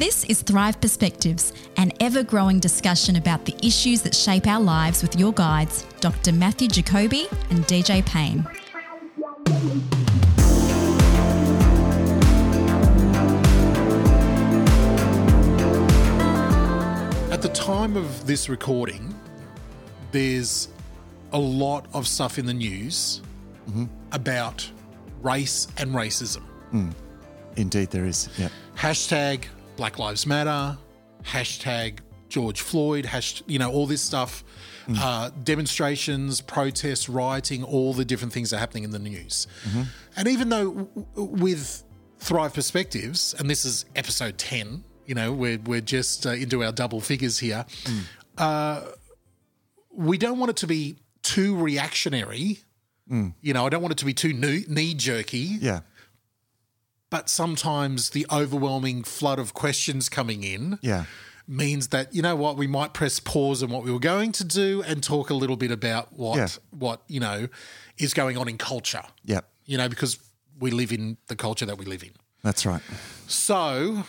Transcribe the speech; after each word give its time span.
This 0.00 0.24
is 0.24 0.40
Thrive 0.40 0.80
Perspectives, 0.80 1.52
an 1.76 1.92
ever 2.00 2.22
growing 2.22 2.58
discussion 2.58 3.16
about 3.16 3.44
the 3.44 3.54
issues 3.62 4.00
that 4.00 4.14
shape 4.14 4.46
our 4.46 4.58
lives 4.58 5.02
with 5.02 5.14
your 5.14 5.30
guides, 5.30 5.84
Dr. 6.00 6.32
Matthew 6.32 6.68
Jacoby 6.68 7.26
and 7.50 7.66
DJ 7.66 8.02
Payne. 8.06 8.48
At 17.30 17.42
the 17.42 17.50
time 17.50 17.94
of 17.94 18.26
this 18.26 18.48
recording, 18.48 19.14
there's 20.12 20.68
a 21.34 21.38
lot 21.38 21.84
of 21.92 22.08
stuff 22.08 22.38
in 22.38 22.46
the 22.46 22.54
news 22.54 23.20
mm-hmm. 23.68 23.84
about 24.12 24.66
race 25.20 25.68
and 25.76 25.90
racism. 25.90 26.44
Mm. 26.72 26.94
Indeed, 27.56 27.90
there 27.90 28.06
is. 28.06 28.30
Yeah. 28.38 28.48
Hashtag 28.78 29.44
Black 29.80 29.98
Lives 29.98 30.26
Matter, 30.26 30.76
hashtag 31.24 32.00
George 32.28 32.60
Floyd, 32.60 33.06
hash, 33.06 33.42
you 33.46 33.58
know, 33.58 33.72
all 33.72 33.86
this 33.86 34.02
stuff, 34.02 34.44
uh, 34.98 35.30
demonstrations, 35.42 36.42
protests, 36.42 37.08
rioting, 37.08 37.64
all 37.64 37.94
the 37.94 38.04
different 38.04 38.30
things 38.34 38.50
that 38.50 38.56
are 38.56 38.58
happening 38.60 38.84
in 38.84 38.90
the 38.90 38.98
news. 38.98 39.46
And 40.18 40.28
even 40.28 40.50
though 40.50 40.70
w- 40.74 41.06
with 41.16 41.82
Thrive 42.18 42.52
Perspectives, 42.52 43.34
and 43.38 43.48
this 43.48 43.64
is 43.64 43.86
episode 43.96 44.36
10, 44.36 44.84
you 45.06 45.14
know, 45.14 45.32
we're, 45.32 45.58
we're 45.64 45.80
just 45.80 46.26
uh, 46.26 46.32
into 46.32 46.62
our 46.62 46.72
double 46.72 47.00
figures 47.00 47.38
here, 47.38 47.64
uh, 48.36 48.82
we 49.94 50.18
don't 50.18 50.38
want 50.38 50.50
it 50.50 50.56
to 50.56 50.66
be 50.66 50.96
too 51.22 51.56
reactionary. 51.56 52.58
You 53.42 53.54
know, 53.54 53.64
I 53.66 53.70
don't 53.70 53.80
want 53.82 53.92
it 53.92 53.98
to 53.98 54.04
be 54.04 54.12
too 54.14 54.32
knee 54.34 54.92
jerky 54.94 55.56
Yeah. 55.60 55.80
But 57.10 57.28
sometimes 57.28 58.10
the 58.10 58.26
overwhelming 58.32 59.02
flood 59.04 59.38
of 59.38 59.52
questions 59.54 60.08
coming 60.08 60.42
in 60.44 60.78
Yeah. 60.82 61.04
means 61.46 61.88
that 61.88 62.14
you 62.14 62.22
know 62.22 62.36
what 62.36 62.56
we 62.56 62.66
might 62.66 62.92
press 62.94 63.18
pause 63.20 63.62
on 63.62 63.70
what 63.70 63.82
we 63.84 63.90
were 63.90 63.98
going 63.98 64.32
to 64.32 64.44
do 64.44 64.82
and 64.86 65.02
talk 65.02 65.30
a 65.30 65.34
little 65.34 65.56
bit 65.56 65.70
about 65.72 66.12
what 66.12 66.36
Yeah. 66.38 66.48
what 66.70 67.02
you 67.08 67.20
know 67.20 67.48
is 67.98 68.14
going 68.14 68.36
on 68.38 68.48
in 68.48 68.56
culture 68.58 69.02
Yeah. 69.24 69.40
you 69.66 69.76
know 69.76 69.88
because 69.88 70.18
we 70.58 70.70
live 70.70 70.92
in 70.92 71.16
the 71.26 71.36
culture 71.36 71.66
that 71.66 71.76
we 71.78 71.84
live 71.86 72.02
in 72.02 72.10
That's 72.42 72.64
right. 72.64 72.82
so 73.26 74.04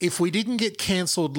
if 0.00 0.18
we 0.18 0.30
didn't 0.30 0.56
get 0.56 0.78
cancelled, 0.78 1.36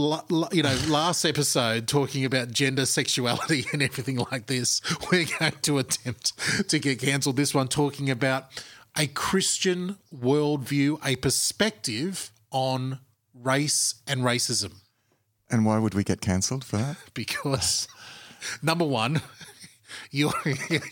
you 0.53 0.61
know, 0.61 0.77
last 0.87 1.25
episode 1.25 1.87
talking 1.87 2.23
about 2.25 2.51
gender, 2.51 2.85
sexuality, 2.85 3.65
and 3.73 3.81
everything 3.81 4.17
like 4.31 4.45
this, 4.45 4.81
we're 5.11 5.25
going 5.39 5.53
to 5.63 5.79
attempt 5.79 6.33
to 6.69 6.77
get 6.77 6.99
cancelled. 6.99 7.37
This 7.37 7.55
one 7.55 7.67
talking 7.69 8.11
about 8.11 8.51
a 8.97 9.07
Christian 9.07 9.97
worldview, 10.13 10.99
a 11.05 11.15
perspective 11.17 12.31
on 12.51 12.99
race 13.33 13.95
and 14.07 14.21
racism. 14.21 14.73
And 15.49 15.65
why 15.65 15.79
would 15.79 15.93
we 15.93 16.03
get 16.03 16.21
cancelled 16.21 16.63
for 16.63 16.77
that? 16.77 16.97
Because 17.13 17.87
number 18.61 18.85
one, 18.85 19.21
you're 20.11 20.33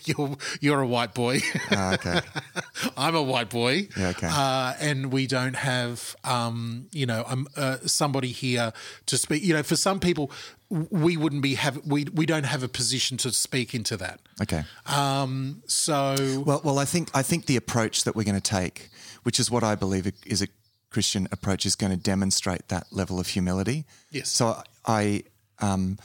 you're 0.04 0.36
you're 0.60 0.80
a 0.80 0.86
white 0.86 1.14
boy. 1.14 1.40
Ah, 1.70 1.94
okay. 1.94 2.20
I'm 2.96 3.14
a 3.14 3.22
white 3.22 3.50
boy. 3.50 3.88
Yeah, 3.96 4.08
okay. 4.08 4.28
Uh, 4.30 4.74
and 4.80 5.12
we 5.12 5.26
don't 5.26 5.56
have, 5.56 6.14
um, 6.24 6.88
you 6.92 7.06
know, 7.06 7.24
um, 7.26 7.48
uh, 7.56 7.78
somebody 7.86 8.28
here 8.28 8.72
to 9.06 9.18
speak. 9.18 9.42
You 9.42 9.54
know, 9.54 9.62
for 9.62 9.76
some 9.76 10.00
people, 10.00 10.30
we 10.70 11.16
wouldn't 11.16 11.42
be 11.42 11.56
have 11.56 11.84
we 11.84 12.04
we 12.14 12.26
don't 12.26 12.44
have 12.44 12.62
a 12.62 12.68
position 12.68 13.16
to 13.18 13.32
speak 13.32 13.74
into 13.74 13.96
that. 13.96 14.20
Okay. 14.40 14.62
Um, 14.86 15.62
so 15.66 16.42
Well, 16.46 16.60
well, 16.64 16.78
I 16.78 16.84
think 16.84 17.10
I 17.12 17.22
think 17.22 17.46
the 17.46 17.56
approach 17.56 18.04
that 18.04 18.14
we're 18.14 18.24
going 18.24 18.40
to 18.40 18.40
take, 18.40 18.90
which 19.24 19.40
is 19.40 19.50
what 19.50 19.64
I 19.64 19.74
believe 19.74 20.10
is 20.24 20.42
a 20.42 20.48
Christian 20.90 21.26
approach, 21.32 21.66
is 21.66 21.74
going 21.74 21.90
to 21.90 21.96
demonstrate 21.98 22.68
that 22.68 22.86
level 22.92 23.18
of 23.18 23.26
humility. 23.26 23.84
Yes. 24.10 24.28
So 24.28 24.62
I, 24.86 25.24
um, 25.58 25.98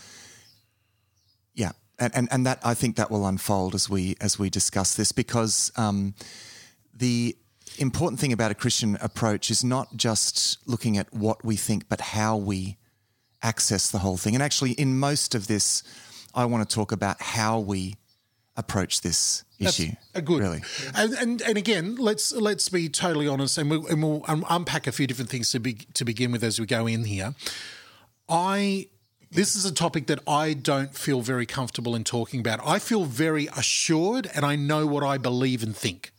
yeah, 1.54 1.73
and, 1.99 2.15
and 2.15 2.27
and 2.31 2.45
that 2.48 2.59
I 2.64 2.73
think 2.73 2.95
that 2.95 3.11
will 3.11 3.27
unfold 3.27 3.75
as 3.75 3.87
we 3.87 4.15
as 4.20 4.39
we 4.39 4.49
discuss 4.49 4.95
this 4.95 5.11
because 5.11 5.71
um, 5.75 6.15
the 6.92 7.37
important 7.77 8.20
thing 8.20 8.33
about 8.33 8.49
a 8.49 8.55
Christian 8.55 8.98
approach 8.99 9.52
is 9.52 9.64
not 9.64 9.95
just 9.95 10.58
looking 10.67 10.98
at 10.98 11.14
what 11.14 11.45
we 11.45 11.55
think, 11.55 11.87
but 11.87 12.02
how 12.02 12.36
we 12.36 12.77
access 13.45 13.92
the 13.92 14.00
whole 14.00 14.17
thing. 14.17 14.33
And 14.33 14.44
actually, 14.44 14.72
in 14.72 14.98
most 14.98 15.36
of 15.36 15.48
this, 15.48 15.83
I 16.33 16.45
want 16.45 16.67
to 16.67 16.76
talk 16.76 16.92
about 16.92 17.22
how 17.22 17.60
we 17.60 17.95
approach 18.58 19.02
this 19.02 19.44
issue. 19.60 19.92
a 20.14 20.22
good 20.22 20.42
really. 20.42 20.61
And, 20.95 21.14
and 21.14 21.42
and 21.42 21.58
again, 21.58 21.95
let's 21.95 22.34
let's 22.34 22.70
be 22.70 22.89
totally 22.89 23.28
honest, 23.28 23.58
and 23.58 23.70
we'll, 23.70 23.86
and 23.88 24.02
we'll 24.02 24.23
um, 24.28 24.45
unpack 24.50 24.88
a 24.88 24.92
few 24.92 25.08
different 25.08 25.30
things 25.30 25.52
to 25.52 25.60
be 25.60 25.73
to 25.94 26.04
begin 26.04 26.32
with 26.32 26.44
as 26.44 26.60
we 26.60 26.66
go 26.66 26.88
in 26.88 27.05
here. 27.05 27.36
I 28.28 28.88
this 29.32 29.55
is 29.55 29.66
a 29.66 29.73
topic 29.73 30.08
that 30.08 30.20
I 30.28 30.54
don't 30.54 30.95
feel 30.95 31.22
very 31.22 31.45
comfortable 31.45 31.95
in 31.95 32.04
talking 32.04 32.39
about. 32.39 32.60
I 32.66 32.80
feel 32.80 33.05
very 33.05 33.48
assured, 33.48 34.30
and 34.34 34.45
I 34.45 34.55
know 34.55 34.88
what 34.88 35.04
I 35.04 35.17
believe 35.17 35.61
and 35.61 35.76
think. 35.76 36.11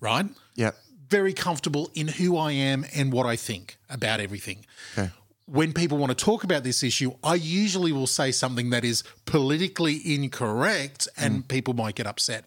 Right? 0.00 0.26
Yeah. 0.54 0.70
Very 1.08 1.32
comfortable 1.32 1.90
in 1.94 2.08
who 2.08 2.36
I 2.36 2.52
am 2.52 2.84
and 2.94 3.12
what 3.12 3.26
I 3.26 3.36
think 3.36 3.78
about 3.88 4.20
everything. 4.20 4.66
Okay. 4.96 5.10
When 5.50 5.72
people 5.72 5.96
want 5.96 6.10
to 6.16 6.24
talk 6.24 6.44
about 6.44 6.62
this 6.62 6.82
issue, 6.82 7.12
I 7.24 7.34
usually 7.36 7.90
will 7.90 8.06
say 8.06 8.32
something 8.32 8.68
that 8.70 8.84
is 8.84 9.02
politically 9.24 10.00
incorrect 10.14 11.08
and 11.16 11.48
people 11.48 11.72
might 11.72 11.94
get 11.94 12.06
upset. 12.06 12.44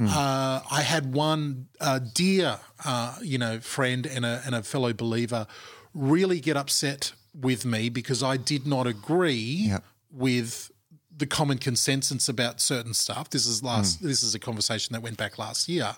Uh, 0.00 0.60
I 0.68 0.82
had 0.82 1.12
one 1.14 1.68
uh, 1.80 2.00
dear, 2.00 2.58
uh, 2.84 3.16
you 3.22 3.38
know, 3.38 3.60
friend 3.60 4.06
and 4.06 4.24
a, 4.26 4.42
and 4.44 4.54
a 4.56 4.62
fellow 4.64 4.92
believer 4.92 5.46
really 5.94 6.40
get 6.40 6.56
upset 6.56 7.12
with 7.32 7.64
me 7.64 7.88
because 7.88 8.22
I 8.24 8.36
did 8.38 8.66
not 8.66 8.86
agree 8.88 9.68
Yep. 9.68 9.84
with 10.10 10.70
the 11.16 11.26
common 11.26 11.58
consensus 11.58 12.28
about 12.28 12.60
certain 12.60 12.94
stuff. 12.94 13.30
This 13.30 13.46
is 13.46 13.62
last. 13.62 14.02
This 14.02 14.22
is 14.24 14.34
a 14.34 14.38
conversation 14.40 14.94
that 14.94 15.02
went 15.02 15.16
back 15.16 15.38
last 15.38 15.68
year. 15.68 15.94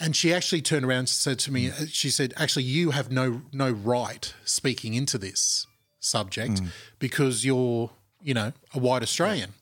And 0.00 0.16
she 0.16 0.32
actually 0.32 0.62
turned 0.62 0.84
around 0.84 0.98
and 0.98 1.08
said 1.08 1.38
to 1.40 1.52
me, 1.52 1.68
hmm. 1.68 1.82
uh, 1.82 1.86
she 1.88 2.10
said, 2.10 2.34
actually, 2.36 2.64
you 2.64 2.90
have 2.90 3.10
no 3.10 3.42
no 3.52 3.70
right 3.70 4.34
speaking 4.44 4.94
into 4.94 5.18
this 5.18 5.66
subject 6.00 6.58
hmm. 6.58 6.66
because 6.98 7.44
you're, 7.44 7.90
you 8.22 8.34
know, 8.34 8.52
a 8.74 8.78
white 8.78 9.02
Australian. 9.02 9.54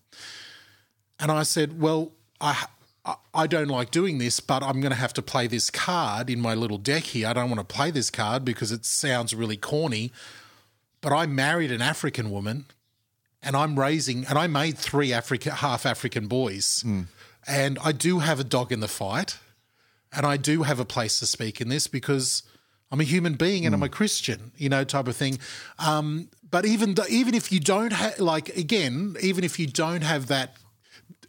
And 1.18 1.30
I 1.30 1.42
said, 1.42 1.80
well, 1.80 2.12
I 2.40 2.66
I- 3.34 3.46
don't 3.46 3.68
like 3.68 3.90
doing 3.90 4.18
this, 4.18 4.40
but 4.40 4.62
I'm 4.62 4.80
going 4.80 4.92
to 4.92 4.98
have 4.98 5.14
to 5.14 5.22
play 5.22 5.46
this 5.46 5.70
card 5.70 6.30
in 6.30 6.40
my 6.40 6.54
little 6.54 6.78
deck 6.78 7.04
here. 7.04 7.26
I 7.26 7.32
don't 7.32 7.50
want 7.50 7.66
to 7.66 7.74
play 7.74 7.90
this 7.90 8.10
card 8.10 8.44
because 8.44 8.70
it 8.70 8.84
sounds 8.84 9.34
really 9.34 9.56
corny. 9.56 10.12
But 11.00 11.12
I 11.12 11.26
married 11.26 11.72
an 11.72 11.80
African 11.80 12.30
woman 12.30 12.66
and 13.42 13.56
I'm 13.56 13.78
raising, 13.78 14.26
and 14.26 14.38
I 14.38 14.46
made 14.46 14.76
three 14.76 15.12
African, 15.12 15.52
half 15.52 15.86
African 15.86 16.26
boys. 16.26 16.82
Hmm. 16.82 17.02
And 17.46 17.78
I 17.82 17.92
do 17.92 18.18
have 18.18 18.38
a 18.38 18.44
dog 18.44 18.70
in 18.70 18.80
the 18.80 18.88
fight, 18.88 19.38
and 20.12 20.26
I 20.26 20.36
do 20.36 20.62
have 20.62 20.80
a 20.80 20.84
place 20.84 21.18
to 21.20 21.26
speak 21.26 21.60
in 21.60 21.68
this 21.68 21.86
because 21.86 22.42
I'm 22.90 23.00
a 23.00 23.04
human 23.04 23.34
being 23.34 23.66
and 23.66 23.74
I'm 23.74 23.82
a 23.82 23.88
Christian, 23.88 24.52
you 24.56 24.68
know, 24.68 24.84
type 24.84 25.08
of 25.08 25.16
thing. 25.16 25.38
Um, 25.78 26.28
but 26.50 26.66
even 26.66 26.96
even 27.08 27.34
if 27.34 27.52
you 27.52 27.60
don't 27.60 27.92
have, 27.92 28.18
like, 28.18 28.48
again, 28.56 29.16
even 29.22 29.44
if 29.44 29.58
you 29.58 29.66
don't 29.66 30.02
have 30.02 30.26
that 30.26 30.56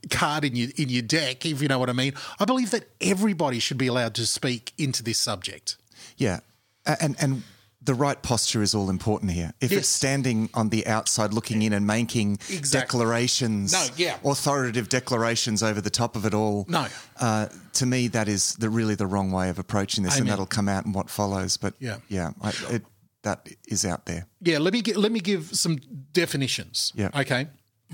card 0.09 0.43
in 0.43 0.55
your 0.55 0.69
in 0.77 0.89
your 0.89 1.03
deck, 1.03 1.45
if 1.45 1.61
you 1.61 1.67
know 1.67 1.77
what 1.77 1.89
I 1.89 1.93
mean, 1.93 2.13
I 2.39 2.45
believe 2.45 2.71
that 2.71 2.85
everybody 2.99 3.59
should 3.59 3.77
be 3.77 3.87
allowed 3.87 4.15
to 4.15 4.25
speak 4.25 4.73
into 4.77 5.03
this 5.03 5.19
subject. 5.19 5.77
Yeah. 6.17 6.39
And 6.85 7.15
and 7.19 7.43
the 7.83 7.93
right 7.95 8.21
posture 8.21 8.61
is 8.61 8.75
all 8.75 8.89
important 8.91 9.31
here. 9.31 9.53
If 9.59 9.71
Yes. 9.71 9.79
it's 9.79 9.89
standing 9.89 10.49
on 10.53 10.69
the 10.69 10.85
outside 10.85 11.33
looking 11.33 11.63
in 11.63 11.73
and 11.73 11.87
making 11.87 12.33
Exactly. 12.49 12.79
declarations, 12.99 13.73
No, 13.73 13.87
yeah. 13.97 14.17
authoritative 14.23 14.87
declarations 14.87 15.63
over 15.63 15.81
the 15.81 15.89
top 15.89 16.15
of 16.15 16.25
it 16.25 16.33
all, 16.35 16.65
No. 16.69 16.87
uh, 17.19 17.47
to 17.73 17.85
me 17.87 18.07
that 18.09 18.27
is 18.27 18.53
the 18.59 18.69
really 18.69 18.93
the 18.95 19.07
wrong 19.07 19.31
way 19.31 19.49
of 19.49 19.57
approaching 19.57 20.03
this, 20.03 20.13
Amen. 20.13 20.21
and 20.21 20.29
that'll 20.31 20.45
come 20.45 20.69
out 20.69 20.85
in 20.85 20.93
what 20.93 21.09
follows. 21.09 21.57
But 21.57 21.73
Yeah. 21.79 21.97
yeah, 22.07 22.31
I, 22.41 22.49
it, 22.69 22.85
that 23.23 23.47
is 23.67 23.83
out 23.83 24.05
there. 24.05 24.27
Yeah, 24.41 24.59
let 24.59 24.73
me 24.73 24.81
let 24.95 25.11
me 25.11 25.19
give 25.19 25.49
some 25.55 25.77
definitions. 26.13 26.91
Yeah. 26.95 27.09
Okay. 27.15 27.47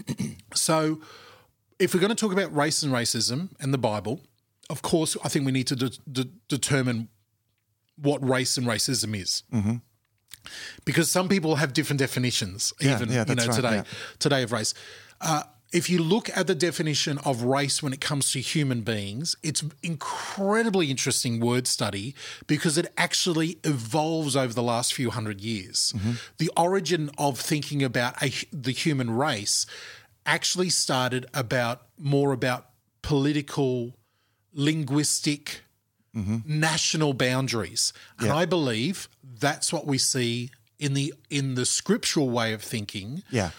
so, 0.53 0.99
if 1.79 1.93
we're 1.93 1.99
going 1.99 2.09
to 2.09 2.15
talk 2.15 2.31
about 2.33 2.53
race 2.55 2.83
and 2.83 2.91
racism 2.91 3.49
and 3.59 3.73
the 3.73 3.77
Bible, 3.77 4.21
of 4.69 4.81
course, 4.81 5.15
I 5.23 5.29
think 5.29 5.45
we 5.45 5.51
need 5.51 5.67
to 5.67 5.75
de- 5.75 5.91
de- 6.11 6.29
determine 6.49 7.09
what 8.01 8.27
race 8.27 8.57
and 8.57 8.67
racism 8.67 9.15
is. 9.15 9.43
Mm-hmm. 9.53 9.75
Because 10.85 11.11
some 11.11 11.27
people 11.27 11.55
have 11.55 11.73
different 11.73 11.99
definitions, 11.99 12.73
Yeah, 12.79 12.95
even 12.95 13.09
yeah, 13.09 13.25
you 13.27 13.35
know 13.35 13.45
right, 13.45 13.55
today 13.55 13.83
today 14.19 14.43
of 14.43 14.51
race. 14.51 14.73
Uh, 15.19 15.43
if 15.73 15.89
you 15.89 16.01
look 16.01 16.29
at 16.35 16.47
the 16.47 16.55
definition 16.55 17.17
of 17.19 17.43
race 17.43 17.83
when 17.83 17.91
it 17.91 17.99
comes 17.99 18.31
to 18.31 18.39
human 18.39 18.81
beings, 18.81 19.35
it's 19.43 19.63
incredibly 19.83 20.89
interesting 20.89 21.41
word 21.41 21.67
study 21.67 22.15
because 22.47 22.77
it 22.77 22.87
actually 22.97 23.59
evolves 23.65 24.35
over 24.35 24.53
the 24.53 24.63
last 24.63 24.93
few 24.93 25.09
hundred 25.09 25.41
years. 25.41 25.93
The 26.37 26.49
origin 26.55 27.11
of 27.17 27.37
thinking 27.39 27.83
about 27.83 28.21
a, 28.23 28.31
the 28.53 28.71
human 28.71 29.11
race 29.11 29.65
actually 30.25 30.69
started 30.69 31.25
about 31.33 31.81
more 31.97 32.31
about 32.31 32.69
political, 33.01 33.97
linguistic, 34.53 35.63
national 36.45 37.13
boundaries, 37.13 37.93
and 38.19 38.31
I 38.31 38.45
believe 38.45 39.07
that's 39.39 39.71
what 39.71 39.85
we 39.85 39.97
see 39.97 40.49
in 40.79 40.93
the 40.93 41.13
in 41.29 41.55
the 41.55 41.65
scriptural 41.65 42.29
way 42.29 42.53
of 42.53 42.61
thinking, 42.61 43.23
Yeah. 43.29 43.51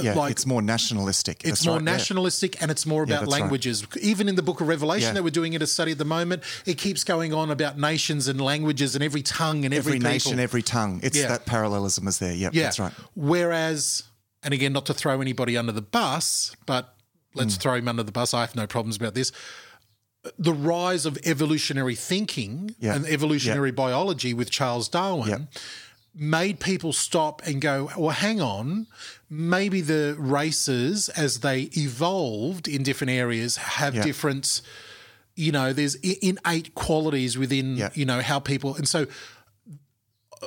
Yeah, 0.00 0.14
like- 0.14 0.30
it's 0.30 0.46
more 0.46 0.62
nationalistic. 0.62 1.40
it's 1.42 1.50
That's 1.50 1.66
more 1.66 1.74
right, 1.76 1.84
yeah. 1.84 1.92
nationalistic 1.96 2.62
and 2.62 2.70
it's 2.70 2.86
more 2.86 3.02
about 3.02 3.22
right. 3.22 3.28
languages. 3.28 3.84
Even 4.00 4.28
in 4.28 4.36
the 4.36 4.42
book 4.42 4.60
of 4.60 4.68
Revelation 4.68 5.08
Yeah. 5.08 5.14
that 5.14 5.24
we're 5.24 5.30
doing 5.30 5.52
in 5.52 5.62
a 5.62 5.66
study 5.66 5.90
at 5.92 5.98
the 5.98 6.04
moment, 6.04 6.44
it 6.64 6.78
keeps 6.78 7.02
going 7.02 7.34
on 7.34 7.50
about 7.50 7.76
nations 7.76 8.28
and 8.28 8.40
languages 8.40 8.94
and 8.94 9.02
every 9.02 9.20
tongue 9.22 9.64
and 9.64 9.74
every, 9.74 9.96
Every 9.96 9.98
nation, 9.98 10.38
every 10.38 10.62
tongue. 10.62 11.00
It's 11.02 11.18
Yeah. 11.18 11.26
that 11.28 11.44
parallelism 11.44 12.06
is 12.06 12.18
there. 12.20 12.32
Yep, 12.32 12.54
yeah. 12.54 12.62
that's 12.62 12.78
right. 12.78 12.92
Whereas, 13.16 14.04
and 14.44 14.54
again, 14.54 14.72
not 14.72 14.86
to 14.86 14.94
throw 14.94 15.20
anybody 15.20 15.56
under 15.56 15.72
the 15.72 15.82
bus, 15.82 16.54
but 16.66 16.94
let's 17.34 17.56
Mm. 17.56 17.60
throw 17.60 17.74
him 17.74 17.88
under 17.88 18.04
the 18.04 18.12
bus. 18.12 18.32
I 18.32 18.42
have 18.42 18.54
no 18.54 18.66
problems 18.68 18.96
about 18.96 19.14
this. 19.14 19.32
The 20.38 20.52
rise 20.52 21.06
of 21.06 21.18
evolutionary 21.24 21.94
thinking 21.94 22.74
Yeah. 22.78 22.94
and 22.94 23.06
evolutionary 23.06 23.70
biology 23.70 24.34
with 24.34 24.50
Charles 24.50 24.88
Darwin 24.88 25.28
Yeah. 25.28 25.38
made 26.14 26.60
people 26.60 26.92
stop 26.92 27.40
and 27.46 27.60
go, 27.60 27.90
well, 27.96 28.10
hang 28.10 28.40
on, 28.40 28.86
maybe 29.30 29.80
the 29.80 30.16
races 30.18 31.08
as 31.10 31.38
they 31.40 31.70
evolved 31.76 32.68
in 32.68 32.82
different 32.82 33.12
areas 33.12 33.56
have 33.56 33.94
Yeah. 33.94 34.02
different, 34.02 34.60
you 35.36 35.52
know, 35.52 35.72
there's 35.72 35.94
innate 35.96 36.74
qualities 36.74 37.38
within, 37.38 37.76
Yeah. 37.78 37.90
you 37.94 38.04
know, 38.04 38.20
how 38.20 38.40
people, 38.40 38.74
and 38.74 38.86
so 38.88 39.06
uh, 40.42 40.46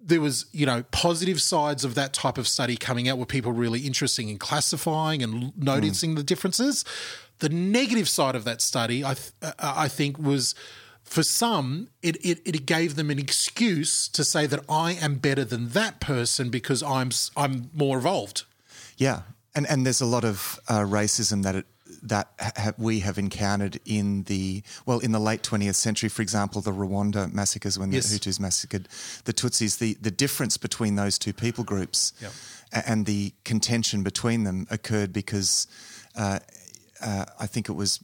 there 0.00 0.20
was, 0.20 0.46
you 0.52 0.66
know, 0.66 0.82
positive 0.92 1.40
sides 1.40 1.84
of 1.84 1.94
that 1.94 2.12
type 2.12 2.36
of 2.38 2.46
study 2.46 2.76
coming 2.76 3.08
out 3.08 3.16
where 3.16 3.26
people 3.26 3.52
really 3.52 3.80
interesting 3.80 4.28
in 4.28 4.38
classifying 4.38 5.22
and 5.22 5.42
l- 5.44 5.52
noticing 5.56 6.14
the 6.16 6.22
differences. 6.22 6.84
The 7.38 7.48
negative 7.48 8.08
side 8.08 8.34
of 8.34 8.44
that 8.44 8.60
study, 8.60 9.04
I, 9.04 9.14
th- 9.14 9.32
uh, 9.42 9.52
I 9.60 9.88
think, 9.88 10.18
was 10.18 10.54
for 11.02 11.22
some, 11.22 11.88
it, 12.02 12.16
it, 12.24 12.40
it 12.44 12.66
gave 12.66 12.96
them 12.96 13.10
an 13.10 13.18
excuse 13.18 14.08
to 14.08 14.24
say 14.24 14.46
that 14.46 14.60
I 14.68 14.92
am 14.92 15.16
better 15.16 15.44
than 15.44 15.68
that 15.70 16.00
person 16.00 16.48
because 16.50 16.82
I'm 16.82 17.10
I'm 17.36 17.70
more 17.74 17.98
evolved. 17.98 18.44
Yeah, 18.96 19.22
and 19.54 19.66
and 19.68 19.84
there's 19.86 20.00
a 20.00 20.06
lot 20.06 20.24
of 20.24 20.58
uh, 20.68 20.80
racism 20.80 21.42
that 21.42 21.54
it, 21.56 21.66
that 22.02 22.28
ha- 22.40 22.72
we 22.78 23.00
have 23.00 23.18
encountered 23.18 23.78
in 23.84 24.24
the 24.24 24.62
well 24.86 24.98
in 24.98 25.12
the 25.12 25.20
late 25.20 25.42
20th 25.42 25.74
century. 25.76 26.08
For 26.08 26.22
example, 26.22 26.60
the 26.60 26.72
Rwanda 26.72 27.32
massacres 27.32 27.78
when 27.78 27.92
Yes. 27.92 28.08
the 28.10 28.18
Hutus 28.18 28.40
massacred 28.40 28.88
the 29.26 29.32
Tutsis. 29.32 29.78
The 29.78 29.94
the 30.00 30.10
difference 30.10 30.56
between 30.56 30.96
those 30.96 31.18
two 31.18 31.32
people 31.32 31.62
groups 31.64 32.12
a- 32.72 32.88
and 32.88 33.06
the 33.06 33.32
contention 33.44 34.02
between 34.02 34.44
them 34.44 34.66
occurred 34.70 35.12
because 35.12 35.66
uh, 36.16 36.38
uh, 37.00 37.24
I 37.38 37.46
think 37.46 37.68
it 37.68 37.72
was 37.72 38.02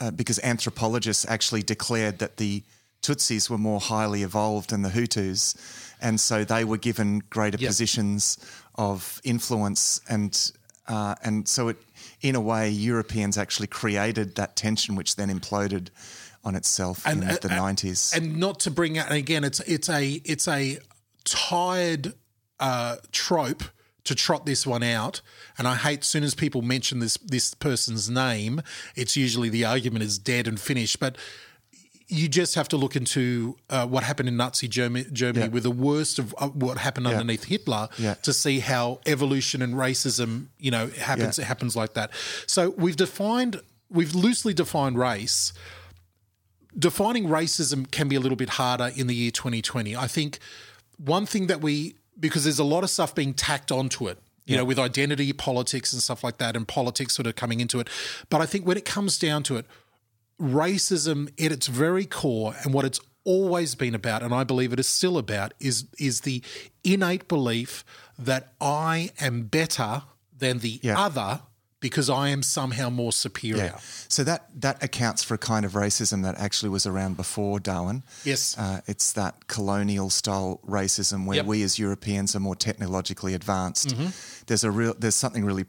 uh, 0.00 0.10
because 0.10 0.38
anthropologists 0.42 1.26
actually 1.28 1.62
declared 1.62 2.18
that 2.18 2.36
the 2.36 2.62
Tutsis 3.02 3.48
were 3.48 3.58
more 3.58 3.80
highly 3.80 4.22
evolved 4.22 4.70
than 4.70 4.82
the 4.82 4.88
Hutus, 4.90 5.54
and 6.00 6.20
so 6.20 6.44
they 6.44 6.64
were 6.64 6.78
given 6.78 7.20
greater 7.30 7.58
Yep. 7.58 7.68
positions 7.68 8.38
of 8.74 9.20
influence, 9.24 10.00
and 10.08 10.52
uh, 10.88 11.14
and 11.22 11.46
so 11.48 11.68
it, 11.68 11.76
in 12.22 12.34
a 12.34 12.40
way, 12.40 12.70
Europeans 12.70 13.36
actually 13.38 13.66
created 13.68 14.34
that 14.36 14.56
tension, 14.56 14.96
which 14.96 15.16
then 15.16 15.28
imploded 15.28 15.88
on 16.44 16.54
itself 16.54 17.06
in 17.06 17.22
uh, 17.22 17.36
the 17.40 17.52
uh, 17.52 17.56
nineties. 17.56 18.12
and 18.14 18.36
not 18.36 18.60
to 18.60 18.70
bring 18.70 18.96
out 18.98 19.06
and 19.08 19.16
again 19.16 19.44
it's 19.44 19.60
it's 19.60 19.88
a 19.88 20.20
it's 20.24 20.46
a 20.48 20.78
tired 21.24 22.14
uh, 22.60 22.96
trope 23.12 23.62
to 24.08 24.14
trot 24.14 24.44
this 24.46 24.66
one 24.66 24.82
out 24.82 25.20
and 25.58 25.68
i 25.68 25.74
hate 25.86 26.02
soon 26.04 26.22
as 26.24 26.34
people 26.34 26.62
mention 26.62 26.98
this 26.98 27.16
this 27.18 27.54
person's 27.54 28.08
name 28.10 28.60
it's 28.96 29.16
usually 29.16 29.48
the 29.48 29.64
argument 29.64 30.02
is 30.02 30.18
dead 30.18 30.48
and 30.48 30.58
finished 30.60 30.98
but 30.98 31.16
you 32.10 32.26
just 32.26 32.54
have 32.54 32.68
to 32.68 32.76
look 32.78 32.96
into 32.96 33.54
uh, 33.68 33.86
what 33.86 34.02
happened 34.02 34.30
in 34.30 34.36
Nazi 34.38 34.66
Germany, 34.66 35.04
Germany 35.12 35.44
Yeah. 35.44 35.52
with 35.52 35.62
the 35.64 35.70
worst 35.88 36.18
of 36.18 36.34
uh, 36.38 36.48
what 36.48 36.78
happened 36.78 37.06
underneath 37.06 37.44
Hitler 37.44 37.90
Yeah. 37.98 38.14
to 38.22 38.32
see 38.32 38.60
how 38.60 39.00
evolution 39.04 39.60
and 39.60 39.74
racism, 39.74 40.46
you 40.58 40.70
know, 40.70 40.86
happens. 40.86 41.38
It 41.38 41.44
happens 41.44 41.76
like 41.76 41.92
that. 41.98 42.10
So 42.46 42.70
we've 42.78 42.96
defined, 42.96 43.60
we've 43.90 44.14
loosely 44.14 44.54
defined 44.54 44.98
race 44.98 45.52
defining 46.78 47.24
racism 47.28 47.90
can 47.90 48.08
be 48.08 48.16
a 48.16 48.20
little 48.20 48.36
bit 48.36 48.50
harder 48.50 48.90
in 48.94 49.06
the 49.06 49.14
year 49.14 49.30
2020. 49.30 49.96
I 49.96 50.06
think 50.06 50.38
one 50.96 51.26
thing 51.26 51.46
that 51.48 51.60
we, 51.60 51.96
because 52.18 52.44
there's 52.44 52.58
a 52.58 52.64
lot 52.64 52.84
of 52.84 52.90
stuff 52.90 53.14
being 53.14 53.34
tacked 53.34 53.70
onto 53.72 54.08
it, 54.08 54.18
you 54.46 54.56
know, 54.56 54.64
with 54.64 54.78
identity 54.78 55.32
politics 55.32 55.92
and 55.92 56.02
stuff 56.02 56.24
like 56.24 56.38
that, 56.38 56.56
and 56.56 56.66
politics 56.66 57.14
sort 57.14 57.26
of 57.26 57.36
coming 57.36 57.60
into 57.60 57.80
it. 57.80 57.88
But 58.30 58.40
I 58.40 58.46
think 58.46 58.66
when 58.66 58.76
it 58.76 58.84
comes 58.84 59.18
down 59.18 59.42
to 59.44 59.56
it, 59.56 59.66
racism 60.40 61.28
at 61.44 61.52
its 61.52 61.66
very 61.66 62.04
core 62.06 62.54
and 62.62 62.72
what 62.72 62.84
it's 62.84 63.00
always 63.24 63.74
been 63.74 63.94
about, 63.94 64.22
and 64.22 64.32
I 64.34 64.44
believe 64.44 64.72
it 64.72 64.80
is 64.80 64.88
still 64.88 65.18
about, 65.18 65.52
is 65.60 65.84
is 65.98 66.22
the 66.22 66.42
innate 66.84 67.28
belief 67.28 67.84
that 68.18 68.52
I 68.60 69.10
am 69.20 69.42
better 69.44 70.02
than 70.36 70.60
the 70.60 70.80
Yeah. 70.82 70.98
other 70.98 71.42
because 71.80 72.10
I 72.10 72.30
am 72.30 72.42
somehow 72.42 72.90
more 72.90 73.12
superior. 73.12 73.64
Yeah. 73.64 73.78
So 74.08 74.24
that 74.24 74.46
that 74.60 74.82
accounts 74.82 75.22
for 75.22 75.34
a 75.34 75.38
kind 75.38 75.64
of 75.64 75.72
racism 75.72 76.22
that 76.24 76.36
actually 76.38 76.70
was 76.70 76.86
around 76.86 77.16
before 77.16 77.60
Darwin. 77.60 78.02
Yes. 78.24 78.56
Uh, 78.58 78.80
it's 78.86 79.12
that 79.12 79.46
colonial 79.46 80.10
style 80.10 80.60
racism 80.66 81.24
where 81.26 81.36
Yep. 81.36 81.42
Mm-hmm. 81.44 81.50
we 81.50 81.62
as 81.62 81.78
Europeans 81.78 82.34
are 82.34 82.40
more 82.40 82.56
technologically 82.56 83.34
advanced. 83.34 83.94
There's 84.46 84.64
a 84.64 84.70
real 84.70 84.94
there's 84.98 85.14
something 85.14 85.44
really 85.44 85.66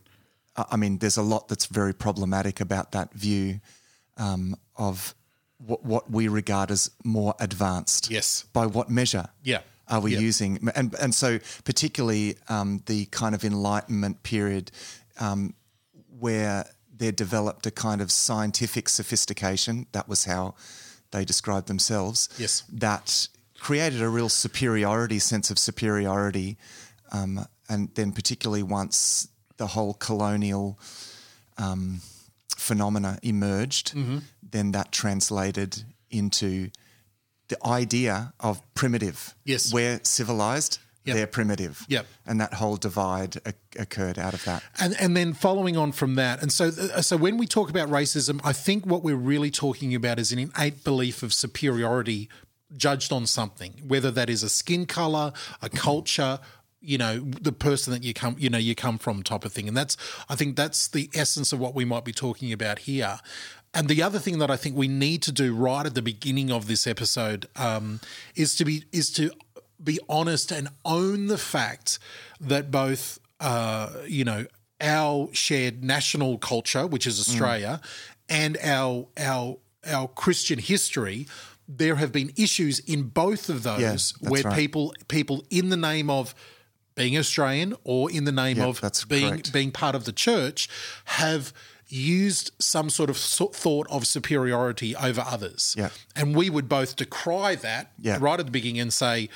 I 0.55 0.65
I 0.71 0.75
mean 0.77 0.97
there's 0.99 1.17
a 1.17 1.21
lot 1.23 1.47
that's 1.47 1.67
very 1.67 1.93
problematic 1.93 2.59
about 2.61 2.91
that 2.91 3.13
view 3.13 3.59
um, 4.17 4.55
of 4.75 5.13
what, 5.65 5.83
what 5.85 6.09
we 6.09 6.27
regard 6.27 6.71
as 6.71 6.89
more 7.03 7.33
advanced. 7.39 8.09
Yes. 8.09 8.45
By 8.53 8.65
what 8.65 8.89
measure? 8.89 9.27
Yeah. 9.43 9.61
Are 9.87 9.99
we 10.01 10.13
Yeah. 10.13 10.19
using 10.27 10.69
and 10.75 10.95
and 10.95 11.13
so 11.13 11.39
particularly 11.63 12.35
um, 12.47 12.81
the 12.85 13.05
kind 13.05 13.35
of 13.35 13.43
Enlightenment 13.43 14.23
period 14.23 14.71
um, 15.19 15.53
where 16.19 16.65
there 16.97 17.11
developed 17.11 17.65
a 17.65 17.71
kind 17.71 18.01
of 18.01 18.11
scientific 18.11 18.89
sophistication. 18.89 19.85
That 19.91 20.07
was 20.07 20.25
how 20.25 20.55
they 21.11 21.25
described 21.25 21.67
themselves. 21.67 22.29
Yes. 22.37 22.63
That 22.71 23.27
created 23.59 24.01
a 24.01 24.09
real 24.09 24.29
superiority, 24.29 25.19
sense 25.19 25.49
of 25.51 25.57
superiority. 25.59 26.57
Um, 27.11 27.45
and 27.69 27.89
then, 27.95 28.11
particularly 28.11 28.63
once 28.63 29.27
the 29.57 29.67
whole 29.67 29.93
colonial 29.93 30.77
um, 31.57 32.01
phenomena 32.57 33.17
emerged, 33.23 33.93
Mm-hmm. 33.95 34.17
then 34.51 34.71
that 34.71 34.91
translated 34.91 35.83
into 36.11 36.69
the 37.47 37.57
idea 37.65 38.33
of 38.39 38.61
primitive. 38.75 39.33
Yes. 39.45 39.73
We're 39.73 39.99
civilized, 40.03 40.79
Yep. 41.05 41.15
they're 41.15 41.27
primitive. 41.27 41.85
Yep. 41.87 42.05
And 42.25 42.41
that 42.41 42.53
whole 42.53 42.75
divide 42.75 43.37
occurred 43.77 44.19
out 44.19 44.33
of 44.33 44.43
that. 44.45 44.63
And 44.79 44.95
and 44.99 45.15
then 45.15 45.33
following 45.33 45.77
on 45.77 45.91
from 45.91 46.15
that, 46.15 46.41
and 46.41 46.51
so 46.51 46.67
uh, 46.67 47.01
so 47.01 47.17
when 47.17 47.37
we 47.37 47.47
talk 47.47 47.69
about 47.69 47.89
racism, 47.89 48.41
I 48.43 48.53
think 48.53 48.85
what 48.85 49.03
we're 49.03 49.15
really 49.15 49.51
talking 49.51 49.95
about 49.95 50.19
is 50.19 50.31
an 50.31 50.39
innate 50.39 50.83
belief 50.83 51.23
of 51.23 51.33
superiority 51.33 52.29
judged 52.75 53.11
on 53.11 53.25
something, 53.25 53.81
whether 53.87 54.11
that 54.11 54.29
is 54.29 54.43
a 54.43 54.49
skin 54.49 54.85
color, 54.85 55.33
a 55.61 55.69
culture, 55.69 56.39
you 56.81 56.97
know, 56.97 57.19
the 57.19 57.51
person 57.51 57.93
that 57.93 58.03
you 58.03 58.13
come, 58.13 58.35
you 58.39 58.49
know, 58.49 58.57
you 58.57 58.75
come 58.75 58.97
from, 58.97 59.23
type 59.23 59.43
of 59.43 59.51
thing. 59.51 59.67
And 59.67 59.75
that's 59.75 59.97
I 60.29 60.35
think 60.35 60.55
that's 60.55 60.87
the 60.87 61.09
essence 61.13 61.51
of 61.51 61.59
what 61.59 61.75
we 61.75 61.85
might 61.85 62.05
be 62.05 62.13
talking 62.13 62.53
about 62.53 62.79
here. 62.79 63.19
And 63.73 63.87
the 63.87 64.01
other 64.01 64.17
thing 64.17 64.39
that 64.39 64.49
I 64.49 64.55
think 64.55 64.75
we 64.75 64.87
need 64.87 65.21
to 65.23 65.31
do 65.31 65.53
right 65.53 65.85
at 65.85 65.93
the 65.93 66.01
beginning 66.01 66.51
of 66.51 66.67
this 66.67 66.87
episode 66.87 67.47
um, 67.55 67.99
is 68.35 68.55
to 68.55 68.65
be 68.65 68.85
is 68.91 69.11
to 69.11 69.31
be 69.83 69.99
honest 70.09 70.51
and 70.51 70.69
own 70.85 71.27
the 71.27 71.37
fact 71.37 71.99
that 72.39 72.71
both 72.71 73.19
uh, 73.39 73.89
you 74.07 74.23
know 74.25 74.45
our 74.81 75.29
shared 75.33 75.83
national 75.83 76.37
culture, 76.37 76.87
which 76.87 77.05
is 77.07 77.19
Australia, 77.19 77.81
and 78.27 78.57
our 78.63 79.07
our 79.17 79.57
our 79.85 80.07
Christian 80.07 80.59
history. 80.59 81.27
There 81.71 81.97
have 81.97 82.11
been 82.11 82.31
issues 82.35 82.79
in 82.79 83.03
both 83.03 83.47
of 83.47 83.61
those 83.61 83.79
that's 83.81 84.21
where 84.21 84.41
right. 84.41 84.55
people 84.55 84.93
people 85.07 85.43
in 85.51 85.69
the 85.69 85.77
name 85.77 86.09
of 86.09 86.33
being 86.95 87.15
Australian 87.15 87.75
or 87.83 88.09
in 88.11 88.23
the 88.25 88.31
name 88.31 88.57
Yeah, 88.57 88.65
of 88.65 88.81
being 89.07 89.29
correct. 89.29 89.53
being 89.53 89.71
part 89.71 89.93
of 89.95 90.05
the 90.05 90.11
church 90.11 90.67
have 91.05 91.53
used 91.87 92.51
some 92.59 92.89
sort 92.89 93.09
of 93.09 93.17
thought 93.17 93.87
of 93.89 94.05
superiority 94.07 94.95
over 94.95 95.21
others. 95.21 95.75
Yeah. 95.77 95.89
And 96.15 96.35
we 96.35 96.49
would 96.49 96.67
both 96.67 96.95
decry 96.95 97.55
that 97.55 97.91
Yeah. 97.99 98.17
right 98.19 98.39
at 98.39 98.45
the 98.47 98.51
beginning 98.51 98.79
and 98.81 98.91
say, 98.93 99.29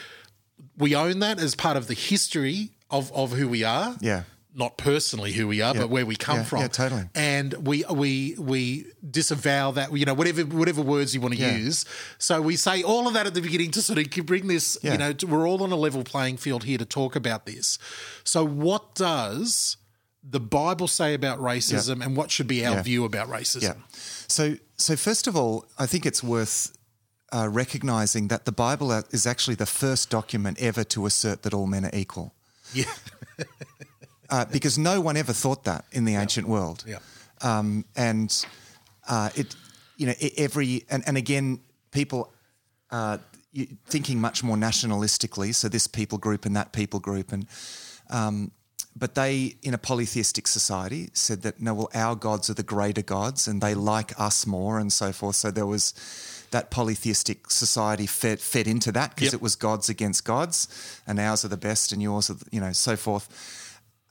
we 0.77 0.95
own 0.95 1.19
that 1.19 1.39
as 1.39 1.55
part 1.55 1.77
of 1.77 1.87
the 1.87 1.93
history 1.93 2.71
of, 2.89 3.11
of 3.13 3.31
who 3.31 3.47
we 3.47 3.63
are. 3.63 3.95
Yeah. 4.01 4.23
Not 4.55 4.77
personally 4.77 5.31
who 5.31 5.47
we 5.47 5.61
are, 5.61 5.73
but 5.73 5.89
where 5.89 6.05
we 6.05 6.15
come 6.15 6.37
Yeah, 6.37 6.43
from. 6.43 6.59
yeah, 6.59 6.67
totally. 6.67 7.05
And 7.15 7.53
we 7.65 7.83
we 7.89 8.35
we 8.37 8.85
disavow 9.09 9.71
that, 9.71 9.91
you 9.97 10.05
know, 10.05 10.13
whatever 10.13 10.43
whatever 10.43 10.83
words 10.83 11.15
you 11.15 11.21
want 11.21 11.33
to 11.33 11.39
Yeah. 11.39 11.57
use. 11.57 11.85
So 12.19 12.39
we 12.39 12.55
say 12.55 12.83
all 12.83 13.07
of 13.07 13.15
that 13.15 13.25
at 13.25 13.33
the 13.33 13.41
beginning 13.41 13.71
to 13.71 13.81
sort 13.81 13.97
of 13.97 14.25
bring 14.27 14.45
this, 14.47 14.77
Yeah. 14.83 14.91
you 14.91 14.97
know, 14.99 15.13
to, 15.13 15.25
we're 15.25 15.47
all 15.49 15.63
on 15.63 15.71
a 15.71 15.75
level 15.75 16.03
playing 16.03 16.37
field 16.37 16.65
here 16.65 16.77
to 16.77 16.85
talk 16.85 17.15
about 17.15 17.47
this. 17.47 17.79
So 18.23 18.45
what 18.45 18.93
does 18.93 19.77
the 20.23 20.39
Bible 20.39 20.87
say 20.87 21.15
about 21.15 21.39
racism 21.39 22.05
and 22.05 22.15
what 22.15 22.29
should 22.29 22.47
be 22.47 22.63
our 22.63 22.83
view 22.83 23.05
about 23.05 23.29
racism? 23.29 23.63
Yeah. 23.63 23.73
So, 24.27 24.57
so 24.77 24.95
first 24.95 25.25
of 25.25 25.35
all, 25.35 25.65
I 25.79 25.87
think 25.87 26.05
it's 26.05 26.21
worth 26.23 26.77
uh, 27.33 27.49
recognizing 27.49 28.27
that 28.27 28.45
the 28.45 28.51
Bible 28.51 28.91
is 28.91 29.25
actually 29.25 29.55
the 29.55 29.65
first 29.65 30.09
document 30.09 30.59
ever 30.61 30.83
to 30.83 31.05
assert 31.05 31.41
that 31.43 31.53
all 31.53 31.67
men 31.67 31.85
are 31.85 31.91
equal. 31.93 32.33
Yeah. 32.73 32.85
uh, 34.29 34.45
because 34.45 34.77
no 34.77 35.01
one 35.01 35.17
ever 35.17 35.33
thought 35.33 35.63
that 35.63 35.85
in 35.91 36.05
the 36.05 36.15
ancient 36.15 36.47
world. 36.47 36.83
Yeah. 36.87 36.99
Um, 37.41 37.85
and 37.95 38.45
uh, 39.09 39.29
it, 39.35 39.55
you 39.97 40.07
know, 40.07 40.13
every 40.37 40.85
and, 40.89 41.03
and 41.07 41.17
again, 41.17 41.59
people 41.91 42.31
uh, 42.91 43.17
thinking 43.87 44.21
much 44.21 44.43
more 44.43 44.55
nationalistically. 44.55 45.53
So 45.53 45.67
this 45.69 45.87
people 45.87 46.17
group 46.17 46.45
and 46.45 46.55
that 46.55 46.71
people 46.71 46.99
group, 46.99 47.31
and 47.31 47.47
um, 48.09 48.51
but 48.95 49.15
they, 49.15 49.55
in 49.63 49.73
a 49.73 49.77
polytheistic 49.77 50.47
society, 50.47 51.09
said 51.13 51.41
that 51.41 51.59
no, 51.59 51.73
well, 51.73 51.89
our 51.93 52.15
gods 52.15 52.49
are 52.49 52.53
the 52.53 52.63
greater 52.63 53.01
gods, 53.01 53.47
and 53.47 53.61
they 53.61 53.73
like 53.73 54.19
us 54.19 54.45
more, 54.45 54.79
and 54.79 54.93
so 54.93 55.11
forth. 55.11 55.35
So 55.35 55.51
there 55.51 55.65
was 55.65 55.93
that 56.53 56.69
polytheistic 56.71 57.51
society 57.51 58.07
fed 58.07 58.39
fed 58.39 58.67
into 58.67 58.91
that 58.93 59.09
because 59.15 59.33
Yep. 59.33 59.33
it 59.33 59.41
was 59.41 59.55
gods 59.57 59.89
against 59.89 60.23
gods, 60.25 60.67
and 61.05 61.19
ours 61.19 61.43
are 61.43 61.49
the 61.49 61.57
best, 61.69 61.91
and 61.91 62.01
yours 62.01 62.29
are, 62.29 62.35
the, 62.35 62.45
you 62.51 62.61
know, 62.61 62.71
so 62.73 62.95
forth. 62.95 63.27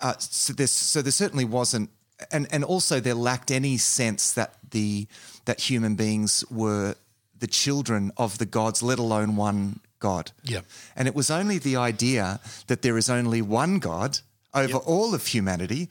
Uh, 0.00 0.14
so, 0.18 0.52
there, 0.52 0.66
so 0.66 1.00
there 1.02 1.12
certainly 1.12 1.44
wasn't, 1.46 1.88
and 2.30 2.46
and 2.52 2.64
also 2.64 3.00
there 3.00 3.14
lacked 3.14 3.50
any 3.50 3.78
sense 3.78 4.32
that 4.34 4.50
the 4.70 5.06
that 5.44 5.60
human 5.70 5.94
beings 5.96 6.44
were 6.50 6.94
the 7.38 7.46
children 7.48 8.10
of 8.16 8.36
the 8.38 8.46
gods, 8.46 8.82
let 8.82 8.98
alone 8.98 9.36
one 9.36 9.80
God. 9.98 10.32
Yeah. 10.44 10.60
And 10.96 11.08
it 11.08 11.14
was 11.14 11.30
only 11.30 11.58
the 11.58 11.76
idea 11.76 12.38
that 12.66 12.82
there 12.82 12.98
is 12.98 13.08
only 13.10 13.42
one 13.42 13.78
God 13.78 14.18
over 14.54 14.74
Yep. 14.74 14.82
all 14.86 15.14
of 15.14 15.26
humanity, 15.34 15.88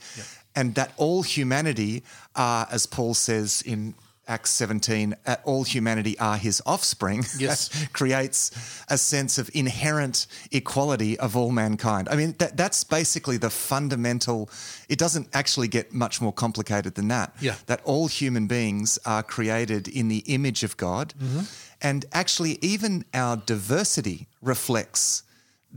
and 0.55 0.75
that 0.75 0.91
all 0.97 1.23
humanity 1.23 2.03
are, 2.35 2.67
as 2.71 2.85
Paul 2.85 3.13
says 3.13 3.61
in 3.65 3.93
Acts 4.27 4.51
17, 4.51 5.15
uh, 5.25 5.35
all 5.43 5.63
humanity 5.63 6.17
are 6.19 6.37
his 6.37 6.61
offspring, 6.65 7.25
Yes. 7.37 7.69
creates 7.91 8.51
a 8.89 8.97
sense 8.97 9.37
of 9.37 9.49
inherent 9.53 10.27
equality 10.51 11.17
of 11.19 11.35
all 11.35 11.51
mankind. 11.51 12.07
I 12.07 12.15
mean, 12.15 12.35
that, 12.37 12.55
that's 12.55 12.83
basically 12.83 13.37
the 13.37 13.49
fundamental, 13.49 14.49
it 14.87 14.99
doesn't 14.99 15.27
actually 15.33 15.67
get 15.67 15.91
much 15.93 16.21
more 16.21 16.31
complicated 16.31 16.95
than 16.95 17.07
that. 17.09 17.35
Yeah. 17.41 17.55
That 17.65 17.81
all 17.83 18.07
human 18.07 18.47
beings 18.47 18.99
are 19.05 19.23
created 19.23 19.87
in 19.87 20.07
the 20.07 20.19
image 20.27 20.63
of 20.63 20.77
God. 20.77 21.13
Mm-hmm. 21.19 21.41
And 21.81 22.05
actually, 22.13 22.59
even 22.61 23.05
our 23.13 23.37
diversity 23.37 24.27
reflects 24.41 25.23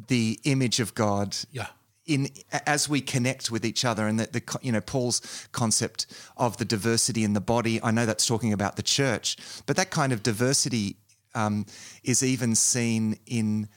the 0.08 0.38
image 0.44 0.80
of 0.80 0.94
God 0.94 1.36
Yeah. 1.52 1.68
In 2.06 2.28
as 2.66 2.88
we 2.88 3.00
connect 3.00 3.50
with 3.50 3.64
each 3.64 3.84
other 3.84 4.06
and 4.06 4.18
that 4.20 4.32
the 4.32 4.42
you 4.62 4.72
know 4.72 4.80
Paul's 4.80 5.20
concept 5.52 6.06
of 6.36 6.56
the 6.58 6.64
diversity 6.64 7.24
in 7.24 7.32
the 7.32 7.40
body 7.40 7.80
I 7.82 7.90
know 7.90 8.06
that's 8.06 8.26
talking 8.26 8.52
about 8.52 8.76
the 8.76 8.82
church 8.82 9.36
but 9.66 9.76
that 9.76 9.90
kind 9.90 10.12
of 10.12 10.22
diversity 10.22 10.96
um, 11.34 11.66
is 12.02 12.22
even 12.22 12.54
seen 12.54 13.18
in 13.26 13.68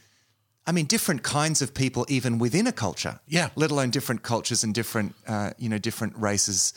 I 0.65 0.73
mean 0.73 0.85
different 0.85 1.23
kinds 1.23 1.61
of 1.61 1.73
people 1.73 2.05
even 2.09 2.37
within 2.39 2.67
a 2.67 2.71
culture 2.73 3.19
Yeah. 3.27 3.49
let 3.55 3.71
alone 3.71 3.91
different 3.91 4.23
cultures 4.23 4.63
and 4.63 4.73
different 4.75 5.15
uh, 5.27 5.51
you 5.57 5.69
know 5.69 5.77
different 5.77 6.13
races 6.17 6.73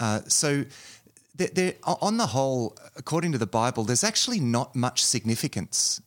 uh, 0.00 0.20
so 0.28 0.64
there, 1.34 1.48
there, 1.54 1.74
on 1.84 2.16
the 2.18 2.26
whole 2.28 2.76
according 2.96 3.32
to 3.32 3.38
the 3.38 3.46
Bible 3.46 3.82
there's 3.84 4.04
actually 4.04 4.38
not 4.40 4.76
much 4.76 5.04
significance 5.04 6.00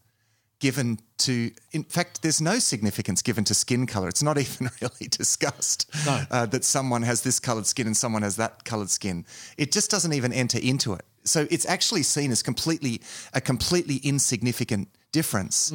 given 0.68 0.98
to 1.26 1.34
in 1.78 1.84
fact 1.98 2.22
there's 2.24 2.42
no 2.42 2.58
significance 2.60 3.20
given 3.30 3.44
to 3.50 3.54
skin 3.54 3.86
color. 3.94 4.08
It's 4.14 4.24
not 4.30 4.38
even 4.46 4.64
really 4.82 5.08
discussed 5.22 5.80
No. 6.06 6.16
uh, 6.32 6.46
that 6.54 6.64
someone 6.64 7.04
has 7.12 7.20
this 7.22 7.40
colored 7.48 7.68
skin 7.74 7.86
and 7.88 7.98
someone 8.04 8.24
has 8.24 8.36
that 8.44 8.54
colored 8.72 8.90
skin. 8.90 9.26
It 9.58 9.72
just 9.78 9.92
doesn't 9.94 10.14
even 10.20 10.32
enter 10.34 10.60
into 10.72 10.94
it. 10.94 11.06
So 11.24 11.40
it's 11.56 11.68
actually 11.76 12.04
seen 12.04 12.32
as 12.32 12.42
completely 12.44 12.96
a 13.34 13.42
completely 13.42 13.98
insignificant 14.04 14.88
difference. 15.12 15.72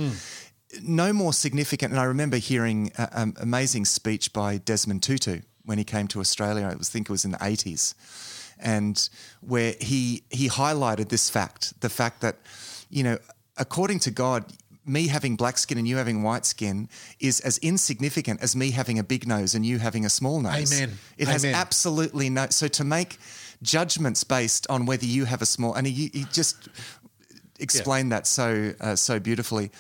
No 0.83 1.13
more 1.13 1.33
significant 1.47 1.89
and 1.93 2.01
i 2.01 2.07
remember 2.15 2.39
hearing 2.53 2.79
an 3.23 3.35
amazing 3.49 3.85
speech 3.99 4.25
by 4.33 4.59
desmond 4.71 5.03
tutu 5.03 5.37
when 5.69 5.79
he 5.79 5.85
came 5.95 6.07
to 6.09 6.19
australia 6.21 6.65
i 6.73 6.75
was 6.83 6.89
think 6.93 7.05
it 7.11 7.15
was 7.19 7.25
in 7.29 7.33
the 7.37 7.43
80s 7.55 7.83
and 8.75 8.97
where 9.53 9.75
he 9.91 10.23
he 10.41 10.49
highlighted 10.63 11.09
this 11.09 11.27
fact 11.39 11.63
the 11.87 11.89
fact 12.01 12.17
that 12.25 12.37
you 12.97 13.03
know 13.07 13.17
according 13.57 13.99
to 14.07 14.11
god 14.25 14.43
me 14.87 15.09
having 15.09 15.37
black 15.37 15.59
skin 15.59 15.79
and 15.79 15.87
you 15.87 15.97
having 15.97 16.23
white 16.23 16.47
skin 16.47 16.89
is 17.19 17.41
as 17.41 17.59
insignificant 17.59 18.43
as 18.43 18.57
me 18.57 18.71
having 18.71 18.99
a 18.99 19.05
big 19.05 19.27
nose 19.27 19.55
and 19.55 19.65
you 19.65 19.79
having 19.79 20.05
a 20.05 20.11
small 20.11 20.41
nose 20.41 20.73
Amen. 20.73 20.99
it 21.19 21.29
has 21.29 21.45
absolutely 21.45 22.31
no 22.31 22.47
so 22.49 22.67
to 22.69 22.85
make 22.85 23.19
judgments 23.63 24.25
based 24.25 24.67
on 24.71 24.87
whether 24.87 25.05
you 25.05 25.27
have 25.27 25.43
a 25.43 25.47
small 25.47 25.75
and 25.75 25.87
he, 25.87 26.11
he 26.13 26.25
just 26.33 26.69
explained 27.59 28.11
that 28.11 28.27
so 28.27 28.73
uh, 28.81 28.97
so 28.97 29.21
beautifully 29.21 29.71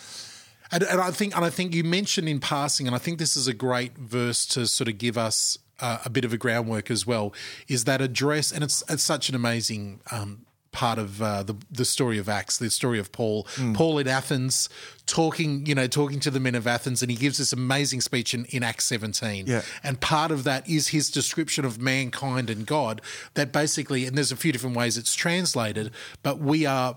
And, 0.72 0.84
and 0.84 1.00
I 1.00 1.10
think, 1.10 1.34
and 1.34 1.44
I 1.44 1.50
think 1.50 1.74
you 1.74 1.82
mentioned 1.82 2.28
in 2.28 2.38
passing, 2.38 2.86
and 2.86 2.94
I 2.94 2.98
think 2.98 3.18
this 3.18 3.36
is 3.36 3.48
a 3.48 3.52
great 3.54 3.98
verse 3.98 4.46
to 4.46 4.66
sort 4.66 4.88
of 4.88 4.98
give 4.98 5.18
us 5.18 5.58
uh, 5.80 5.98
a 6.04 6.10
bit 6.10 6.24
of 6.24 6.32
a 6.32 6.36
groundwork 6.36 6.90
as 6.90 7.06
well. 7.06 7.32
Is 7.66 7.84
that 7.84 8.00
address, 8.00 8.52
and 8.52 8.62
it's 8.62 8.84
it's 8.88 9.02
such 9.02 9.28
an 9.28 9.34
amazing 9.34 10.00
um, 10.12 10.46
part 10.72 10.98
of 10.98 11.20
uh, 11.20 11.42
the 11.42 11.56
the 11.70 11.84
story 11.84 12.18
of 12.18 12.28
Acts, 12.28 12.58
the 12.58 12.70
story 12.70 12.98
of 12.98 13.12
Paul. 13.12 13.46
Paul 13.74 13.98
in 13.98 14.08
Athens, 14.08 14.68
talking, 15.06 15.66
you 15.66 15.74
know, 15.74 15.86
talking 15.86 16.20
to 16.20 16.30
the 16.30 16.40
men 16.40 16.54
of 16.54 16.66
Athens, 16.66 17.02
and 17.02 17.10
he 17.10 17.16
gives 17.16 17.38
this 17.38 17.52
amazing 17.52 18.00
speech 18.00 18.34
in, 18.34 18.44
in 18.46 18.62
Acts 18.62 18.84
seventeen. 18.84 19.46
Yeah. 19.46 19.62
And 19.82 20.00
part 20.00 20.30
of 20.30 20.44
that 20.44 20.68
is 20.68 20.88
his 20.88 21.10
description 21.10 21.64
of 21.64 21.80
mankind 21.80 22.50
and 22.50 22.66
God. 22.66 23.00
That 23.34 23.52
basically, 23.52 24.06
and 24.06 24.16
there's 24.16 24.32
a 24.32 24.36
few 24.36 24.52
different 24.52 24.76
ways 24.76 24.96
it's 24.96 25.14
translated, 25.14 25.90
but 26.22 26.38
we 26.38 26.66
are 26.66 26.96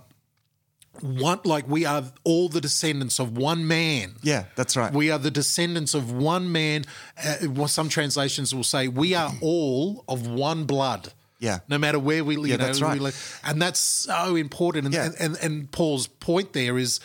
one 1.01 1.39
like 1.43 1.67
we 1.67 1.85
are 1.85 2.03
all 2.23 2.49
the 2.49 2.61
descendants 2.61 3.19
of 3.19 3.35
one 3.35 3.67
man. 3.67 4.13
yeah 4.21 4.45
that's 4.55 4.77
right 4.77 4.93
We 4.93 5.09
are 5.09 5.17
the 5.17 5.31
descendants 5.31 5.95
of 5.95 6.11
one 6.11 6.51
man. 6.51 6.85
Uh, 7.17 7.65
some 7.65 7.89
translations 7.89 8.53
will 8.53 8.63
say 8.63 8.87
we 8.87 9.15
are 9.15 9.31
all 9.41 10.03
of 10.07 10.27
one 10.27 10.65
blood. 10.65 11.13
Yeah. 11.43 11.59
No 11.67 11.77
matter 11.77 11.99
where 11.99 12.23
we, 12.23 12.35
you 12.35 12.45
Yeah, 12.45 12.57
that's 12.57 12.81
right. 12.81 12.99
live. 13.01 13.41
and 13.43 13.61
that's 13.61 13.79
so 13.79 14.35
important. 14.35 14.85
And, 14.85 14.93
Yeah. 14.95 15.05
and, 15.05 15.15
and 15.19 15.37
and 15.45 15.71
Paul's 15.71 16.07
point 16.07 16.53
there 16.53 16.77
is. 16.79 16.99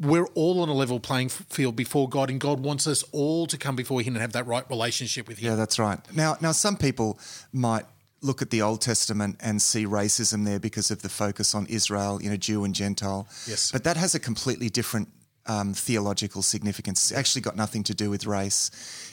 We're 0.00 0.26
all 0.34 0.60
on 0.60 0.68
a 0.68 0.72
level 0.74 0.98
playing 0.98 1.28
field 1.28 1.76
before 1.76 2.08
God, 2.08 2.28
and 2.28 2.40
God 2.40 2.58
wants 2.58 2.88
us 2.88 3.04
all 3.12 3.46
to 3.46 3.56
come 3.56 3.76
before 3.76 4.00
Him 4.02 4.14
and 4.16 4.22
have 4.22 4.32
that 4.32 4.44
right 4.44 4.68
relationship 4.68 5.28
with 5.28 5.38
Him. 5.38 5.50
Yeah, 5.50 5.54
that's 5.56 5.78
right. 5.78 6.00
Now, 6.12 6.36
now 6.40 6.50
some 6.52 6.76
people 6.76 7.16
might 7.52 7.84
look 8.20 8.42
at 8.42 8.50
the 8.50 8.60
Old 8.60 8.80
Testament 8.80 9.36
and 9.38 9.62
see 9.62 9.86
racism 9.86 10.44
there 10.44 10.58
because 10.58 10.90
of 10.90 11.02
the 11.02 11.08
focus 11.08 11.54
on 11.54 11.66
Israel, 11.66 12.20
you 12.20 12.28
know, 12.28 12.36
Jew 12.36 12.64
and 12.64 12.74
Gentile. 12.74 13.28
Yes. 13.46 13.70
but 13.70 13.84
that 13.84 13.96
has 13.96 14.16
a 14.16 14.18
completely 14.18 14.68
different 14.68 15.08
um, 15.46 15.74
theological 15.74 16.42
significance. 16.42 17.10
It's 17.10 17.18
actually 17.18 17.42
got 17.42 17.54
nothing 17.54 17.84
to 17.84 17.94
do 17.94 18.10
with 18.10 18.26
race. 18.26 18.70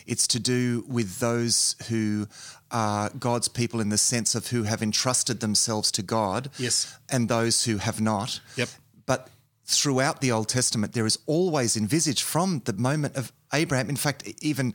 It's 0.08 0.27
to 0.27 0.39
do 0.39 0.84
with 0.88 1.20
those 1.20 1.75
who 1.89 2.27
are 2.72 3.10
God's 3.10 3.48
people 3.48 3.79
in 3.81 3.89
the 3.89 3.98
sense 3.98 4.36
of 4.36 4.48
who 4.48 4.63
have 4.63 4.81
entrusted 4.81 5.39
themselves 5.39 5.91
to 5.93 6.01
God. 6.01 6.50
Yes. 6.58 6.96
and 7.10 7.27
those 7.27 7.65
who 7.65 7.77
have 7.77 8.00
not. 8.00 8.39
Yep. 8.55 8.70
But 9.05 9.29
throughout 9.65 10.22
the 10.22 10.31
Old 10.31 10.50
Testament, 10.50 10.93
there 10.93 11.05
is 11.05 11.20
always 11.25 11.75
envisaged 11.75 12.22
from 12.22 12.62
the 12.65 12.74
moment 12.74 13.15
of 13.15 13.31
Abraham, 13.53 13.89
in 13.89 13.96
fact, 13.96 14.27
even 14.41 14.74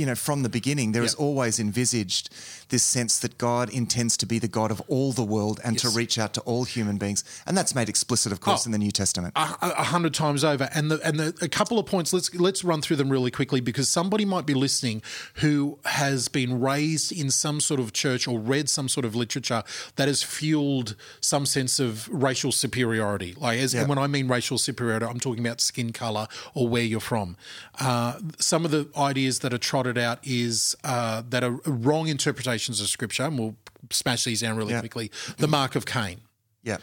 you 0.00 0.06
know 0.06 0.14
from 0.28 0.38
the 0.42 0.48
beginning, 0.48 0.92
there 0.92 1.04
is 1.04 1.12
Yep. 1.12 1.20
always 1.26 1.54
envisaged 1.60 2.24
this 2.70 2.82
sense 2.96 3.18
that 3.18 3.32
God 3.38 3.66
intends 3.70 4.16
to 4.18 4.26
be 4.26 4.38
the 4.38 4.48
God 4.60 4.70
of 4.70 4.80
all 4.88 5.12
the 5.12 5.24
world 5.36 5.60
and 5.64 5.78
to 5.80 5.88
reach 6.00 6.18
out 6.22 6.32
to 6.34 6.40
all 6.42 6.64
human 6.64 6.96
beings, 6.98 7.22
and 7.46 7.56
that's 7.56 7.74
made 7.74 7.88
explicit, 7.88 8.30
of 8.32 8.40
course, 8.40 8.62
Oh. 8.64 8.68
in 8.68 8.72
the 8.72 8.78
New 8.86 8.92
Testament. 9.02 9.32
a, 9.36 9.56
a 9.84 9.84
hundred 9.94 10.14
times 10.14 10.42
over. 10.52 10.68
And 10.74 10.90
the 10.90 10.98
and 11.08 11.18
the, 11.20 11.28
a 11.42 11.48
couple 11.48 11.78
of 11.78 11.86
points. 11.86 12.12
Let's 12.12 12.34
let's 12.34 12.62
run 12.64 12.80
through 12.82 12.96
them 12.96 13.10
really 13.10 13.30
quickly 13.30 13.60
because 13.60 13.88
somebody 13.90 14.24
might 14.24 14.46
be 14.46 14.54
listening 14.54 15.02
who 15.42 15.78
has 15.84 16.28
been 16.28 16.60
raised 16.60 17.10
in 17.12 17.30
some 17.30 17.60
sort 17.60 17.80
of 17.80 17.92
church 17.92 18.26
or 18.28 18.38
read 18.54 18.68
some 18.68 18.88
sort 18.88 19.04
of 19.04 19.14
literature 19.14 19.62
that 19.96 20.06
has 20.08 20.22
fueled 20.22 20.94
some 21.20 21.44
sense 21.46 21.78
of 21.80 22.08
racial 22.26 22.52
superiority. 22.52 23.34
Like, 23.36 23.58
as, 23.58 23.74
Yeah. 23.74 23.80
and 23.80 23.88
when 23.88 23.98
I 23.98 24.06
mean 24.06 24.28
racial 24.28 24.58
superiority, 24.58 25.06
I'm 25.06 25.20
talking 25.20 25.44
about 25.46 25.60
skin 25.60 25.92
color 25.92 26.26
or 26.54 26.68
where 26.68 26.82
you're 26.84 27.00
from. 27.00 27.36
Uh, 27.78 28.14
some 28.38 28.64
of 28.64 28.70
the 28.70 28.88
ideas 28.96 29.40
that 29.40 29.52
are 29.52 29.58
trotted 29.58 29.89
out 29.98 30.18
is 30.22 30.76
uh, 30.84 31.22
that 31.28 31.42
are 31.44 31.60
wrong 31.66 32.08
interpretations 32.08 32.80
of 32.80 32.88
scripture. 32.88 33.24
And 33.24 33.38
we'll 33.38 33.56
smash 33.90 34.24
these 34.24 34.40
down 34.40 34.56
really 34.56 34.72
Yeah. 34.72 34.80
quickly. 34.80 35.10
The 35.38 35.48
mark 35.48 35.74
of 35.76 35.86
Cain 35.86 36.20
yeah, 36.62 36.76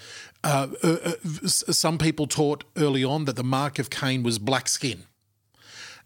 uh, 0.44 0.68
uh, 0.84 0.88
uh, 1.06 1.12
some 1.48 2.00
people 2.00 2.26
taught 2.26 2.64
early 2.76 3.04
on 3.04 3.26
that 3.26 3.36
the 3.36 3.44
mark 3.44 3.78
of 3.78 3.92
Cain 3.92 4.24
was 4.24 4.40
black 4.40 4.68
skin, 4.68 5.04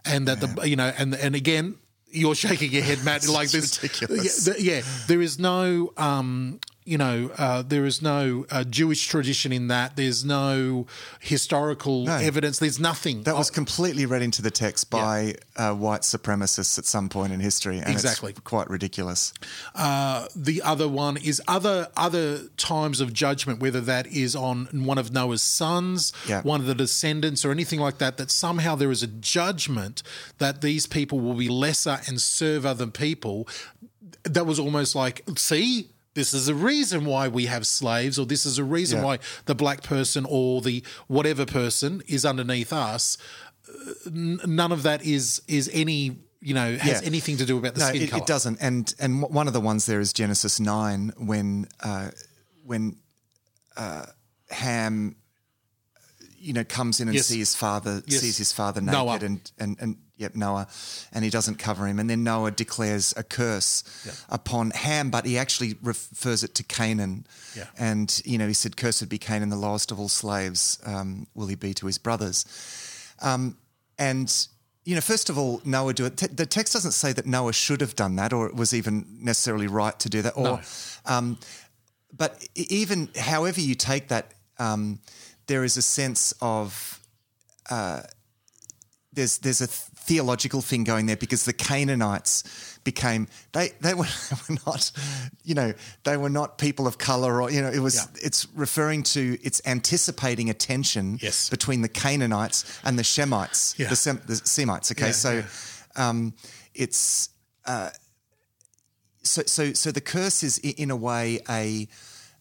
and 0.03 0.27
that 0.27 0.41
the 0.41 0.67
you 0.67 0.75
know 0.75 0.91
and 0.97 1.15
and 1.15 1.35
again 1.35 1.75
you're 2.13 2.35
shaking 2.35 2.69
your 2.71 2.83
head, 2.83 3.01
Matt, 3.05 3.25
like 3.29 3.49
this. 3.49 3.81
ridiculous. 3.81 4.45
Yeah, 4.45 4.53
yeah, 4.59 4.81
there 5.07 5.21
is 5.21 5.39
no. 5.39 5.93
Um, 5.95 6.59
you 6.91 6.97
know, 6.97 7.31
uh, 7.37 7.61
there 7.61 7.85
is 7.85 8.01
no 8.01 8.45
uh, 8.51 8.65
Jewish 8.65 9.07
tradition 9.07 9.53
in 9.53 9.69
that. 9.69 9.95
There's 9.95 10.25
no 10.25 10.87
historical 11.21 12.09
evidence. 12.09 12.59
There's 12.59 12.81
nothing. 12.81 13.23
That 13.23 13.37
was 13.37 13.49
completely 13.49 14.05
read 14.05 14.21
into 14.21 14.41
the 14.41 14.51
text 14.51 14.89
by 14.89 15.35
uh, 15.55 15.73
white 15.73 16.01
supremacists 16.01 16.77
at 16.77 16.83
some 16.85 17.07
point 17.07 17.31
in 17.31 17.39
history. 17.39 17.77
And 17.77 17.93
it's 17.95 18.03
Exactly. 18.03 18.33
quite 18.43 18.69
ridiculous. 18.69 19.31
Uh, 19.73 20.27
the 20.35 20.61
other 20.63 20.89
one 20.89 21.15
is 21.15 21.41
other 21.47 21.87
other 21.95 22.49
times 22.57 22.99
of 22.99 23.13
judgment, 23.13 23.61
whether 23.61 23.79
that 23.79 24.07
is 24.07 24.35
on 24.35 24.65
one 24.85 24.97
of 24.97 25.13
Noah's 25.13 25.41
sons, 25.41 26.11
Yeah. 26.27 26.41
one 26.41 26.59
of 26.59 26.67
the 26.67 26.75
descendants, 26.75 27.45
or 27.45 27.51
anything 27.51 27.79
like 27.79 27.99
that. 27.99 28.17
That 28.17 28.31
somehow 28.31 28.75
there 28.75 28.91
is 28.91 29.01
a 29.01 29.07
judgment 29.07 30.03
that 30.39 30.59
these 30.59 30.87
people 30.87 31.21
will 31.21 31.35
be 31.35 31.47
lesser 31.47 32.01
and 32.07 32.21
serve 32.21 32.65
other 32.65 32.87
people. 32.87 33.47
That 34.23 34.45
was 34.45 34.59
almost 34.59 34.93
like, 34.93 35.21
see. 35.37 35.87
This 36.13 36.33
is 36.33 36.47
a 36.49 36.55
reason 36.55 37.05
why 37.05 37.27
we 37.29 37.45
have 37.45 37.65
slaves, 37.65 38.19
or 38.19 38.25
this 38.25 38.45
is 38.45 38.57
a 38.57 38.63
reason 38.63 38.99
Yeah. 38.99 39.05
why 39.05 39.19
the 39.45 39.55
black 39.55 39.81
person 39.83 40.25
or 40.27 40.61
the 40.61 40.83
whatever 41.07 41.45
person 41.45 42.01
is 42.07 42.25
underneath 42.25 42.73
us. 42.73 43.17
N- 44.05 44.41
none 44.45 44.71
of 44.73 44.83
that 44.83 45.03
is 45.05 45.41
is 45.47 45.69
any 45.71 46.17
you 46.41 46.53
know 46.53 46.75
has 46.77 47.01
Yeah. 47.01 47.07
anything 47.07 47.37
to 47.37 47.45
do 47.45 47.57
about 47.57 47.75
the 47.75 47.79
no, 47.81 47.87
skin 47.89 48.01
it, 48.01 48.09
color. 48.09 48.23
it 48.23 48.27
doesn't. 48.27 48.57
And 48.59 48.93
and 48.99 49.21
one 49.21 49.47
of 49.47 49.53
the 49.53 49.61
ones 49.61 49.85
there 49.85 50.01
is 50.01 50.11
Genesis 50.11 50.59
nine 50.59 51.13
when 51.17 51.67
uh, 51.79 52.09
when 52.63 52.97
uh, 53.77 54.05
Ham, 54.49 55.15
you 56.37 56.51
know, 56.51 56.65
comes 56.65 56.99
in 56.99 57.07
and 57.07 57.15
Yes. 57.15 57.27
sees 57.27 57.37
his 57.37 57.55
father 57.55 58.03
Yes. 58.05 58.19
sees 58.21 58.37
his 58.37 58.51
father 58.51 58.81
naked 58.81 58.93
Noah. 58.99 59.19
and 59.21 59.51
and 59.57 59.77
and 59.79 59.97
yep 60.21 60.35
Noah, 60.35 60.67
and 61.11 61.23
he 61.25 61.29
doesn't 61.29 61.55
cover 61.55 61.85
him, 61.87 61.99
and 61.99 62.09
then 62.09 62.23
Noah 62.23 62.51
declares 62.51 63.13
a 63.17 63.23
curse 63.23 63.83
upon 64.29 64.71
Ham, 64.71 65.09
but 65.09 65.25
he 65.25 65.37
actually 65.37 65.75
refers 65.81 66.43
it 66.43 66.53
to 66.55 66.63
Canaan, 66.63 67.25
Yeah. 67.55 67.65
and 67.77 68.21
you 68.23 68.37
know 68.37 68.47
he 68.47 68.53
said, 68.53 68.77
"Cursed 68.77 69.09
be 69.09 69.17
Canaan, 69.17 69.49
the 69.49 69.55
lowest 69.67 69.91
of 69.91 69.99
all 69.99 70.09
slaves, 70.09 70.77
um, 70.85 71.27
will 71.35 71.47
he 71.47 71.55
be 71.55 71.73
to 71.73 71.87
his 71.87 71.97
brothers." 71.97 72.45
Um, 73.21 73.57
and 73.97 74.47
you 74.83 74.95
know, 74.95 75.01
first 75.01 75.29
of 75.29 75.37
all, 75.37 75.61
Noah 75.63 75.93
do 75.93 76.05
it. 76.05 76.17
Te- 76.17 76.27
the 76.35 76.45
text 76.47 76.73
doesn't 76.73 76.93
say 76.93 77.13
that 77.13 77.25
Noah 77.25 77.53
should 77.53 77.81
have 77.81 77.95
done 77.95 78.15
that, 78.15 78.33
or 78.33 78.47
it 78.47 78.55
was 78.55 78.73
even 78.73 79.05
necessarily 79.21 79.67
right 79.67 79.97
to 79.99 80.09
do 80.09 80.21
that. 80.23 80.33
Or, 80.35 80.59
um, 81.05 81.37
but 82.17 82.47
even 82.55 83.09
however 83.15 83.61
you 83.61 83.75
take 83.75 84.07
that, 84.07 84.33
um, 84.57 84.99
there 85.45 85.63
is 85.63 85.77
a 85.77 85.81
sense 85.83 86.33
of 86.41 86.99
uh, 87.69 88.01
there's 89.13 89.37
there's 89.39 89.61
a 89.61 89.67
theological 90.03 90.61
thing 90.61 90.83
going 90.83 91.05
there 91.05 91.15
because 91.17 91.45
the 91.45 91.53
Canaanites 91.53 92.43
became 92.83 93.27
they 93.51 93.69
they 93.81 93.93
were, 93.99 94.05
they 94.29 94.37
were 94.49 94.57
not 94.65 94.91
you 95.43 95.53
know 95.55 95.73
they 96.03 96.17
were 96.17 96.29
not 96.29 96.57
people 96.57 96.87
of 96.87 96.97
color 96.97 97.41
or 97.41 97.51
you 97.51 97.61
know 97.61 97.69
it 97.69 97.79
was 97.79 97.95
Yeah. 97.95 98.27
it's 98.27 98.47
referring 98.55 99.03
to 99.13 99.37
it's 99.43 99.61
anticipating 99.65 100.49
a 100.49 100.53
tension 100.53 101.17
Yes. 101.21 101.49
between 101.49 101.81
the 101.81 101.89
Canaanites 101.89 102.65
and 102.83 102.97
the 102.97 103.03
Shemites 103.03 103.77
Yeah. 103.77 103.89
the, 103.89 103.95
Sem, 103.95 104.21
the 104.25 104.35
Semites 104.35 104.91
okay 104.91 105.07
Yeah, 105.07 105.11
so 105.11 105.43
um, 105.95 106.33
it's 106.73 107.29
uh, 107.65 107.89
so 109.23 109.43
so 109.45 109.73
so 109.73 109.91
the 109.91 110.01
curse 110.01 110.41
is 110.43 110.57
in 110.57 110.89
a 110.91 110.95
way 110.95 111.39
a 111.49 111.87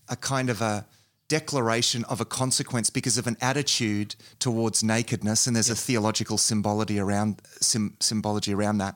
a 0.09 0.17
kind 0.17 0.49
of 0.51 0.63
a 0.63 0.87
declaration 1.31 2.05
of 2.13 2.21
a 2.21 2.25
consequence 2.25 2.91
because 2.91 3.17
of 3.21 3.27
an 3.27 3.37
attitude 3.41 4.15
towards 4.41 4.83
nakedness 4.83 5.47
and 5.47 5.55
there's 5.57 5.71
a 5.71 5.77
theological 5.77 6.37
symbology 6.37 6.99
around 6.99 7.41
sim, 7.61 7.97
symbology 8.01 8.53
around 8.53 8.79
that 8.79 8.95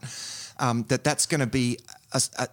um, 0.59 0.85
that 0.89 1.03
that's 1.05 1.27
going 1.27 1.41
to 1.41 1.47
be 1.61 1.79
a, 2.13 2.21
a, 2.39 2.49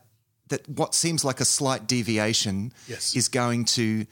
that 0.50 0.62
what 0.70 0.94
seems 0.94 1.26
like 1.26 1.40
a 1.42 1.46
slight 1.46 1.88
deviation 1.88 2.72
Yes. 2.88 3.16
is 3.16 3.28
going 3.28 3.66
to 3.78 4.06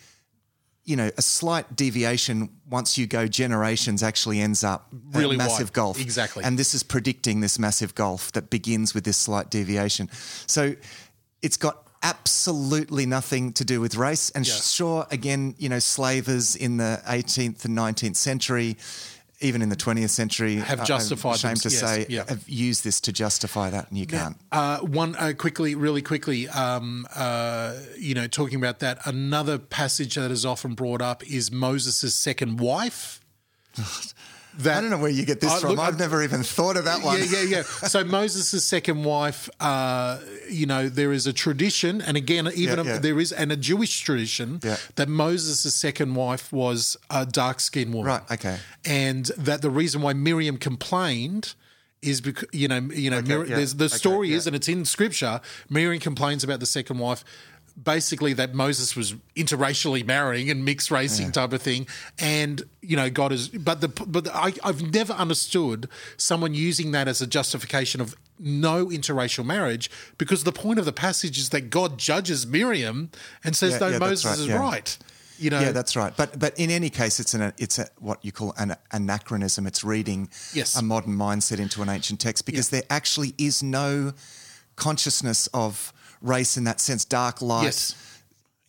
you 0.85 0.95
know 0.95 1.11
a 1.17 1.21
slight 1.21 1.75
deviation 1.75 2.49
once 2.69 2.97
you 2.97 3.05
go 3.07 3.27
generations 3.27 4.01
actually 4.01 4.39
ends 4.41 4.63
up 4.63 4.87
Really 5.13 5.35
a 5.35 5.37
massive 5.37 5.67
wide. 5.69 5.73
gulf 5.73 6.01
Exactly. 6.01 6.43
and 6.43 6.57
this 6.57 6.73
is 6.73 6.81
predicting 6.83 7.41
this 7.41 7.59
massive 7.59 7.93
gulf 7.93 8.31
that 8.31 8.49
begins 8.49 8.93
with 8.95 9.03
this 9.03 9.17
slight 9.17 9.51
deviation. 9.51 10.09
So 10.47 10.75
it's 11.41 11.57
got 11.57 11.75
absolutely 12.03 13.05
nothing 13.05 13.53
to 13.53 13.65
do 13.65 13.81
with 13.81 13.95
race. 13.95 14.29
And 14.31 14.47
Yeah. 14.47 14.55
sure, 14.55 15.07
again, 15.11 15.55
you 15.57 15.69
know, 15.69 15.79
slavers 15.79 16.55
in 16.55 16.77
the 16.77 17.01
18th 17.05 17.65
and 17.65 17.75
19th 17.75 18.15
century, 18.17 18.77
even 19.41 19.61
in 19.61 19.69
the 19.69 19.75
20th 19.75 20.09
century, 20.11 20.55
Have 20.57 20.81
I'm 20.81 20.85
justified 20.85 21.35
ashamed 21.35 21.57
them- 21.57 21.71
to 21.71 21.77
yes, 21.77 21.79
say, 21.79 22.05
yeah. 22.09 22.23
have 22.27 22.47
used 22.49 22.83
this 22.83 22.99
to 23.01 23.11
justify 23.13 23.69
that, 23.69 23.89
and 23.89 23.97
you 23.97 24.05
can't. 24.05 24.35
Uh, 24.51 24.79
one 24.79 25.15
uh, 25.15 25.31
quickly, 25.37 25.75
really 25.75 26.01
quickly, 26.01 26.49
um, 26.49 27.07
uh, 27.15 27.75
you 27.97 28.13
know, 28.15 28.27
talking 28.27 28.57
about 28.57 28.79
that. 28.79 28.99
Another 29.05 29.57
passage 29.57 30.15
that 30.15 30.29
is 30.31 30.45
often 30.45 30.73
brought 30.75 31.01
up 31.01 31.23
is 31.29 31.51
Moses' 31.51 32.13
second 32.15 32.59
wife. 32.59 33.21
That, 34.59 34.77
I 34.77 34.81
don't 34.81 34.89
know 34.89 34.97
where 34.97 35.09
you 35.09 35.25
get 35.25 35.39
this 35.41 35.51
I- 35.51 35.59
from. 35.59 35.69
look, 35.71 35.79
I've 35.79 35.95
I- 35.95 35.97
never 35.97 36.23
even 36.23 36.43
thought 36.43 36.77
of 36.77 36.85
that 36.85 37.01
one. 37.01 37.17
Yeah, 37.19 37.25
yeah, 37.25 37.41
yeah. 37.43 37.61
So 37.63 38.03
Moses' 38.19 38.63
second 38.63 39.03
wife, 39.03 39.49
uh, 39.59 40.19
you 40.49 40.65
know, 40.65 40.89
there 40.89 41.11
is 41.11 41.27
a 41.27 41.33
tradition, 41.33 42.01
and 42.01 42.17
again, 42.17 42.47
even 42.55 42.79
Yeah, 42.79 42.93
yeah. 42.93 42.97
there 42.99 43.19
is, 43.19 43.31
and 43.31 43.51
a 43.51 43.57
Jewish 43.57 44.01
tradition 44.01 44.59
Yeah. 44.63 44.77
that 44.95 45.07
Moses' 45.09 45.73
second 45.75 46.15
wife 46.15 46.51
was 46.51 46.97
a 47.09 47.25
dark 47.25 47.59
skinned 47.59 47.93
woman. 47.93 48.07
Right, 48.13 48.31
okay. 48.31 48.57
And 48.85 49.25
that 49.37 49.61
the 49.61 49.69
reason 49.69 50.01
why 50.01 50.13
Miriam 50.13 50.57
complained 50.57 51.53
is 52.01 52.21
because 52.21 52.47
you 52.53 52.67
know, 52.67 52.79
you 52.93 53.09
know, 53.09 53.21
Mir- 53.21 53.45
yeah, 53.45 53.55
there's 53.57 53.75
the 53.75 53.85
okay, 53.85 53.95
story 53.97 54.29
yeah. 54.29 54.37
is, 54.37 54.47
and 54.47 54.55
it's 54.55 54.67
in 54.69 54.85
Scripture. 54.85 55.41
Miriam 55.69 55.99
complains 55.99 56.43
about 56.43 56.59
the 56.61 56.65
second 56.65 56.97
wife. 56.99 57.23
Basically, 57.81 58.33
that 58.33 58.53
Moses 58.53 58.95
was 58.95 59.13
interracially 59.35 60.05
marrying 60.05 60.49
and 60.49 60.65
mixed 60.65 60.91
racing 60.91 61.31
type 61.31 61.53
of 61.53 61.61
thing, 61.61 61.87
and 62.17 62.61
you 62.81 62.97
know 62.97 63.09
God 63.09 63.31
is. 63.31 63.47
But 63.49 63.79
the 63.81 63.87
but 63.87 64.25
the, 64.25 64.35
I, 64.35 64.53
I've 64.63 64.91
never 64.93 65.13
understood 65.13 65.87
someone 66.17 66.53
using 66.53 66.91
that 66.91 67.07
as 67.07 67.21
a 67.21 67.27
justification 67.27 68.01
of 68.01 68.15
no 68.37 68.87
interracial 68.87 69.45
marriage 69.45 69.89
because 70.17 70.43
the 70.43 70.51
point 70.51 70.79
of 70.79 70.85
the 70.85 70.93
passage 70.93 71.37
is 71.37 71.49
that 71.49 71.69
God 71.69 71.97
judges 71.97 72.47
Miriam 72.47 73.11
and 73.43 73.55
says 73.55 73.73
Yeah, 73.73 73.79
no, 73.79 73.87
yeah, 73.89 73.97
Moses 73.99 74.25
right, 74.25 74.39
is 74.39 74.47
yeah. 74.47 74.59
right. 74.59 74.97
You 75.37 75.49
know, 75.49 75.59
Yeah, 75.61 75.71
that's 75.71 75.95
right. 75.95 76.13
But 76.17 76.37
but 76.37 76.57
in 76.59 76.69
any 76.69 76.89
case, 76.89 77.19
it's 77.19 77.33
an 77.33 77.53
it's 77.57 77.79
a 77.79 77.87
what 77.99 78.23
you 78.25 78.31
call 78.33 78.53
an 78.57 78.75
anachronism. 78.91 79.67
It's 79.67 79.83
reading 79.85 80.29
Yes. 80.53 80.75
a 80.75 80.81
modern 80.81 81.15
mindset 81.15 81.59
into 81.59 81.81
an 81.81 81.87
ancient 81.89 82.19
text 82.19 82.45
because 82.45 82.69
there 82.69 82.83
actually 82.89 83.35
is 83.37 83.63
no 83.63 84.13
consciousness 84.75 85.47
of 85.53 85.93
race 86.21 86.57
in 86.57 86.63
that 86.65 86.79
sense. 86.79 87.05
Dark 87.05 87.41
light. 87.41 87.63
Yes. 87.65 87.95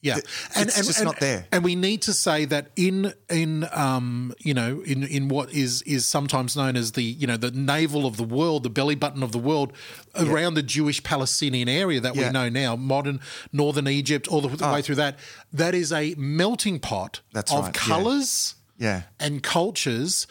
Yeah, 0.03 0.17
it's 0.57 0.77
just 0.87 1.05
not 1.05 1.21
there. 1.21 1.45
And 1.53 1.63
we 1.63 1.75
need 1.75 2.01
to 2.03 2.15
say 2.15 2.47
that 2.47 2.71
in 2.75 3.13
in 3.29 3.67
um 3.71 4.33
you 4.39 4.55
know 4.55 4.81
in 4.81 5.05
in 5.05 5.29
what 5.29 5.53
is 5.53 5.83
is 5.83 6.07
sometimes 6.09 6.57
known 6.57 6.75
as 6.75 6.93
the 6.93 7.03
you 7.03 7.27
know 7.27 7.37
the 7.37 7.51
navel 7.51 8.07
of 8.07 8.17
the 8.17 8.25
world, 8.25 8.63
the 8.63 8.71
belly 8.71 8.95
button 8.95 9.23
of 9.23 9.33
the 9.33 9.39
world, 9.39 9.75
around 10.15 10.55
the 10.55 10.63
Jewish 10.63 11.03
Palestinian 11.03 11.69
area 11.69 12.01
that 12.01 12.17
Yeah. 12.17 12.29
we 12.29 12.33
know 12.33 12.49
now, 12.49 12.77
modern 12.77 13.21
northern 13.53 13.87
Egypt, 13.89 14.27
all 14.27 14.41
the, 14.41 14.49
the 14.57 14.73
way 14.73 14.81
through 14.81 14.95
that. 14.95 15.19
That 15.53 15.75
is 15.75 15.93
a 15.93 16.15
melting 16.17 16.81
pot 16.81 17.21
That's 17.35 17.53
of 17.53 17.67
right, 17.67 17.77
yeah. 17.77 17.83
colors 17.83 18.55
Yeah. 18.79 19.03
and 19.19 19.43
cultures 19.43 20.27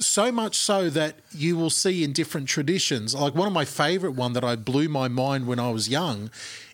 so 0.00 0.30
much 0.30 0.56
so 0.56 0.88
that 0.90 1.16
you 1.34 1.56
will 1.56 1.70
see 1.70 2.04
in 2.04 2.12
different 2.12 2.48
traditions 2.48 3.14
like 3.14 3.34
one 3.34 3.46
of 3.48 3.52
my 3.52 3.64
favorite 3.64 4.12
one 4.12 4.32
that 4.32 4.44
i 4.44 4.54
blew 4.54 4.88
my 4.88 5.08
mind 5.08 5.46
when 5.46 5.58
i 5.58 5.70
was 5.70 5.88
young 5.88 6.30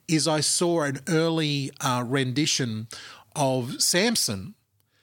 is 0.06 0.28
i 0.28 0.40
saw 0.40 0.82
an 0.82 1.00
early 1.08 1.70
uh, 1.80 2.04
rendition 2.06 2.86
of 3.34 3.80
samson 3.82 4.54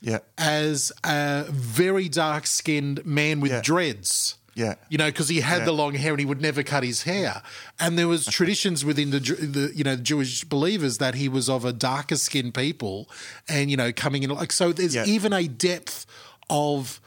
Yeah. 0.02 0.20
as 0.38 0.92
a 1.04 1.46
very 1.50 2.08
dark 2.10 2.46
skinned 2.48 3.04
man 3.06 3.40
with 3.40 3.52
Yeah. 3.52 3.62
dreads 3.62 4.36
Yeah. 4.54 4.76
you 4.90 4.98
know, 4.98 5.08
because 5.08 5.30
he 5.30 5.40
had 5.42 5.66
the 5.66 5.72
long 5.72 5.96
hair 5.96 6.12
and 6.12 6.20
he 6.20 6.26
would 6.26 6.42
never 6.42 6.62
cut 6.62 6.84
his 6.84 7.04
hair. 7.04 7.42
And 7.80 7.98
there 7.98 8.08
was 8.08 8.26
traditions 8.26 8.84
within 8.84 9.10
the, 9.12 9.20
the 9.20 9.72
you 9.74 9.84
know 9.86 9.96
Jewish 9.96 10.44
believers 10.44 10.98
that 10.98 11.16
he 11.16 11.30
was 11.30 11.48
of 11.50 11.64
a 11.66 11.72
darker 11.72 12.18
skinned 12.18 12.54
people, 12.54 13.10
and 13.48 13.72
you 13.72 13.78
know 13.78 13.92
coming 13.94 14.24
in 14.24 14.30
like 14.30 14.52
so. 14.52 14.74
There's 14.74 14.94
Yeah. 14.94 15.06
even 15.06 15.32
a 15.34 15.48
depth 15.48 16.06
of 16.50 17.00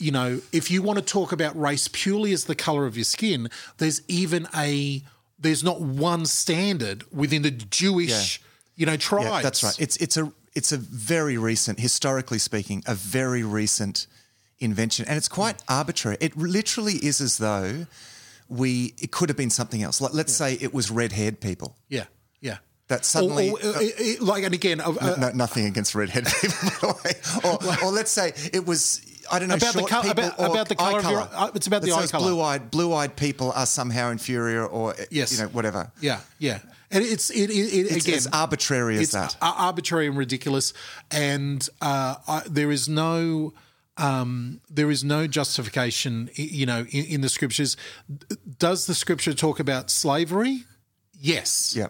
you 0.00 0.10
know 0.10 0.40
if 0.52 0.70
you 0.70 0.82
want 0.82 0.98
to 0.98 1.04
talk 1.04 1.32
about 1.32 1.58
race 1.60 1.88
purely 1.92 2.32
as 2.32 2.44
the 2.44 2.54
color 2.54 2.86
of 2.86 2.96
your 2.96 3.04
skin, 3.04 3.48
there's 3.78 4.02
even 4.08 4.48
a 4.54 5.02
there's 5.38 5.62
not 5.64 5.80
one 5.80 6.26
standard 6.26 7.04
within 7.12 7.42
the 7.42 7.50
Jewish 7.50 8.40
you 8.76 8.86
know 8.86 8.96
tribes. 8.96 9.26
Yeah, 9.30 9.42
that's 9.42 9.62
right. 9.62 9.78
It's 9.80 9.96
it's 9.98 10.16
a 10.16 10.32
it's 10.54 10.72
a 10.72 10.76
very 10.78 11.38
recent, 11.38 11.78
historically 11.78 12.38
speaking, 12.38 12.82
a 12.86 12.94
very 12.94 13.42
recent 13.42 14.06
invention, 14.58 15.06
and 15.08 15.16
it's 15.16 15.28
quite 15.28 15.62
arbitrary. 15.68 16.16
It 16.20 16.36
literally 16.36 16.94
is 16.94 17.20
as 17.20 17.38
though 17.38 17.86
we 18.48 18.94
it 18.98 19.12
could 19.12 19.28
have 19.28 19.36
been 19.36 19.50
something 19.50 19.82
else. 19.82 20.00
Like 20.00 20.12
let's 20.14 20.32
say 20.32 20.54
it 20.60 20.74
was 20.74 20.90
red-haired 20.90 21.40
people. 21.40 21.76
yeah, 21.88 22.04
yeah. 22.40 22.58
That 22.88 23.04
suddenly- 23.04 23.50
or, 23.50 23.58
or, 23.60 23.76
uh, 23.76 23.80
it- 23.80 24.20
like 24.20 24.42
and 24.42 24.52
again, 24.52 24.80
uh, 24.80 25.14
no, 25.16 25.30
nothing 25.30 25.66
against 25.66 25.94
red-haired 25.94 26.26
people, 26.40 26.58
by 26.72 26.76
the 26.80 26.94
way. 27.04 27.80
Or, 27.84 27.86
or 27.88 27.92
let's 27.92 28.10
say 28.10 28.32
it 28.52 28.66
was. 28.66 29.00
I 29.30 29.38
don't 29.38 29.48
know 29.48 29.54
About 29.54 29.72
the 29.74 29.78
short 29.80 29.90
col- 29.90 30.02
people 30.02 30.24
about- 30.24 30.38
about 30.50 30.68
the 30.68 30.74
eye 30.80 31.00
colour 31.00 31.20
of 31.20 31.32
your- 31.32 31.50
it's 31.54 31.66
about 31.66 31.82
the 31.82 31.92
eye 31.92 32.00
says 32.00 32.10
colour. 32.10 32.24
Blue-eyed, 32.30 32.70
blue-eyed 32.70 33.16
people 33.16 33.52
are 33.52 33.66
somehow 33.66 34.10
inferior, 34.10 34.66
or 34.66 34.94
Yes. 35.10 35.32
you 35.32 35.38
know 35.38 35.48
whatever. 35.48 35.92
Yeah, 36.00 36.20
yeah. 36.38 36.58
And 36.90 37.04
it's 37.04 37.30
it, 37.30 37.50
it, 37.50 37.52
it 37.52 37.92
It's 37.92 38.04
again 38.04 38.16
as 38.16 38.26
arbitrary 38.32 38.98
as 38.98 39.12
that. 39.12 39.36
ar- 39.40 39.54
arbitrary 39.56 40.08
and 40.08 40.16
ridiculous, 40.16 40.72
and 41.12 41.66
uh, 41.80 42.16
I, 42.26 42.42
there 42.48 42.70
is 42.72 42.88
no. 42.88 43.52
Um, 43.96 44.60
there 44.70 44.90
is 44.90 45.04
no 45.04 45.26
justification, 45.26 46.30
you 46.34 46.64
know, 46.64 46.86
in, 46.90 47.04
in 47.04 47.20
the 47.20 47.28
scriptures. 47.28 47.76
Does 48.58 48.86
the 48.86 48.94
scripture 48.94 49.34
talk 49.34 49.60
about 49.60 49.90
slavery? 49.90 50.64
Yes. 51.20 51.74
yeah. 51.76 51.88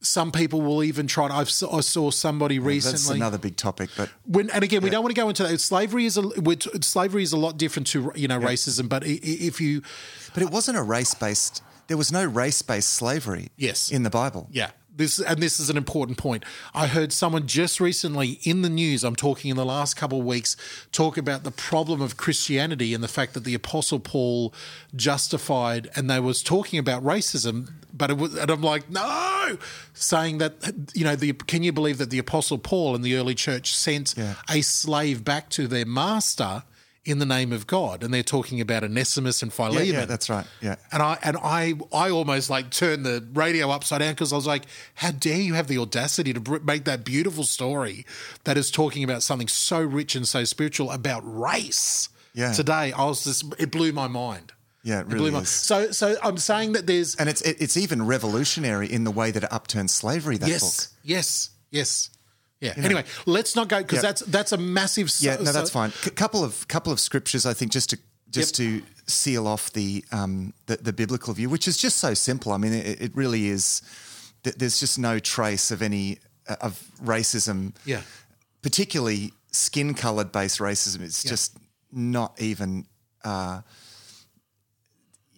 Some 0.00 0.30
people 0.30 0.60
will 0.60 0.84
even 0.84 1.06
try. 1.06 1.28
To, 1.28 1.34
I've, 1.34 1.48
I 1.48 1.80
saw 1.80 2.10
somebody 2.10 2.58
recently. 2.58 2.92
That's 2.92 3.10
another 3.10 3.38
big 3.38 3.56
topic, 3.56 3.90
but 3.96 4.08
When, 4.26 4.48
and 4.50 4.62
again, 4.62 4.82
we 4.82 4.90
don't 4.90 5.02
want 5.02 5.14
to 5.14 5.20
go 5.20 5.28
into 5.28 5.42
that. 5.42 5.58
Slavery 5.58 6.06
is 6.06 6.16
a 6.16 6.22
slavery 6.82 7.22
is 7.24 7.32
a 7.32 7.36
lot 7.36 7.58
different 7.58 7.88
to 7.88 8.12
you 8.14 8.28
know 8.28 8.38
racism. 8.38 8.88
But 8.88 9.02
if 9.06 9.60
you, 9.60 9.82
but 10.34 10.42
it 10.42 10.50
wasn't 10.50 10.78
a 10.78 10.82
race 10.82 11.14
based. 11.14 11.62
There 11.88 11.96
was 11.96 12.12
no 12.12 12.24
race 12.24 12.62
based 12.62 12.90
slavery. 12.90 13.48
Yes. 13.56 13.90
in 13.90 14.02
the 14.02 14.10
Bible. 14.10 14.48
yeah, 14.52 14.70
this 14.98 15.18
and 15.18 15.40
this 15.42 15.58
is 15.58 15.70
an 15.70 15.76
important 15.78 16.18
point. 16.18 16.44
I 16.74 16.86
heard 16.88 17.12
someone 17.12 17.46
just 17.46 17.80
recently 17.80 18.38
in 18.42 18.60
the 18.62 18.68
news. 18.68 19.02
I'm 19.04 19.16
talking 19.16 19.50
in 19.50 19.56
the 19.56 19.64
last 19.64 19.94
couple 19.96 20.20
of 20.20 20.26
weeks 20.26 20.56
talk 20.92 21.16
about 21.16 21.44
the 21.44 21.50
problem 21.50 22.02
of 22.02 22.16
Christianity 22.18 22.92
and 22.92 23.02
the 23.02 23.08
fact 23.08 23.32
that 23.34 23.44
the 23.44 23.54
Apostle 23.54 24.00
Paul 24.00 24.52
justified, 24.94 25.88
and 25.96 26.10
they 26.10 26.20
was 26.20 26.42
talking 26.42 26.78
about 26.78 27.02
racism. 27.02 27.70
But 27.94 28.10
it 28.10 28.18
was, 28.18 28.34
and 28.36 28.50
I'm 28.50 28.62
like, 28.62 28.90
no, 28.90 29.56
saying 29.94 30.38
that 30.38 30.54
you 30.94 31.04
know, 31.04 31.16
the 31.16 31.32
can 31.32 31.62
you 31.62 31.72
believe 31.72 31.98
that 31.98 32.10
the 32.10 32.18
Apostle 32.18 32.58
Paul 32.58 32.94
in 32.94 33.02
the 33.02 33.14
early 33.16 33.34
church 33.34 33.74
sent 33.74 34.14
Yeah. 34.16 34.34
a 34.50 34.60
slave 34.60 35.24
back 35.24 35.48
to 35.50 35.66
their 35.66 35.86
master 35.86 36.64
in 37.08 37.18
the 37.18 37.26
name 37.26 37.52
of 37.52 37.66
God, 37.66 38.02
and 38.04 38.12
they're 38.12 38.22
talking 38.22 38.60
about 38.60 38.84
Onesimus 38.84 39.42
and 39.42 39.52
Philemon. 39.52 39.86
yeah, 39.86 40.04
that's 40.04 40.28
right. 40.28 40.46
Yeah, 40.60 40.76
And 40.92 41.02
I 41.02 41.18
and 41.22 41.36
I 41.42 41.74
I 41.92 42.10
almost 42.10 42.50
like 42.50 42.70
turned 42.70 43.04
the 43.06 43.26
radio 43.32 43.70
upside 43.70 44.00
down 44.00 44.12
because 44.12 44.32
I 44.32 44.36
was 44.36 44.46
like, 44.46 44.64
"How 44.94 45.10
dare 45.10 45.40
you 45.40 45.54
have 45.54 45.66
the 45.68 45.78
audacity 45.78 46.32
to 46.34 46.40
br- 46.40 46.58
make 46.58 46.84
that 46.84 47.04
beautiful 47.04 47.44
story 47.44 48.04
that 48.44 48.56
is 48.56 48.70
talking 48.70 49.02
about 49.04 49.22
something 49.22 49.48
so 49.48 49.80
rich 49.80 50.14
and 50.14 50.28
so 50.28 50.44
spiritual 50.44 50.90
about 50.90 51.22
race?" 51.24 52.08
Yeah. 52.34 52.52
Today, 52.52 52.92
I 52.92 53.04
was 53.06 53.24
just 53.24 53.44
it 53.58 53.70
blew 53.72 53.92
my 53.92 54.06
mind. 54.06 54.52
Yeah, 54.84 55.00
it 55.00 55.08
blew 55.08 55.16
really 55.18 55.30
my- 55.32 55.40
is. 55.40 55.48
So 55.48 55.90
so 55.90 56.16
I'm 56.22 56.38
saying 56.38 56.72
that 56.74 56.86
there's 56.86 57.14
and 57.16 57.28
it's 57.28 57.40
it, 57.42 57.56
it's 57.60 57.76
even 57.76 58.06
revolutionary 58.06 58.92
in 58.92 59.04
the 59.04 59.10
way 59.10 59.30
that 59.32 59.42
it 59.42 59.52
upturns 59.52 59.92
slavery. 59.94 60.36
That 60.36 60.48
yes 60.48 60.62
book. 60.62 60.98
yes 61.02 61.50
yes 61.70 62.10
yeah. 62.60 62.74
Anyway, 62.76 63.04
let's 63.26 63.54
not 63.56 63.68
go 63.68 63.78
because 63.82 63.98
Yeah. 63.98 64.02
that's 64.02 64.20
that's 64.22 64.52
a 64.52 64.56
massive. 64.58 65.10
Yeah, 65.20 65.36
no, 65.36 65.52
that's 65.52 65.70
so- 65.70 65.74
fine. 65.80 65.92
A 66.06 66.10
couple 66.10 66.42
of 66.44 66.66
couple 66.68 66.92
of 66.92 67.00
scriptures, 67.00 67.46
I 67.46 67.54
think, 67.54 67.72
just 67.72 67.90
to 67.90 67.98
just 68.30 68.54
to 68.56 68.82
seal 69.06 69.46
off 69.46 69.72
the 69.72 70.04
um 70.12 70.52
the, 70.66 70.76
the 70.76 70.92
biblical 70.92 71.32
view, 71.34 71.48
which 71.48 71.66
is 71.68 71.76
just 71.76 71.98
so 71.98 72.14
simple. 72.14 72.52
I 72.52 72.56
mean, 72.58 72.72
it, 72.74 73.00
it 73.00 73.16
really 73.16 73.48
is. 73.48 73.82
There's 74.42 74.78
just 74.80 74.98
no 74.98 75.18
trace 75.18 75.70
of 75.70 75.82
any 75.82 76.18
uh, 76.48 76.56
of 76.60 76.82
racism. 77.04 77.74
Yeah. 77.84 78.02
particularly 78.62 79.32
skin 79.52 79.94
colored 79.94 80.30
based 80.32 80.58
racism. 80.58 81.00
It's 81.02 81.22
just 81.22 81.56
not 81.92 82.40
even. 82.40 82.86
Uh, 83.24 83.60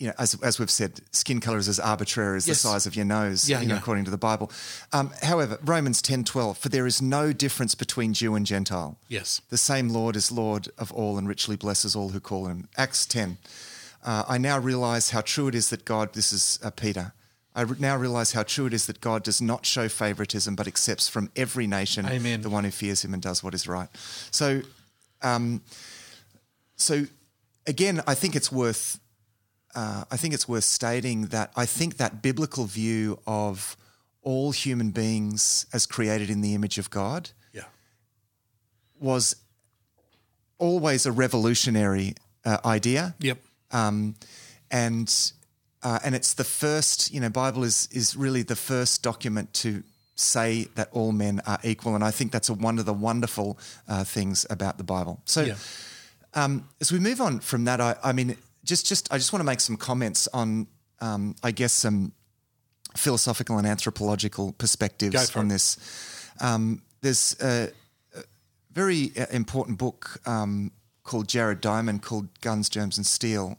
you 0.00 0.06
know, 0.06 0.14
as, 0.18 0.34
as 0.42 0.58
we've 0.58 0.70
said, 0.70 1.00
skin 1.12 1.40
color 1.40 1.58
is 1.58 1.68
as 1.68 1.78
arbitrary 1.78 2.38
as 2.38 2.48
Yes. 2.48 2.62
the 2.62 2.68
size 2.68 2.86
of 2.86 2.96
your 2.96 3.04
nose, 3.04 3.48
Yeah, 3.50 3.60
you 3.60 3.68
know, 3.68 3.74
yeah. 3.74 3.80
according 3.80 4.06
to 4.06 4.10
the 4.10 4.16
Bible. 4.16 4.50
Um, 4.94 5.12
however, 5.22 5.58
Romans 5.62 6.00
ten 6.00 6.24
twelve, 6.24 6.56
for 6.56 6.70
there 6.70 6.86
is 6.86 7.02
no 7.02 7.34
difference 7.34 7.74
between 7.74 8.14
Jew 8.14 8.34
and 8.34 8.46
Gentile. 8.46 8.96
Yes. 9.08 9.42
The 9.50 9.58
same 9.58 9.90
Lord 9.90 10.16
is 10.16 10.32
Lord 10.32 10.68
of 10.78 10.90
all 10.90 11.18
and 11.18 11.28
richly 11.28 11.54
blesses 11.54 11.94
all 11.94 12.08
who 12.08 12.18
call 12.20 12.46
him. 12.46 12.66
Acts 12.78 13.04
10. 13.04 13.36
Uh, 14.02 14.24
I 14.26 14.38
now 14.38 14.58
realize 14.58 15.10
how 15.10 15.20
true 15.20 15.48
it 15.48 15.54
is 15.54 15.68
that 15.68 15.84
God, 15.84 16.14
this 16.14 16.32
is 16.32 16.58
uh, 16.64 16.70
Peter, 16.70 17.12
I 17.54 17.64
now 17.78 17.96
realize 17.98 18.32
how 18.32 18.42
true 18.44 18.64
it 18.66 18.72
is 18.72 18.86
that 18.86 19.02
God 19.02 19.22
does 19.22 19.42
not 19.42 19.66
show 19.66 19.86
favoritism 19.88 20.56
but 20.56 20.66
accepts 20.66 21.08
from 21.10 21.30
every 21.36 21.66
nation 21.66 22.06
Amen. 22.06 22.40
the 22.40 22.48
one 22.48 22.64
who 22.64 22.70
fears 22.70 23.04
him 23.04 23.12
and 23.12 23.22
does 23.22 23.42
what 23.44 23.52
is 23.54 23.68
right. 23.68 23.88
So, 24.30 24.62
um, 25.20 25.60
so 26.76 27.04
again, 27.66 28.00
I 28.06 28.14
think 28.14 28.34
it's 28.34 28.50
worth. 28.50 28.98
Uh, 29.74 30.04
I 30.10 30.16
think 30.16 30.34
it's 30.34 30.48
worth 30.48 30.64
stating 30.64 31.26
that 31.28 31.50
I 31.56 31.66
think 31.66 31.96
that 31.96 32.22
biblical 32.22 32.64
view 32.66 33.18
of 33.26 33.76
all 34.22 34.52
human 34.52 34.90
beings 34.90 35.66
as 35.72 35.86
created 35.86 36.28
in 36.30 36.40
the 36.42 36.54
image 36.54 36.78
of 36.78 36.90
God 36.90 37.30
yeah 37.54 37.64
was 39.00 39.36
always 40.58 41.06
a 41.06 41.12
revolutionary 41.12 42.14
uh, 42.44 42.58
idea. 42.64 43.14
yep 43.20 43.38
Um, 43.72 44.14
and 44.70 45.32
uh, 45.82 45.98
and 46.04 46.14
it's 46.14 46.34
the 46.34 46.44
first, 46.44 47.10
you 47.14 47.20
know, 47.20 47.30
Bible 47.30 47.64
is 47.64 47.88
is 47.92 48.14
really 48.16 48.42
the 48.44 48.56
first 48.56 49.02
document 49.02 49.52
to 49.62 49.82
say 50.14 50.68
that 50.74 50.88
all 50.92 51.12
men 51.12 51.40
are 51.46 51.58
equal, 51.62 51.94
and 51.94 52.04
I 52.04 52.10
think 52.10 52.32
that's 52.32 52.50
a 52.50 52.54
one 52.54 52.78
of 52.78 52.84
the 52.84 52.92
wonderful 52.92 53.58
uh, 53.88 54.04
things 54.04 54.46
about 54.50 54.76
the 54.76 54.84
Bible. 54.84 55.20
So, 55.24 55.40
Yeah. 55.42 55.56
um, 56.34 56.68
as 56.80 56.92
we 56.92 56.98
move 56.98 57.20
on 57.22 57.40
from 57.40 57.64
that, 57.64 57.80
I, 57.80 57.96
I 58.04 58.12
mean, 58.12 58.36
just 58.64 58.86
just 58.86 59.12
I 59.12 59.18
just 59.18 59.32
want 59.32 59.40
to 59.40 59.46
make 59.46 59.60
some 59.60 59.76
comments 59.76 60.28
on, 60.32 60.66
um, 61.00 61.34
I 61.42 61.50
guess, 61.50 61.72
some 61.72 62.12
philosophical 62.96 63.58
and 63.58 63.66
anthropological 63.66 64.52
perspectives 64.52 65.34
on 65.36 65.46
it. 65.46 65.50
this. 65.50 66.30
Um, 66.40 66.82
there's 67.02 67.36
a, 67.40 67.70
a 68.14 68.22
very 68.72 69.12
uh, 69.18 69.26
important 69.30 69.78
book 69.78 70.20
um, 70.26 70.72
called 71.02 71.28
Jared 71.28 71.60
Diamond 71.60 72.02
called 72.02 72.28
Guns, 72.40 72.68
Germs, 72.68 72.96
and 72.96 73.06
Steel, 73.06 73.58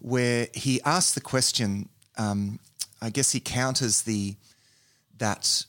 where 0.00 0.48
he 0.54 0.80
asks 0.82 1.14
the 1.14 1.20
question. 1.20 1.88
Um, 2.16 2.58
I 3.00 3.10
guess 3.10 3.32
he 3.32 3.40
counters 3.40 4.02
the 4.02 4.36
that 5.18 5.64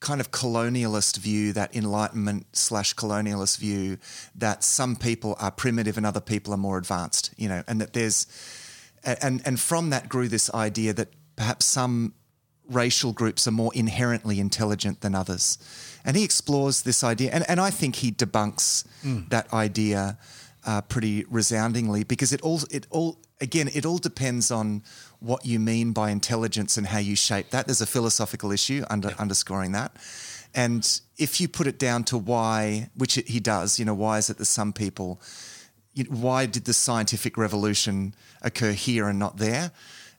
kind 0.00 0.20
of 0.20 0.30
colonialist 0.30 1.16
view, 1.16 1.52
that 1.52 1.74
enlightenment 1.74 2.46
slash 2.52 2.94
colonialist 2.94 3.58
view, 3.58 3.98
that 4.34 4.62
some 4.62 4.96
people 4.96 5.36
are 5.40 5.50
primitive 5.50 5.96
and 5.96 6.06
other 6.06 6.20
people 6.20 6.52
are 6.52 6.58
more 6.58 6.78
advanced, 6.78 7.32
you 7.36 7.48
know, 7.48 7.62
and 7.66 7.80
that 7.80 7.92
there's, 7.92 8.26
and 9.04 9.40
and 9.44 9.58
from 9.58 9.90
that 9.90 10.08
grew 10.08 10.28
this 10.28 10.52
idea 10.52 10.92
that 10.92 11.08
perhaps 11.36 11.64
some 11.64 12.14
racial 12.68 13.12
groups 13.12 13.46
are 13.46 13.52
more 13.52 13.70
inherently 13.74 14.40
intelligent 14.40 15.00
than 15.00 15.14
others, 15.14 15.58
and 16.04 16.16
he 16.16 16.24
explores 16.24 16.82
this 16.82 17.02
idea, 17.02 17.30
and 17.32 17.44
and 17.48 17.60
I 17.60 17.70
think 17.70 17.96
he 17.96 18.12
debunks 18.12 18.84
that 19.30 19.52
idea 19.52 20.18
uh, 20.66 20.80
pretty 20.82 21.24
resoundingly 21.30 22.04
because 22.04 22.32
it 22.32 22.42
all 22.42 22.60
it 22.70 22.86
all 22.90 23.18
again 23.40 23.70
it 23.72 23.86
all 23.86 23.98
depends 23.98 24.50
on 24.50 24.82
what 25.20 25.44
you 25.46 25.58
mean 25.58 25.92
by 25.92 26.10
intelligence 26.10 26.76
and 26.76 26.86
how 26.86 26.98
you 26.98 27.16
shape 27.16 27.50
that. 27.50 27.66
There's 27.66 27.80
a 27.80 27.86
philosophical 27.86 28.52
issue 28.52 28.84
under, 28.90 29.14
underscoring 29.18 29.72
that. 29.72 29.96
And 30.54 31.00
if 31.18 31.40
you 31.40 31.48
put 31.48 31.66
it 31.66 31.78
down 31.78 32.04
to 32.04 32.18
why, 32.18 32.90
which 32.94 33.18
it, 33.18 33.28
he 33.28 33.40
does, 33.40 33.78
you 33.78 33.84
know, 33.84 33.94
why 33.94 34.18
is 34.18 34.30
it 34.30 34.38
that 34.38 34.46
some 34.46 34.72
people, 34.72 35.20
why 36.08 36.46
did 36.46 36.64
the 36.64 36.72
scientific 36.72 37.36
revolution 37.36 38.14
occur 38.42 38.72
here 38.72 39.08
and 39.08 39.18
not 39.18 39.36
there? 39.36 39.70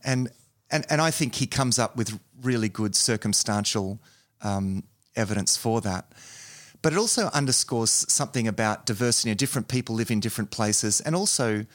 And 0.03 0.29
and 0.69 0.85
and 0.89 1.01
I 1.01 1.11
think 1.11 1.35
he 1.35 1.47
comes 1.47 1.79
up 1.79 1.95
with 1.95 2.19
really 2.41 2.69
good 2.69 2.95
circumstantial 2.95 3.99
um, 4.41 4.83
evidence 5.15 5.55
for 5.57 5.81
that. 5.81 6.11
But 6.81 6.93
it 6.93 6.99
also 6.99 7.29
underscores 7.33 7.89
something 7.89 8.47
about 8.47 8.85
diversity. 8.85 9.29
You 9.29 9.35
know, 9.35 9.37
different 9.37 9.67
people 9.67 9.95
live 9.95 10.11
in 10.11 10.19
different 10.19 10.51
places, 10.51 11.01
and 11.01 11.15
also 11.15 11.65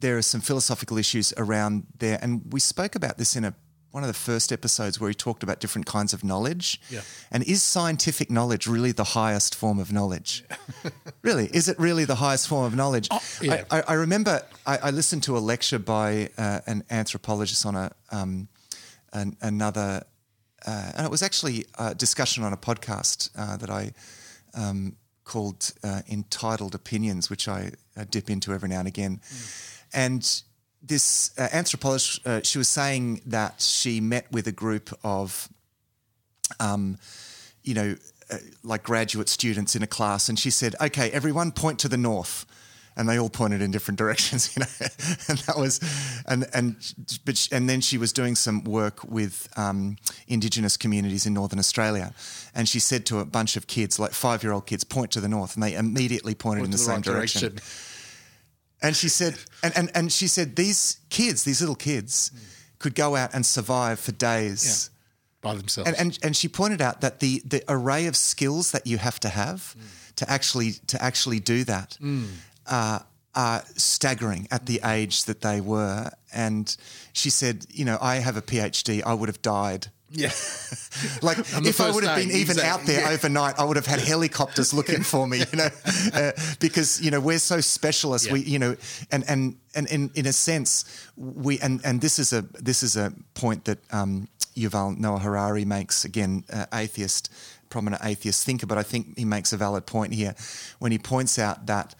there 0.00 0.16
are 0.16 0.22
some 0.22 0.40
philosophical 0.40 0.98
issues 0.98 1.32
around 1.36 1.86
there. 1.98 2.18
And 2.20 2.42
we 2.52 2.60
spoke 2.60 2.94
about 2.94 3.18
this 3.18 3.36
in 3.36 3.44
a 3.44 3.54
one 3.90 4.02
of 4.02 4.08
the 4.08 4.14
first 4.14 4.52
episodes 4.52 5.00
where 5.00 5.08
he 5.08 5.14
talked 5.14 5.42
about 5.42 5.60
different 5.60 5.86
kinds 5.86 6.12
of 6.12 6.22
knowledge. 6.22 6.80
Yeah. 6.90 7.00
And 7.30 7.42
is 7.44 7.62
scientific 7.62 8.30
knowledge 8.30 8.66
really 8.66 8.92
the 8.92 9.04
highest 9.04 9.54
form 9.54 9.78
of 9.78 9.92
knowledge? 9.92 10.44
really, 11.22 11.46
is 11.46 11.68
it 11.68 11.78
really 11.78 12.04
the 12.04 12.16
highest 12.16 12.48
form 12.48 12.66
of 12.66 12.76
knowledge? 12.76 13.08
yeah. 13.40 13.64
I, 13.70 13.82
I, 13.88 13.92
remember 13.94 14.42
I, 14.66 14.76
I 14.76 14.90
listened 14.90 15.22
to 15.24 15.38
a 15.38 15.40
lecture 15.40 15.78
by 15.78 16.28
uh, 16.36 16.60
an 16.66 16.84
anthropologist 16.90 17.64
on 17.64 17.76
a 17.76 17.90
um, 18.12 18.48
an, 19.14 19.36
another, 19.40 20.04
uh, 20.66 20.92
and 20.94 21.06
it 21.06 21.10
was 21.10 21.22
actually 21.22 21.64
a 21.78 21.94
discussion 21.94 22.44
on 22.44 22.52
a 22.52 22.58
podcast 22.58 23.30
uh, 23.38 23.56
that 23.56 23.70
I 23.70 23.92
um, 24.52 24.96
called 25.24 25.72
uh, 25.82 26.02
Entitled 26.10 26.74
Opinions, 26.74 27.30
which 27.30 27.48
I 27.48 27.70
uh, 27.96 28.04
dip 28.10 28.28
into 28.28 28.52
every 28.52 28.68
now 28.68 28.80
and 28.80 28.88
again. 28.88 29.20
And 29.92 30.42
this 30.82 31.32
uh, 31.38 31.48
anthropologist, 31.52 32.26
uh, 32.26 32.40
she 32.42 32.58
was 32.58 32.68
saying 32.68 33.22
that 33.26 33.60
she 33.60 34.00
met 34.00 34.30
with 34.30 34.46
a 34.46 34.52
group 34.52 34.96
of, 35.02 35.48
um, 36.60 36.98
you 37.62 37.74
know, 37.74 37.96
uh, 38.30 38.36
like 38.62 38.82
graduate 38.82 39.28
students 39.28 39.74
in 39.74 39.82
a 39.82 39.86
class, 39.86 40.28
and 40.28 40.38
she 40.38 40.50
said, 40.50 40.74
"Okay, 40.80 41.10
everyone, 41.10 41.50
point 41.52 41.78
to 41.80 41.88
the 41.88 41.96
north." 41.96 42.44
And 42.96 43.08
they 43.08 43.16
all 43.16 43.30
pointed 43.30 43.62
in 43.62 43.70
different 43.70 43.96
directions, 44.04 44.56
you 44.56 44.60
know, 44.60 44.86
and 45.28 45.38
that 45.46 45.56
was, 45.56 45.80
and 46.26 46.46
and 46.52 46.76
but 47.24 47.36
sh- 47.36 47.48
and 47.52 47.68
then 47.68 47.80
she 47.80 47.96
was 47.96 48.12
doing 48.12 48.34
some 48.34 48.64
work 48.64 49.04
with 49.04 49.48
um, 49.56 49.96
Indigenous 50.26 50.76
communities 50.76 51.24
in 51.24 51.32
Northern 51.32 51.58
Australia, 51.58 52.12
and 52.54 52.68
she 52.68 52.80
said 52.80 53.06
to 53.06 53.20
a 53.20 53.24
bunch 53.24 53.56
of 53.56 53.66
kids, 53.66 53.98
like 53.98 54.12
five-year-old 54.12 54.66
kids, 54.66 54.84
point 54.84 55.12
to 55.12 55.20
the 55.20 55.28
north, 55.28 55.54
and 55.54 55.62
they 55.62 55.74
immediately 55.74 56.34
pointed 56.34 56.64
in 56.64 56.70
the, 56.70 56.76
To 56.76 56.82
same 56.82 56.94
right 56.96 57.04
direction. 57.04 57.58
And 58.82 58.94
she 58.96 59.08
said, 59.08 59.34
and, 59.62 59.76
and, 59.76 59.90
and 59.94 60.12
she 60.12 60.28
said, 60.28 60.54
these 60.56 60.98
kids, 61.10 61.42
these 61.44 61.60
little 61.60 61.74
kids, 61.76 62.30
could 62.78 62.94
go 62.94 63.16
out 63.16 63.30
and 63.34 63.44
survive 63.44 63.98
for 63.98 64.12
days 64.12 64.90
by 65.40 65.54
themselves. 65.54 65.88
And, 65.90 65.98
and 65.98 66.18
and 66.22 66.36
she 66.36 66.48
pointed 66.48 66.80
out 66.80 67.00
that 67.00 67.18
the 67.20 67.42
the 67.44 67.62
array 67.68 68.06
of 68.06 68.16
skills 68.16 68.70
that 68.70 68.86
you 68.86 68.98
have 68.98 69.18
to 69.20 69.28
have 69.28 69.76
to 70.16 70.30
actually 70.30 70.72
to 70.86 71.02
actually 71.02 71.40
do 71.40 71.64
that 71.64 71.98
uh, 72.66 72.98
are 73.34 73.62
staggering 73.76 74.46
at 74.50 74.66
the 74.66 74.80
age 74.84 75.24
that 75.24 75.40
they 75.40 75.60
were. 75.60 76.10
And 76.32 76.76
she 77.12 77.30
said, 77.30 77.66
you 77.70 77.84
know, 77.84 77.98
I 78.00 78.16
have 78.16 78.36
a 78.36 78.42
PhD. 78.42 79.02
I 79.04 79.14
would 79.14 79.28
have 79.28 79.42
died. 79.42 79.88
Yeah, 80.10 80.30
Like 81.22 81.38
if 81.38 81.80
I 81.80 81.90
would 81.90 82.04
have 82.04 82.16
been 82.16 82.30
even 82.30 82.56
exactly, 82.56 82.64
out 82.64 82.86
there 82.86 83.00
yeah. 83.00 83.14
overnight, 83.14 83.58
I 83.58 83.64
would 83.64 83.76
have 83.76 83.86
had 83.86 84.00
helicopters 84.00 84.72
looking 84.72 85.02
for 85.02 85.26
me, 85.26 85.38
you 85.38 85.56
know, 85.56 85.68
uh, 86.14 86.32
because 86.60 87.00
you 87.00 87.10
know 87.10 87.20
we're 87.20 87.38
so 87.38 87.60
specialist. 87.60 88.26
Yeah. 88.26 88.32
We, 88.32 88.40
you 88.40 88.58
know, 88.58 88.76
and 89.10 89.24
and 89.28 89.56
and 89.74 89.86
in 89.88 90.10
in 90.14 90.26
a 90.26 90.32
sense, 90.32 90.84
we 91.16 91.58
and 91.60 91.80
and 91.84 92.00
this 92.00 92.18
is 92.18 92.32
a 92.32 92.42
this 92.42 92.82
is 92.82 92.96
a 92.96 93.12
point 93.34 93.64
that 93.66 93.78
um, 93.92 94.28
Yuval 94.56 94.98
Noah 94.98 95.18
Harari 95.18 95.64
makes 95.64 96.04
again, 96.04 96.44
uh, 96.52 96.66
atheist, 96.72 97.30
prominent 97.70 98.04
atheist 98.04 98.44
thinker, 98.44 98.66
but 98.66 98.78
I 98.78 98.82
think 98.82 99.18
he 99.18 99.24
makes 99.24 99.52
a 99.52 99.56
valid 99.56 99.86
point 99.86 100.14
here 100.14 100.34
when 100.78 100.92
he 100.92 100.98
points 100.98 101.38
out 101.38 101.66
that 101.66 101.94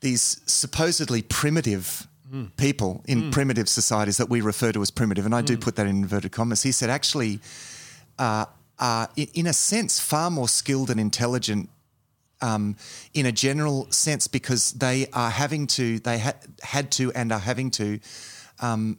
these 0.00 0.40
supposedly 0.46 1.22
primitive 1.22 2.06
people 2.56 3.02
in 3.06 3.30
primitive 3.30 3.68
societies 3.68 4.16
that 4.16 4.28
we 4.28 4.40
refer 4.40 4.72
to 4.72 4.80
as 4.80 4.90
primitive, 4.90 5.26
and 5.26 5.34
I 5.34 5.42
do 5.42 5.56
put 5.56 5.76
that 5.76 5.86
in 5.86 5.96
inverted 5.96 6.32
commas. 6.32 6.62
He 6.62 6.72
said 6.72 6.90
actually 6.90 7.40
uh, 8.18 8.46
are, 8.78 9.08
in, 9.16 9.28
in 9.34 9.46
a 9.46 9.52
sense, 9.52 10.00
far 10.00 10.30
more 10.30 10.48
skilled 10.48 10.90
and 10.90 10.98
intelligent 10.98 11.68
um, 12.40 12.76
in 13.14 13.26
a 13.26 13.32
general 13.32 13.90
sense 13.90 14.26
because 14.26 14.72
they 14.72 15.06
are 15.12 15.30
having 15.30 15.66
to, 15.68 16.00
they 16.00 16.18
ha- 16.18 16.34
had 16.62 16.90
to 16.92 17.12
and 17.12 17.32
are 17.32 17.38
having 17.38 17.70
to 17.72 18.00
um, 18.60 18.98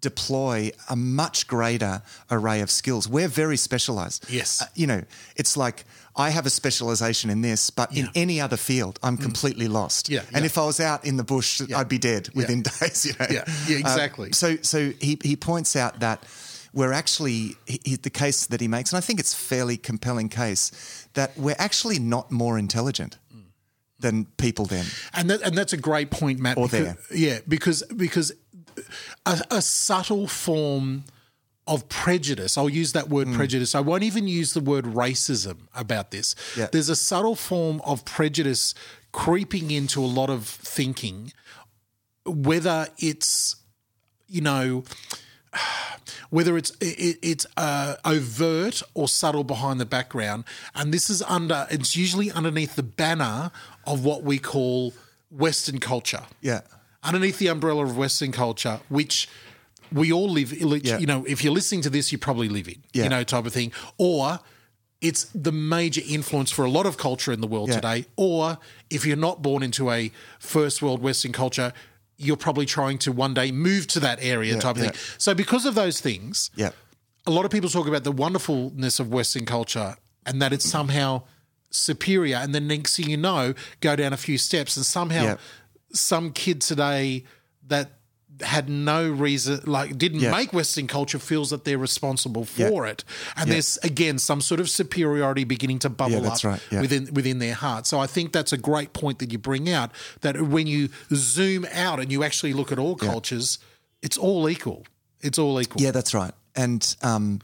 deploy 0.00 0.70
a 0.88 0.96
much 0.96 1.46
greater 1.46 2.02
array 2.30 2.60
of 2.60 2.70
skills. 2.70 3.06
We're 3.06 3.28
very 3.28 3.56
specialized. 3.56 4.30
Yes. 4.30 4.62
Uh, 4.62 4.66
you 4.74 4.86
know, 4.86 5.02
it's 5.36 5.56
like 5.56 5.84
I 6.26 6.30
have 6.30 6.46
a 6.46 6.50
specialization 6.50 7.30
in 7.30 7.40
this, 7.42 7.70
but 7.70 7.88
in 7.96 8.08
any 8.14 8.40
other 8.40 8.56
field, 8.58 8.98
I'm 9.02 9.16
completely 9.16 9.68
lost. 9.68 10.06
Mm. 10.06 10.10
Yeah, 10.14 10.20
And 10.34 10.42
yeah. 10.42 10.46
if 10.50 10.56
I 10.58 10.64
was 10.66 10.80
out 10.80 11.04
in 11.04 11.16
the 11.16 11.24
bush, 11.24 11.60
I'd 11.76 11.88
be 11.88 11.98
dead 11.98 12.28
within 12.34 12.62
days, 12.80 13.04
you 13.06 13.12
know. 13.18 13.26
Yeah, 13.30 13.44
yeah, 13.68 13.76
Uh, 13.76 13.80
exactly. 13.80 14.32
so 14.32 14.56
so 14.62 14.78
he, 15.00 15.18
he 15.22 15.36
points 15.36 15.76
out 15.76 16.00
that 16.00 16.18
we're 16.72 16.92
actually 16.92 17.56
he, 17.66 17.80
he- 17.84 17.96
the 17.96 18.10
case 18.10 18.46
that 18.46 18.60
he 18.60 18.68
makes, 18.68 18.92
and 18.92 18.98
I 19.02 19.06
think 19.06 19.18
it's 19.20 19.34
a 19.34 19.36
fairly 19.54 19.76
compelling 19.76 20.28
case 20.28 20.70
that 21.14 21.30
we're 21.36 21.56
actually 21.58 21.98
not 21.98 22.30
more 22.30 22.58
intelligent 22.58 23.18
than 24.02 24.24
people 24.36 24.64
then. 24.66 24.86
and 25.12 25.28
that, 25.30 25.42
and 25.42 25.54
that's 25.58 25.72
a 25.74 25.76
great 25.90 26.10
point, 26.10 26.38
Matt. 26.40 26.56
Or 26.56 26.68
because, 26.68 26.96
there. 27.08 27.18
yeah, 27.18 27.38
because 27.46 27.82
because 27.96 28.32
a, 29.26 29.40
a 29.50 29.60
subtle 29.60 30.26
form 30.26 31.04
of 31.70 31.88
prejudice. 31.88 32.58
I'll 32.58 32.68
use 32.68 32.92
that 32.92 33.06
Mm. 33.06 33.10
word 33.10 33.32
prejudice. 33.32 33.74
I 33.74 33.80
won't 33.80 34.02
even 34.02 34.26
use 34.28 34.52
the 34.52 34.60
word 34.60 34.84
racism 34.84 35.56
about 35.74 36.10
this. 36.10 36.34
Yeah. 36.56 36.66
There's 36.70 36.88
a 36.90 36.96
subtle 36.96 37.36
form 37.36 37.80
of 37.84 38.04
prejudice 38.04 38.74
creeping 39.12 39.70
into 39.70 40.00
a 40.04 40.10
lot 40.20 40.28
of 40.30 40.46
thinking, 40.46 41.32
whether 42.26 42.88
it's 42.98 43.56
you 44.28 44.40
know 44.40 44.84
whether 46.30 46.56
it's 46.56 46.70
it, 46.80 47.18
it's 47.22 47.46
uh, 47.56 47.96
overt 48.04 48.82
or 48.94 49.08
subtle 49.08 49.44
behind 49.44 49.80
the 49.80 49.86
background, 49.86 50.44
and 50.74 50.92
this 50.94 51.10
is 51.10 51.22
under 51.22 51.66
it's 51.70 51.96
usually 51.96 52.30
underneath 52.30 52.76
the 52.76 52.82
banner 52.82 53.50
of 53.86 54.04
what 54.04 54.22
we 54.22 54.38
call 54.38 54.92
Western 55.30 55.78
culture. 55.78 56.24
Yeah. 56.40 56.60
Underneath 57.02 57.38
the 57.38 57.46
umbrella 57.46 57.84
of 57.84 57.96
Western 57.96 58.30
culture, 58.32 58.80
which 58.88 59.28
we 59.92 60.12
all 60.12 60.28
live, 60.28 60.52
Yeah. 60.52 60.98
you 60.98 61.06
know, 61.06 61.24
if 61.26 61.42
you're 61.42 61.52
listening 61.52 61.82
to 61.82 61.90
this, 61.90 62.12
you 62.12 62.18
probably 62.18 62.48
live 62.48 62.68
in, 62.68 62.82
Yeah. 62.92 63.04
you 63.04 63.08
know, 63.08 63.24
type 63.24 63.46
of 63.46 63.52
thing. 63.52 63.72
Or 63.98 64.40
it's 65.00 65.24
the 65.34 65.52
major 65.52 66.02
influence 66.06 66.50
for 66.50 66.64
a 66.64 66.70
lot 66.70 66.86
of 66.86 66.96
culture 66.96 67.32
in 67.32 67.40
the 67.40 67.46
world 67.46 67.70
Yeah. 67.70 67.76
today. 67.76 68.04
Or 68.16 68.58
if 68.90 69.04
you're 69.06 69.16
not 69.16 69.42
born 69.42 69.62
into 69.62 69.90
a 69.90 70.12
first 70.38 70.82
world 70.82 71.00
Western 71.02 71.32
culture, 71.32 71.72
you're 72.18 72.36
probably 72.36 72.66
trying 72.66 72.98
to 72.98 73.10
one 73.12 73.32
day 73.32 73.50
move 73.50 73.86
to 73.88 74.00
that 74.00 74.18
area 74.20 74.58
type 74.60 74.76
of 74.76 74.82
thing. 74.82 74.92
So 75.16 75.34
because 75.34 75.64
of 75.64 75.74
those 75.74 76.00
things, 76.00 76.50
Yeah. 76.54 76.70
a 77.26 77.30
lot 77.30 77.44
of 77.46 77.50
people 77.50 77.70
talk 77.70 77.88
about 77.88 78.04
the 78.04 78.12
wonderfulness 78.12 79.00
of 79.00 79.08
Western 79.08 79.46
culture 79.46 79.96
and 80.26 80.40
that 80.42 80.52
it's 80.52 80.68
somehow 80.68 81.22
superior. 81.70 82.36
And 82.36 82.54
then 82.54 82.66
next 82.66 82.96
thing 82.96 83.08
you 83.08 83.16
know, 83.16 83.54
go 83.80 83.96
down 83.96 84.12
a 84.12 84.16
few 84.18 84.36
steps 84.36 84.76
and 84.76 84.84
somehow 84.84 85.38
some 85.94 86.32
kid 86.32 86.60
today 86.60 87.24
that 87.66 87.99
had 88.42 88.68
no 88.68 89.08
reason, 89.08 89.60
like 89.64 89.96
didn't 89.98 90.20
Yeah. 90.20 90.30
make 90.30 90.52
Western 90.52 90.86
culture, 90.86 91.18
feels 91.18 91.50
that 91.50 91.64
they're 91.64 91.78
responsible 91.78 92.46
Yeah. 92.56 92.68
for 92.68 92.86
it, 92.86 93.04
and 93.36 93.48
Yeah. 93.48 93.54
there's 93.54 93.78
again 93.82 94.18
some 94.18 94.40
sort 94.40 94.60
of 94.60 94.68
superiority 94.70 95.44
beginning 95.44 95.78
to 95.80 95.88
bubble 95.88 96.22
Yeah, 96.22 96.32
up 96.32 96.44
right. 96.44 96.60
Yeah. 96.70 96.80
within 96.80 97.12
within 97.12 97.38
their 97.38 97.54
heart. 97.54 97.86
So 97.86 97.98
I 98.00 98.06
think 98.06 98.32
that's 98.32 98.52
a 98.52 98.58
great 98.58 98.92
point 98.92 99.18
that 99.20 99.32
you 99.32 99.38
bring 99.38 99.68
out. 99.70 99.90
That 100.20 100.40
when 100.42 100.66
you 100.66 100.88
zoom 101.14 101.66
out 101.72 102.00
and 102.00 102.10
you 102.12 102.22
actually 102.24 102.52
look 102.52 102.72
at 102.72 102.78
all 102.78 102.96
cultures, 102.96 103.58
it's 104.02 104.16
all 104.16 104.48
equal. 104.48 104.84
It's 105.20 105.38
all 105.38 105.60
equal. 105.60 105.82
Yeah, 105.82 105.90
that's 105.90 106.14
right. 106.14 106.32
And 106.56 106.96
um, 107.02 107.40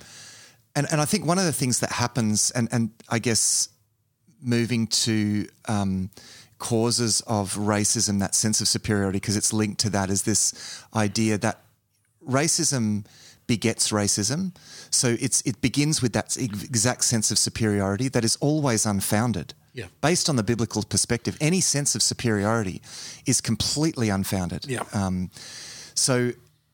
and 0.74 0.86
and 0.90 1.00
I 1.00 1.04
think 1.04 1.26
one 1.26 1.38
of 1.38 1.44
the 1.44 1.52
things 1.52 1.80
that 1.80 1.92
happens, 1.92 2.50
and 2.52 2.68
and 2.72 2.90
I 3.08 3.18
guess 3.18 3.68
moving 4.42 4.86
to 4.88 5.46
um, 5.66 6.10
causes 6.58 7.20
of 7.26 7.54
racism, 7.54 8.18
that 8.20 8.34
sense 8.34 8.60
of 8.60 8.68
superiority, 8.68 9.18
because 9.18 9.36
it's 9.36 9.52
linked 9.52 9.80
to 9.80 9.90
that, 9.90 10.10
is 10.10 10.22
this 10.22 10.84
idea 10.94 11.38
that 11.38 11.60
racism 12.26 13.04
begets 13.46 13.92
racism. 13.92 14.52
So 14.90 15.16
it's 15.20 15.40
it 15.42 15.60
begins 15.60 16.02
with 16.02 16.12
that 16.12 16.36
exact 16.36 17.04
sense 17.04 17.30
of 17.30 17.38
superiority 17.38 18.08
that 18.08 18.24
is 18.24 18.36
always 18.40 18.86
unfounded. 18.86 19.54
Yeah. 19.72 19.86
Based 20.00 20.28
on 20.28 20.36
the 20.36 20.42
biblical 20.42 20.82
perspective, 20.82 21.36
any 21.40 21.60
sense 21.60 21.94
of 21.94 22.02
superiority 22.02 22.80
is 23.26 23.40
completely 23.40 24.08
unfounded. 24.08 24.64
Yeah. 24.66 24.84
Um, 24.94 25.30
so 25.94 26.32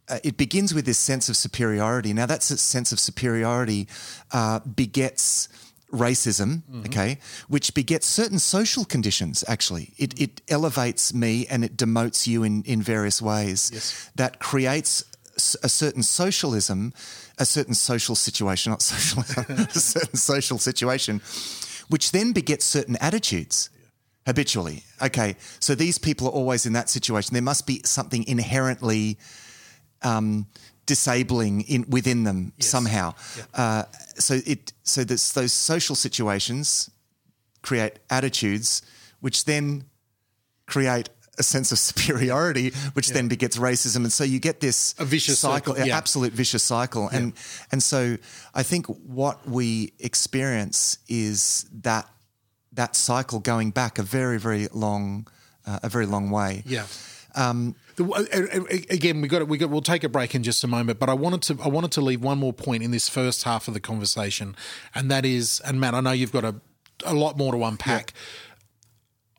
uh, 0.08 0.18
it 0.22 0.36
begins 0.36 0.72
with 0.72 0.84
this 0.84 0.98
sense 0.98 1.28
of 1.28 1.36
superiority. 1.36 2.12
Now, 2.12 2.26
that 2.26 2.42
sense 2.42 2.92
of 2.92 3.00
superiority 3.00 3.88
uh, 4.32 4.60
begets 4.60 5.48
racism, 5.92 6.62
mm-hmm. 6.62 6.80
okay, 6.86 7.18
which 7.48 7.74
begets 7.74 8.06
certain 8.06 8.38
social 8.38 8.84
conditions, 8.84 9.44
actually. 9.46 9.92
It, 9.98 10.14
mm-hmm. 10.14 10.24
it 10.24 10.42
elevates 10.48 11.14
me 11.14 11.46
and 11.48 11.64
it 11.64 11.76
demotes 11.76 12.26
you 12.26 12.42
in, 12.42 12.62
in 12.64 12.82
various 12.82 13.20
ways 13.22 13.70
Yes. 13.72 14.10
that 14.16 14.38
creates 14.38 15.04
a 15.62 15.68
certain 15.68 16.02
socialism, 16.02 16.92
a 17.38 17.46
certain 17.46 17.74
social 17.74 18.14
situation, 18.14 18.70
not 18.70 18.82
socialism, 18.82 19.56
a 19.74 19.78
certain 19.78 20.16
social 20.16 20.58
situation, 20.58 21.20
which 21.88 22.12
then 22.12 22.32
begets 22.32 22.64
certain 22.64 22.96
attitudes 22.96 23.70
habitually. 24.26 24.84
Okay, 25.00 25.36
so 25.58 25.74
these 25.74 25.98
people 25.98 26.26
are 26.28 26.32
always 26.32 26.66
in 26.66 26.72
that 26.74 26.88
situation. 26.88 27.34
There 27.34 27.42
must 27.42 27.66
be 27.66 27.80
something 27.84 28.24
inherently 28.26 29.18
um, 30.04 30.46
disabling 30.86 31.62
in 31.62 31.84
within 31.88 32.24
them 32.24 32.52
somehow. 32.58 33.14
Uh, 33.54 33.84
so 34.16 34.40
it 34.46 34.72
so 34.82 35.04
this, 35.04 35.32
those 35.32 35.52
social 35.52 35.96
situations 35.96 36.90
create 37.62 37.98
attitudes, 38.10 38.82
which 39.20 39.44
then 39.44 39.84
create 40.66 41.08
a 41.38 41.42
sense 41.42 41.72
of 41.72 41.78
superiority, 41.90 42.70
which 42.92 43.10
then 43.10 43.28
begets 43.28 43.56
racism, 43.56 43.96
and 43.96 44.12
so 44.12 44.24
you 44.24 44.38
get 44.38 44.60
this 44.60 44.94
A 44.98 45.04
vicious 45.04 45.38
cycle, 45.38 45.74
an 45.74 45.86
yeah. 45.86 45.96
absolute 45.96 46.32
vicious 46.32 46.62
cycle. 46.62 47.08
And 47.08 47.32
and 47.70 47.82
so 47.82 48.18
I 48.54 48.62
think 48.62 48.86
what 48.86 49.48
we 49.48 49.92
experience 49.98 50.98
is 51.08 51.66
that 51.82 52.08
that 52.72 52.96
cycle 52.96 53.38
going 53.38 53.70
back 53.70 53.98
a 53.98 54.02
very 54.02 54.38
very 54.38 54.68
long 54.72 55.26
uh, 55.66 55.80
a 55.82 55.88
very 55.88 56.06
long 56.06 56.30
way. 56.30 56.62
Yeah. 56.66 56.86
The- 57.34 57.74
uh, 58.04 58.60
uh, 58.60 58.64
again, 58.90 59.20
we 59.20 59.28
got 59.28 59.42
it. 59.42 59.48
We 59.48 59.58
got. 59.58 59.70
We'll 59.70 59.82
take 59.82 60.02
a 60.04 60.08
break 60.08 60.34
in 60.34 60.42
just 60.42 60.64
a 60.64 60.66
moment, 60.66 60.98
but 60.98 61.08
I 61.08 61.14
wanted 61.14 61.42
to. 61.42 61.58
I 61.62 61.68
wanted 61.68 61.92
to 61.92 62.00
leave 62.00 62.22
one 62.22 62.38
more 62.38 62.52
point 62.52 62.82
in 62.82 62.90
this 62.90 63.08
first 63.08 63.44
half 63.44 63.68
of 63.68 63.74
the 63.74 63.80
conversation, 63.80 64.56
and 64.94 65.10
that 65.10 65.24
is, 65.26 65.60
and 65.64 65.78
Matt, 65.80 65.94
I 65.94 66.00
know 66.00 66.12
you've 66.12 66.32
got 66.32 66.44
a 66.44 66.54
a 67.04 67.14
lot 67.14 67.36
more 67.36 67.52
to 67.52 67.62
unpack. 67.64 68.12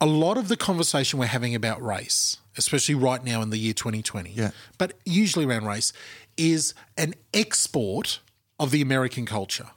A 0.02 0.06
lot 0.06 0.38
of 0.38 0.50
the 0.50 0.58
conversation 0.58 1.18
we're 1.18 1.28
having 1.28 1.56
about 1.56 1.82
race, 1.82 2.38
especially 2.58 2.96
right 2.96 3.24
now 3.24 3.42
in 3.42 3.52
the 3.52 3.58
year 3.58 3.74
2020, 3.74 4.32
Yeah. 4.32 4.52
but 4.78 4.94
usually 5.06 5.46
around 5.46 5.66
race, 5.66 5.94
is 6.36 6.74
an 6.98 7.14
export 7.34 8.20
of 8.60 8.72
the 8.72 8.82
American 8.82 9.26
culture, 9.26 9.68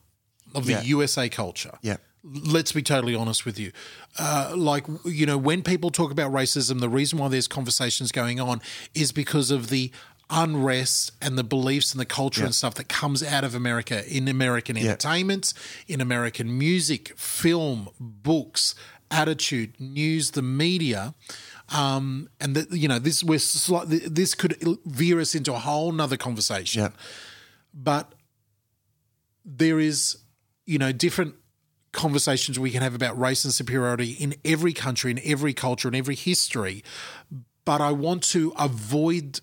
of 0.53 0.67
the 0.67 0.73
Yeah. 0.73 0.83
USA 0.83 1.29
culture 1.29 1.79
Yeah. 1.81 1.99
Let's 2.27 2.73
be 2.73 2.83
totally 2.83 3.15
honest 3.15 3.45
with 3.45 3.59
you. 3.59 3.73
Uh, 4.19 4.53
like, 4.57 4.85
you 5.05 5.27
know, 5.27 5.39
when 5.39 5.63
people 5.63 5.91
talk 5.91 6.11
about 6.11 6.33
racism, 6.33 6.81
the 6.81 6.89
reason 6.89 7.19
why 7.19 7.29
there's 7.29 7.47
conversations 7.49 8.11
going 8.13 8.41
on 8.41 8.61
is 8.95 9.13
because 9.13 9.51
of 9.51 9.69
the 9.69 9.91
unrest 10.29 11.13
and 11.23 11.39
the 11.39 11.45
beliefs 11.45 11.93
and 11.93 12.01
the 12.01 12.05
culture 12.07 12.45
and 12.45 12.55
stuff 12.55 12.75
that 12.75 12.89
comes 12.89 13.23
out 13.23 13.45
of 13.45 13.55
America 13.55 14.03
in 14.13 14.27
American 14.27 14.77
entertainment, 14.77 15.55
in 15.87 16.01
American 16.01 16.59
music, 16.59 17.17
film, 17.17 17.89
books, 18.01 18.75
attitude, 19.11 19.79
news, 19.79 20.33
the 20.33 20.43
media. 20.43 21.15
Um, 21.69 22.29
and 22.41 22.55
that 22.57 22.71
you 22.73 22.87
know 22.89 22.99
this 23.01 23.23
we're 23.25 23.39
slightly, 23.41 23.99
this 23.99 24.35
could 24.37 24.57
veer 24.85 25.21
us 25.21 25.35
into 25.35 25.53
a 25.53 25.59
whole 25.59 25.91
nother 25.93 26.17
conversation 26.17 26.81
Yeah. 26.83 26.89
but 27.75 28.13
there 29.45 29.79
is, 29.81 30.17
you 30.65 30.79
know, 30.79 30.93
different 30.93 31.35
conversations 31.97 32.59
we 32.59 32.71
can 32.71 32.83
have 32.83 32.95
about 32.95 33.19
race 33.19 33.45
and 33.45 33.53
superiority 33.53 34.13
in 34.13 34.35
every 34.45 34.73
country, 34.73 35.11
in 35.11 35.21
every 35.25 35.53
culture, 35.53 35.89
in 35.89 35.95
every 35.95 36.15
history. 36.15 36.85
But 37.65 37.81
I 37.81 37.91
want 37.91 38.23
to 38.25 38.53
avoid 38.59 39.41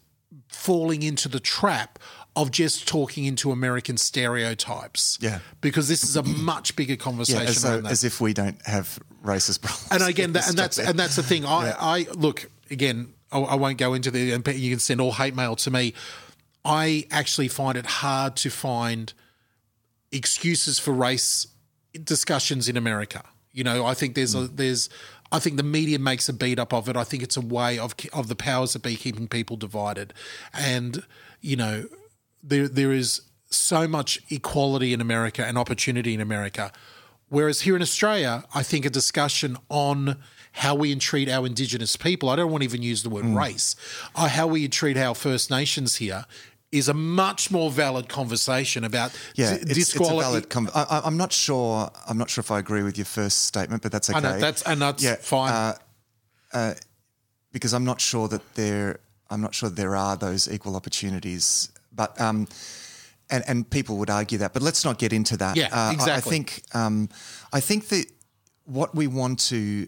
falling 0.47 1.03
into 1.03 1.27
the 1.27 1.41
trap 1.41 1.99
of 2.35 2.51
just 2.51 2.87
talking 2.87 3.25
into 3.25 3.51
American 3.51 3.97
stereotypes. 3.97 5.19
Yeah. 5.21 5.39
Because 5.61 5.87
this 5.87 6.03
is 6.03 6.15
a 6.15 6.23
much 6.23 6.75
bigger 6.75 6.95
conversation 6.95 7.43
Yeah, 7.43 7.49
as, 7.49 7.61
though, 7.61 7.87
as 7.87 8.03
if 8.03 8.21
we 8.21 8.33
don't 8.33 8.59
have 8.65 8.97
racist 9.23 9.61
problems. 9.61 9.87
and 9.91 10.03
again, 10.03 10.33
that, 10.33 10.47
and 10.47 10.57
that's 10.57 10.77
there. 10.77 10.87
and 10.87 10.97
that's 10.97 11.15
the 11.15 11.23
thing. 11.23 11.45
I, 11.45 11.75
I 11.77 12.07
look 12.13 12.49
again. 12.71 13.13
I, 13.31 13.39
I 13.39 13.55
won't 13.55 13.77
go 13.77 13.93
into 13.93 14.09
the. 14.09 14.31
And 14.31 14.47
you 14.47 14.71
can 14.71 14.79
send 14.79 15.01
all 15.01 15.11
hate 15.11 15.35
mail 15.35 15.55
to 15.57 15.71
me. 15.71 15.93
I 16.65 17.07
actually 17.11 17.49
find 17.49 17.77
it 17.77 17.85
hard 17.85 18.35
to 18.37 18.49
find 18.49 19.13
excuses 20.11 20.79
for 20.79 20.91
race 20.91 21.47
discussions 22.03 22.69
in 22.69 22.77
America. 22.77 23.23
You 23.51 23.63
know, 23.63 23.85
I 23.85 23.93
think 23.93 24.15
there's 24.15 24.35
a 24.35 24.47
there's. 24.47 24.89
I 25.31 25.39
think 25.39 25.57
the 25.57 25.63
media 25.63 25.97
makes 25.97 26.29
a 26.29 26.33
beat 26.33 26.59
up 26.59 26.73
of 26.73 26.87
it. 26.89 26.95
I 26.95 27.03
think 27.03 27.23
it's 27.23 27.37
a 27.37 27.41
way 27.41 27.77
of 27.77 27.95
of 28.11 28.27
the 28.27 28.35
powers 28.35 28.73
that 28.73 28.81
be 28.81 28.95
keeping 28.95 29.27
people 29.27 29.57
divided, 29.57 30.13
and 30.53 31.03
you 31.41 31.55
know, 31.55 31.85
there 32.41 32.67
there 32.67 32.91
is 32.91 33.21
so 33.49 33.87
much 33.87 34.19
equality 34.29 34.93
in 34.93 35.01
America 35.01 35.45
and 35.45 35.57
opportunity 35.57 36.13
in 36.13 36.21
America. 36.21 36.71
Whereas 37.29 37.61
here 37.61 37.75
in 37.75 37.81
Australia, 37.81 38.43
I 38.53 38.61
think 38.61 38.85
a 38.85 38.89
discussion 38.89 39.57
on 39.69 40.17
how 40.51 40.75
we 40.75 40.95
treat 40.95 41.29
our 41.29 41.47
Indigenous 41.47 41.95
people, 41.95 42.29
I 42.29 42.35
don't 42.35 42.51
want 42.51 42.61
to 42.61 42.65
even 42.65 42.83
use 42.83 43.01
the 43.01 43.09
word 43.09 43.25
race, 43.25 43.75
uh, 44.15 44.27
how 44.27 44.45
we 44.45 44.67
treat 44.67 44.97
our 44.97 45.15
First 45.15 45.49
Nations 45.49 45.95
here 45.95 46.25
is 46.73 46.89
a 46.89 46.93
much 46.93 47.51
more 47.51 47.69
valid 47.71 48.07
conversation 48.09 48.83
about 48.83 49.11
yeah, 49.35 49.55
d- 49.57 49.63
it's, 49.69 49.77
it's 49.79 49.95
a 49.95 49.99
valid. 49.99 50.49
Com- 50.49 50.69
I, 50.73 51.01
I'm 51.05 51.17
not 51.17 51.31
sure. 51.31 51.89
I'm 52.09 52.17
not 52.17 52.29
sure 52.29 52.41
if 52.41 52.49
I 52.51 52.59
agree 52.59 52.83
with 52.83 52.97
your 52.97 53.05
first 53.05 53.45
statement, 53.45 53.81
but 53.83 53.91
that's 53.91 54.09
okay. 54.09 54.19
Know, 54.21 54.39
that's, 54.39 54.61
and 54.63 54.81
that's 54.81 55.03
Yeah, 55.03 55.15
fine. 55.15 55.75
uh, 56.53 56.73
because 57.51 57.73
I'm 57.73 57.85
not 57.85 58.01
sure 58.01 58.27
that 58.27 58.41
there. 58.55 58.99
I'm 59.29 59.41
not 59.41 59.53
sure 59.55 59.69
there 59.69 59.95
are 59.95 60.15
those 60.17 60.51
equal 60.51 60.75
opportunities, 60.75 61.69
but 61.91 62.19
um, 62.19 62.47
and 63.29 63.43
and 63.47 63.69
people 63.69 63.97
would 63.97 64.09
argue 64.09 64.37
that. 64.39 64.53
But 64.53 64.61
let's 64.61 64.83
not 64.83 64.97
get 64.99 65.13
into 65.13 65.37
that. 65.37 65.55
Yeah, 65.55 65.69
Uh, 65.71 65.95
I- 65.99 66.15
I 66.17 66.21
think 66.21 66.63
um, 66.73 67.09
I 67.51 67.59
think 67.61 67.87
that 67.89 68.05
what 68.65 68.95
we 68.95 69.07
want 69.07 69.39
to 69.49 69.87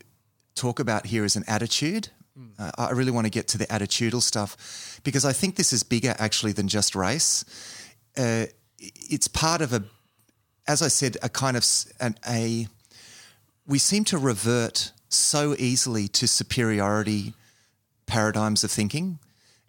talk 0.56 0.80
about 0.80 1.06
here 1.08 1.26
is 1.26 1.36
an 1.36 1.43
attitude. 1.48 2.10
Uh, 2.60 2.71
I 2.78 2.91
really 2.91 3.12
want 3.12 3.26
to 3.26 3.32
get 3.32 3.48
to 3.50 3.58
the 3.58 3.65
attitudinal 3.67 4.21
stuff 4.21 5.00
because 5.04 5.24
I 5.24 5.34
think 5.34 5.56
this 5.56 5.71
is 5.71 5.84
bigger 5.84 6.15
actually 6.19 6.52
than 6.52 6.67
just 6.67 6.95
race. 6.95 7.45
Uh, 8.17 8.45
it's 8.80 9.28
part 9.28 9.62
of 9.62 9.74
a, 9.74 9.84
as 10.67 10.82
I 10.82 10.89
said, 10.89 11.17
a 11.24 11.30
kind 11.30 11.56
of 11.58 11.65
an, 12.00 12.17
a. 12.28 12.67
We 13.67 13.80
seem 13.80 14.04
to 14.06 14.17
revert 14.17 14.91
so 15.10 15.56
easily 15.58 16.08
to 16.10 16.28
superiority 16.28 17.34
paradigms 18.06 18.63
of 18.63 18.71
thinking 18.71 19.19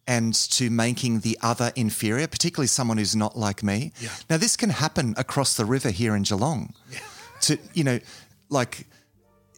and 0.06 0.34
to 0.34 0.70
making 0.70 1.20
the 1.20 1.38
other 1.42 1.72
inferior, 1.74 2.26
particularly 2.26 2.68
someone 2.68 2.98
who's 2.98 3.16
not 3.16 3.36
like 3.36 3.62
me. 3.62 3.92
Yeah. 4.00 4.10
Now, 4.30 4.36
this 4.36 4.56
can 4.56 4.70
happen 4.70 5.14
across 5.16 5.56
the 5.56 5.64
river 5.64 5.90
here 5.90 6.14
in 6.14 6.22
Geelong. 6.22 6.74
To 7.42 7.58
you 7.74 7.84
know, 7.84 8.00
like 8.48 8.86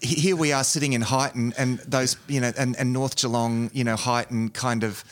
here 0.01 0.37
we 0.37 0.53
are 0.53 0.65
sitting 0.65 0.93
in 0.93 1.03
Highton, 1.03 1.53
and 1.59 1.79
those 1.81 2.17
you 2.29 2.41
know, 2.41 2.53
and, 2.57 2.77
and 2.77 2.93
North 2.93 3.17
Geelong, 3.17 3.71
you 3.73 3.85
know, 3.85 3.97
Highton 3.97 4.51
kind 4.51 4.85
of. 4.85 5.05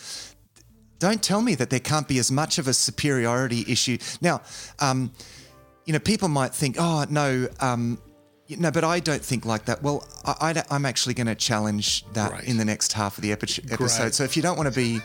Don't 0.98 1.22
tell 1.22 1.42
me 1.42 1.54
that 1.56 1.68
there 1.68 1.80
can't 1.80 2.08
be 2.08 2.18
as 2.18 2.32
much 2.32 2.56
of 2.58 2.66
a 2.68 2.72
superiority 2.72 3.64
issue. 3.68 3.98
Now, 4.22 4.40
um, 4.78 5.12
you 5.84 5.92
know, 5.92 5.98
people 5.98 6.28
might 6.28 6.54
think, 6.54 6.76
oh 6.78 7.04
no, 7.10 7.48
um, 7.60 7.98
you- 8.46 8.56
no, 8.56 8.70
but 8.70 8.82
I 8.82 9.00
don't 9.00 9.22
think 9.22 9.44
like 9.44 9.66
that. 9.66 9.82
Well, 9.82 10.06
I, 10.24 10.62
am 10.70 10.86
actually 10.86 11.12
going 11.12 11.26
to 11.26 11.34
challenge 11.34 12.04
that 12.14 12.30
Great. 12.30 12.44
in 12.44 12.56
the 12.56 12.64
next 12.64 12.94
half 12.94 13.18
of 13.18 13.22
the 13.22 13.32
epi- 13.32 13.62
episode. 13.70 14.02
Great. 14.04 14.14
So 14.14 14.24
if 14.24 14.36
you 14.36 14.42
don't 14.42 14.56
want 14.56 14.72
to 14.72 14.74
be, 14.74 15.00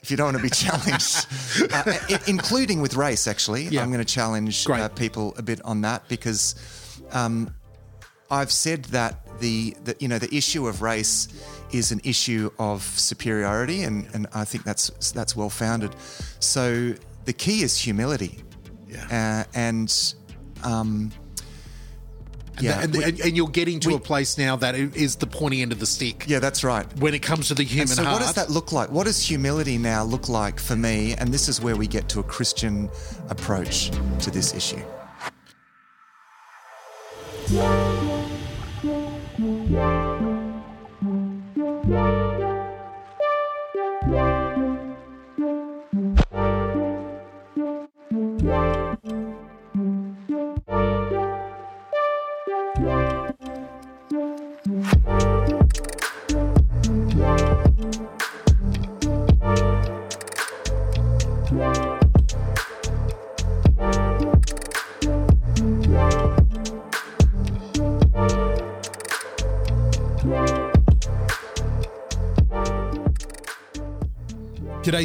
if 0.00 0.12
you 0.12 0.16
don't 0.16 0.26
want 0.32 0.36
to 0.36 0.42
be 0.44 0.50
challenged, 0.54 1.26
uh, 1.72 1.82
i- 2.08 2.20
including 2.28 2.80
with 2.80 2.94
race, 2.94 3.26
actually, 3.26 3.64
Yeah. 3.64 3.82
I'm 3.82 3.90
going 3.90 4.04
to 4.04 4.14
challenge 4.14 4.68
uh, 4.70 4.88
people 4.90 5.34
a 5.38 5.42
bit 5.42 5.60
on 5.64 5.80
that 5.80 6.06
because 6.08 6.54
um, 7.10 7.52
I've 8.30 8.52
said 8.52 8.84
that 8.86 9.40
the, 9.40 9.74
the 9.84 9.96
you 9.98 10.08
know 10.08 10.18
the 10.18 10.34
issue 10.34 10.66
of 10.66 10.82
race 10.82 11.28
is 11.72 11.92
an 11.92 12.00
issue 12.04 12.50
of 12.58 12.82
superiority, 12.82 13.82
and, 13.84 14.06
and 14.14 14.26
I 14.34 14.44
think 14.44 14.64
that's 14.64 14.90
that's 15.12 15.34
well 15.36 15.50
founded. 15.50 15.94
So 16.40 16.94
the 17.24 17.32
key 17.32 17.62
is 17.62 17.78
humility, 17.78 18.42
Yeah. 18.88 19.44
uh, 19.46 19.50
and 19.58 20.14
um, 20.62 21.10
yeah, 22.60 22.82
and, 22.82 22.94
and 22.94 23.36
you're 23.36 23.48
getting 23.48 23.80
to 23.80 23.88
we- 23.88 23.94
a 23.94 23.98
place 23.98 24.36
now 24.36 24.56
that 24.56 24.74
is 24.74 25.16
the 25.16 25.26
pointy 25.26 25.62
end 25.62 25.72
of 25.72 25.78
the 25.78 25.86
stick 25.86 26.24
yeah, 26.28 26.40
that's 26.40 26.62
right. 26.62 26.84
when 27.00 27.14
it 27.14 27.20
comes 27.22 27.48
to 27.48 27.54
the 27.54 27.62
human 27.62 27.82
And 27.82 27.90
so, 27.90 28.04
heart. 28.04 28.20
what 28.20 28.26
does 28.26 28.34
that 28.34 28.50
look 28.50 28.70
like? 28.72 28.90
What 28.90 29.06
does 29.06 29.18
humility 29.26 29.78
now 29.78 30.04
look 30.04 30.28
like 30.28 30.60
for 30.60 30.76
me? 30.76 31.14
And 31.14 31.32
this 31.32 31.48
is 31.48 31.60
where 31.62 31.76
we 31.76 31.86
get 31.86 32.08
to 32.10 32.20
a 32.20 32.22
Christian 32.22 32.90
approach 33.30 33.90
to 34.20 34.30
this 34.30 34.52
issue. 34.54 34.82
Thank 39.50 39.70
you. 41.88 42.19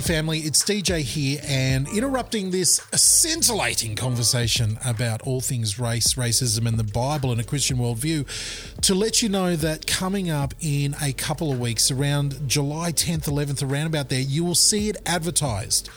Family. 0.01 0.39
It's 0.39 0.63
DJ 0.63 1.01
here, 1.01 1.39
and 1.45 1.87
interrupting 1.87 2.51
this 2.51 2.81
scintillating 2.93 3.95
conversation 3.95 4.77
about 4.85 5.21
all 5.21 5.41
things 5.41 5.79
race, 5.79 6.15
racism, 6.15 6.67
and 6.67 6.77
the 6.77 6.83
Bible 6.83 7.31
and 7.31 7.39
a 7.39 7.43
Christian 7.43 7.77
worldview 7.77 8.25
to 8.81 8.95
let 8.95 9.21
you 9.21 9.29
know 9.29 9.55
that 9.55 9.87
coming 9.87 10.29
up 10.29 10.53
in 10.59 10.95
a 11.01 11.13
couple 11.13 11.51
of 11.51 11.59
weeks, 11.59 11.91
around 11.91 12.47
July 12.47 12.91
10th, 12.91 13.25
11th, 13.25 13.69
around 13.69 13.87
about 13.87 14.09
there, 14.09 14.19
you 14.19 14.43
will 14.43 14.55
see 14.55 14.89
it 14.89 14.97
advertised 15.05 15.89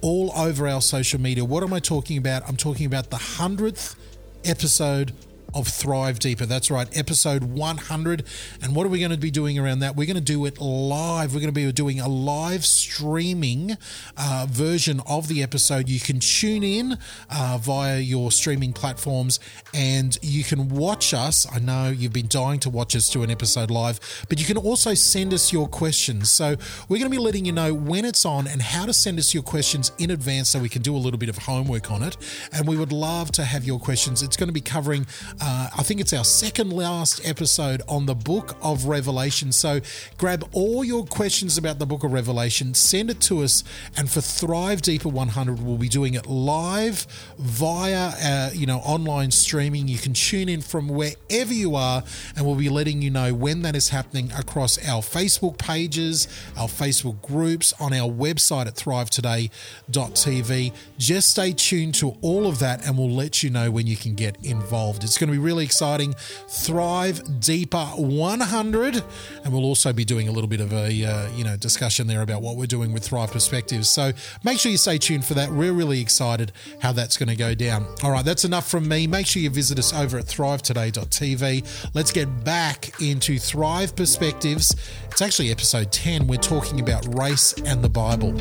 all 0.00 0.32
over 0.36 0.68
our 0.68 0.82
social 0.82 1.20
media. 1.20 1.44
What 1.44 1.62
am 1.62 1.72
I 1.72 1.80
talking 1.80 2.18
about? 2.18 2.42
I'm 2.48 2.56
talking 2.56 2.86
about 2.86 3.10
the 3.10 3.16
100th 3.16 3.96
episode 4.44 5.12
of 5.56 5.68
Thrive 5.68 6.18
Deeper. 6.18 6.44
That's 6.44 6.70
right, 6.70 6.86
episode 6.96 7.44
100. 7.44 8.24
And 8.62 8.76
what 8.76 8.84
are 8.84 8.90
we 8.90 8.98
going 8.98 9.10
to 9.10 9.16
be 9.16 9.30
doing 9.30 9.58
around 9.58 9.78
that? 9.78 9.96
We're 9.96 10.06
going 10.06 10.16
to 10.16 10.20
do 10.20 10.44
it 10.44 10.60
live. 10.60 11.32
We're 11.32 11.40
going 11.40 11.52
to 11.54 11.60
be 11.60 11.72
doing 11.72 11.98
a 11.98 12.08
live 12.08 12.66
streaming 12.66 13.78
uh, 14.18 14.46
version 14.50 15.00
of 15.08 15.28
the 15.28 15.42
episode. 15.42 15.88
You 15.88 15.98
can 15.98 16.20
tune 16.20 16.62
in 16.62 16.98
uh, 17.30 17.58
via 17.58 18.00
your 18.00 18.30
streaming 18.30 18.74
platforms 18.74 19.40
and 19.72 20.18
you 20.20 20.44
can 20.44 20.68
watch 20.68 21.14
us. 21.14 21.46
I 21.50 21.58
know 21.58 21.88
you've 21.88 22.12
been 22.12 22.28
dying 22.28 22.60
to 22.60 22.70
watch 22.70 22.94
us 22.94 23.08
do 23.08 23.22
an 23.22 23.30
episode 23.30 23.70
live, 23.70 23.98
but 24.28 24.38
you 24.38 24.44
can 24.44 24.58
also 24.58 24.92
send 24.92 25.32
us 25.32 25.54
your 25.54 25.68
questions. 25.68 26.30
So 26.30 26.56
we're 26.90 26.98
going 26.98 27.10
to 27.10 27.16
be 27.16 27.22
letting 27.22 27.46
you 27.46 27.52
know 27.52 27.72
when 27.72 28.04
it's 28.04 28.26
on 28.26 28.46
and 28.46 28.60
how 28.60 28.84
to 28.84 28.92
send 28.92 29.18
us 29.18 29.32
your 29.32 29.42
questions 29.42 29.90
in 29.96 30.10
advance 30.10 30.50
so 30.50 30.58
we 30.58 30.68
can 30.68 30.82
do 30.82 30.94
a 30.94 30.98
little 30.98 31.18
bit 31.18 31.30
of 31.30 31.38
homework 31.38 31.90
on 31.90 32.02
it. 32.02 32.18
And 32.52 32.68
we 32.68 32.76
would 32.76 32.92
love 32.92 33.32
to 33.32 33.44
have 33.44 33.64
your 33.64 33.80
questions. 33.80 34.22
It's 34.22 34.36
going 34.36 34.48
to 34.48 34.52
be 34.52 34.60
covering, 34.60 35.06
uh, 35.46 35.70
I 35.78 35.84
think 35.84 36.00
it's 36.00 36.12
our 36.12 36.24
second 36.24 36.72
last 36.72 37.20
episode 37.24 37.80
on 37.88 38.06
the 38.06 38.16
book 38.16 38.56
of 38.62 38.86
Revelation. 38.86 39.52
So 39.52 39.80
grab 40.18 40.44
all 40.52 40.82
your 40.82 41.06
questions 41.06 41.56
about 41.56 41.78
the 41.78 41.86
book 41.86 42.02
of 42.02 42.12
Revelation, 42.12 42.74
send 42.74 43.10
it 43.10 43.20
to 43.22 43.44
us, 43.44 43.62
and 43.96 44.10
for 44.10 44.20
Thrive 44.20 44.82
Deeper 44.82 45.08
100, 45.08 45.60
we'll 45.62 45.76
be 45.76 45.88
doing 45.88 46.14
it 46.14 46.26
live 46.26 47.06
via, 47.38 48.08
uh, 48.20 48.50
you 48.54 48.66
know, 48.66 48.78
online 48.78 49.30
streaming. 49.30 49.86
You 49.86 49.98
can 49.98 50.14
tune 50.14 50.48
in 50.48 50.62
from 50.62 50.88
wherever 50.88 51.52
you 51.52 51.76
are, 51.76 52.02
and 52.34 52.44
we'll 52.44 52.56
be 52.56 52.68
letting 52.68 53.00
you 53.00 53.10
know 53.10 53.32
when 53.32 53.62
that 53.62 53.76
is 53.76 53.90
happening 53.90 54.32
across 54.36 54.78
our 54.88 55.00
Facebook 55.00 55.58
pages, 55.58 56.26
our 56.56 56.66
Facebook 56.66 57.22
groups, 57.22 57.72
on 57.78 57.92
our 57.92 58.10
website 58.10 58.66
at 58.66 58.74
thrivetoday.tv. 58.74 60.72
Just 60.98 61.30
stay 61.30 61.52
tuned 61.52 61.94
to 61.94 62.16
all 62.20 62.48
of 62.48 62.58
that, 62.58 62.84
and 62.84 62.98
we'll 62.98 63.14
let 63.14 63.44
you 63.44 63.50
know 63.50 63.70
when 63.70 63.86
you 63.86 63.96
can 63.96 64.16
get 64.16 64.44
involved. 64.44 65.04
It's 65.04 65.16
going 65.16 65.28
to 65.28 65.32
be 65.32 65.35
be 65.36 65.42
really 65.42 65.64
exciting. 65.64 66.14
Thrive 66.48 67.40
Deeper 67.40 67.84
100, 67.84 69.02
and 69.44 69.52
we'll 69.52 69.64
also 69.64 69.92
be 69.92 70.04
doing 70.04 70.28
a 70.28 70.32
little 70.32 70.48
bit 70.48 70.60
of 70.60 70.72
a 70.72 71.04
uh, 71.04 71.28
you 71.32 71.44
know 71.44 71.56
discussion 71.56 72.06
there 72.06 72.22
about 72.22 72.42
what 72.42 72.56
we're 72.56 72.66
doing 72.66 72.92
with 72.92 73.04
Thrive 73.04 73.30
Perspectives. 73.30 73.88
So 73.88 74.12
make 74.44 74.58
sure 74.58 74.72
you 74.72 74.78
stay 74.78 74.98
tuned 74.98 75.24
for 75.24 75.34
that. 75.34 75.50
We're 75.50 75.72
really 75.72 76.00
excited 76.00 76.52
how 76.80 76.92
that's 76.92 77.16
going 77.16 77.28
to 77.28 77.36
go 77.36 77.54
down. 77.54 77.86
All 78.02 78.10
right, 78.10 78.24
that's 78.24 78.44
enough 78.44 78.70
from 78.70 78.88
me. 78.88 79.06
Make 79.06 79.26
sure 79.26 79.42
you 79.42 79.50
visit 79.50 79.78
us 79.78 79.92
over 79.92 80.18
at 80.18 80.24
thrivetoday.tv. 80.24 81.90
Let's 81.94 82.12
get 82.12 82.44
back 82.44 83.00
into 83.00 83.38
Thrive 83.38 83.94
Perspectives. 83.94 84.74
It's 85.10 85.20
actually 85.20 85.50
episode 85.50 85.92
10. 85.92 86.26
We're 86.26 86.36
talking 86.38 86.80
about 86.80 87.06
race 87.18 87.52
and 87.64 87.82
the 87.82 87.88
Bible. 87.88 88.32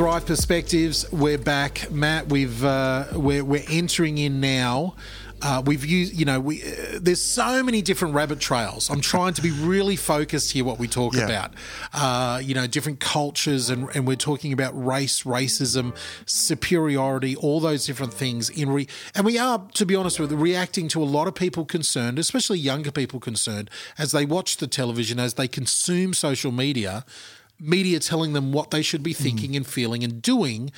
Thrive 0.00 0.24
Perspectives. 0.24 1.04
We're 1.12 1.36
back, 1.36 1.90
Matt. 1.90 2.30
We've 2.30 2.64
uh, 2.64 3.04
we're 3.12 3.44
we're 3.44 3.64
entering 3.68 4.16
in 4.16 4.40
now. 4.40 4.94
Uh, 5.42 5.62
we've 5.66 5.84
used, 5.84 6.14
you 6.14 6.24
know, 6.24 6.40
we 6.40 6.62
uh, 6.62 6.98
there's 6.98 7.20
so 7.20 7.62
many 7.62 7.82
different 7.82 8.14
rabbit 8.14 8.40
trails. 8.40 8.88
I'm 8.88 9.02
trying 9.02 9.34
to 9.34 9.42
be 9.42 9.50
really 9.50 9.96
focused 9.96 10.52
here. 10.52 10.64
What 10.64 10.78
we 10.78 10.88
talk 10.88 11.14
Yeah. 11.14 11.26
about, 11.26 11.52
uh, 11.92 12.40
you 12.42 12.54
know, 12.54 12.66
different 12.66 13.00
cultures, 13.00 13.68
and 13.68 13.90
and 13.94 14.06
we're 14.06 14.16
talking 14.16 14.54
about 14.54 14.72
race, 14.74 15.24
racism, 15.24 15.94
superiority, 16.24 17.36
all 17.36 17.60
those 17.60 17.84
different 17.84 18.14
things. 18.14 18.48
In 18.48 18.70
re- 18.70 18.88
and 19.14 19.26
we 19.26 19.36
are, 19.36 19.62
to 19.74 19.84
be 19.84 19.94
honest 19.96 20.18
with, 20.18 20.30
you, 20.30 20.38
reacting 20.38 20.88
to 20.88 21.02
a 21.02 21.04
lot 21.04 21.28
of 21.28 21.34
people 21.34 21.66
concerned, 21.66 22.18
especially 22.18 22.58
younger 22.58 22.90
people 22.90 23.20
concerned, 23.20 23.68
as 23.98 24.12
they 24.12 24.24
watch 24.24 24.56
the 24.56 24.66
television, 24.66 25.20
as 25.20 25.34
they 25.34 25.46
consume 25.46 26.14
social 26.14 26.52
media, 26.52 27.04
media 27.60 28.00
telling 28.00 28.32
them 28.32 28.52
what 28.52 28.70
they 28.70 28.82
should 28.82 29.02
be 29.02 29.12
Hmm. 29.12 29.22
thinking 29.22 29.56
and 29.56 29.66
feeling 29.66 30.02
and 30.02 30.22
doing 30.22 30.70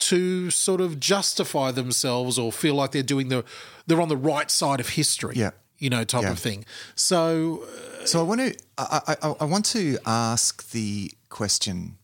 to 0.00 0.50
sort 0.50 0.80
of 0.80 1.00
justify 1.00 1.70
themselves 1.72 2.38
or 2.38 2.52
feel 2.52 2.74
like 2.74 2.92
they're 2.92 3.02
doing 3.02 3.28
the 3.28 3.44
they're 3.86 4.00
on 4.00 4.08
the 4.08 4.16
right 4.16 4.50
side 4.50 4.80
of 4.80 4.90
history. 4.90 5.34
Yeah. 5.36 5.50
You 5.78 5.90
know, 5.90 6.04
type 6.04 6.22
Yeah. 6.22 6.32
of 6.32 6.38
thing. 6.38 6.64
So 6.94 7.64
So 8.04 8.20
I 8.20 8.22
want 8.22 8.40
to 8.40 8.54
I, 8.78 9.16
I, 9.22 9.34
I 9.40 9.44
want 9.44 9.64
to 9.66 9.98
ask 10.06 10.70
the 10.70 11.12
question 11.28 11.98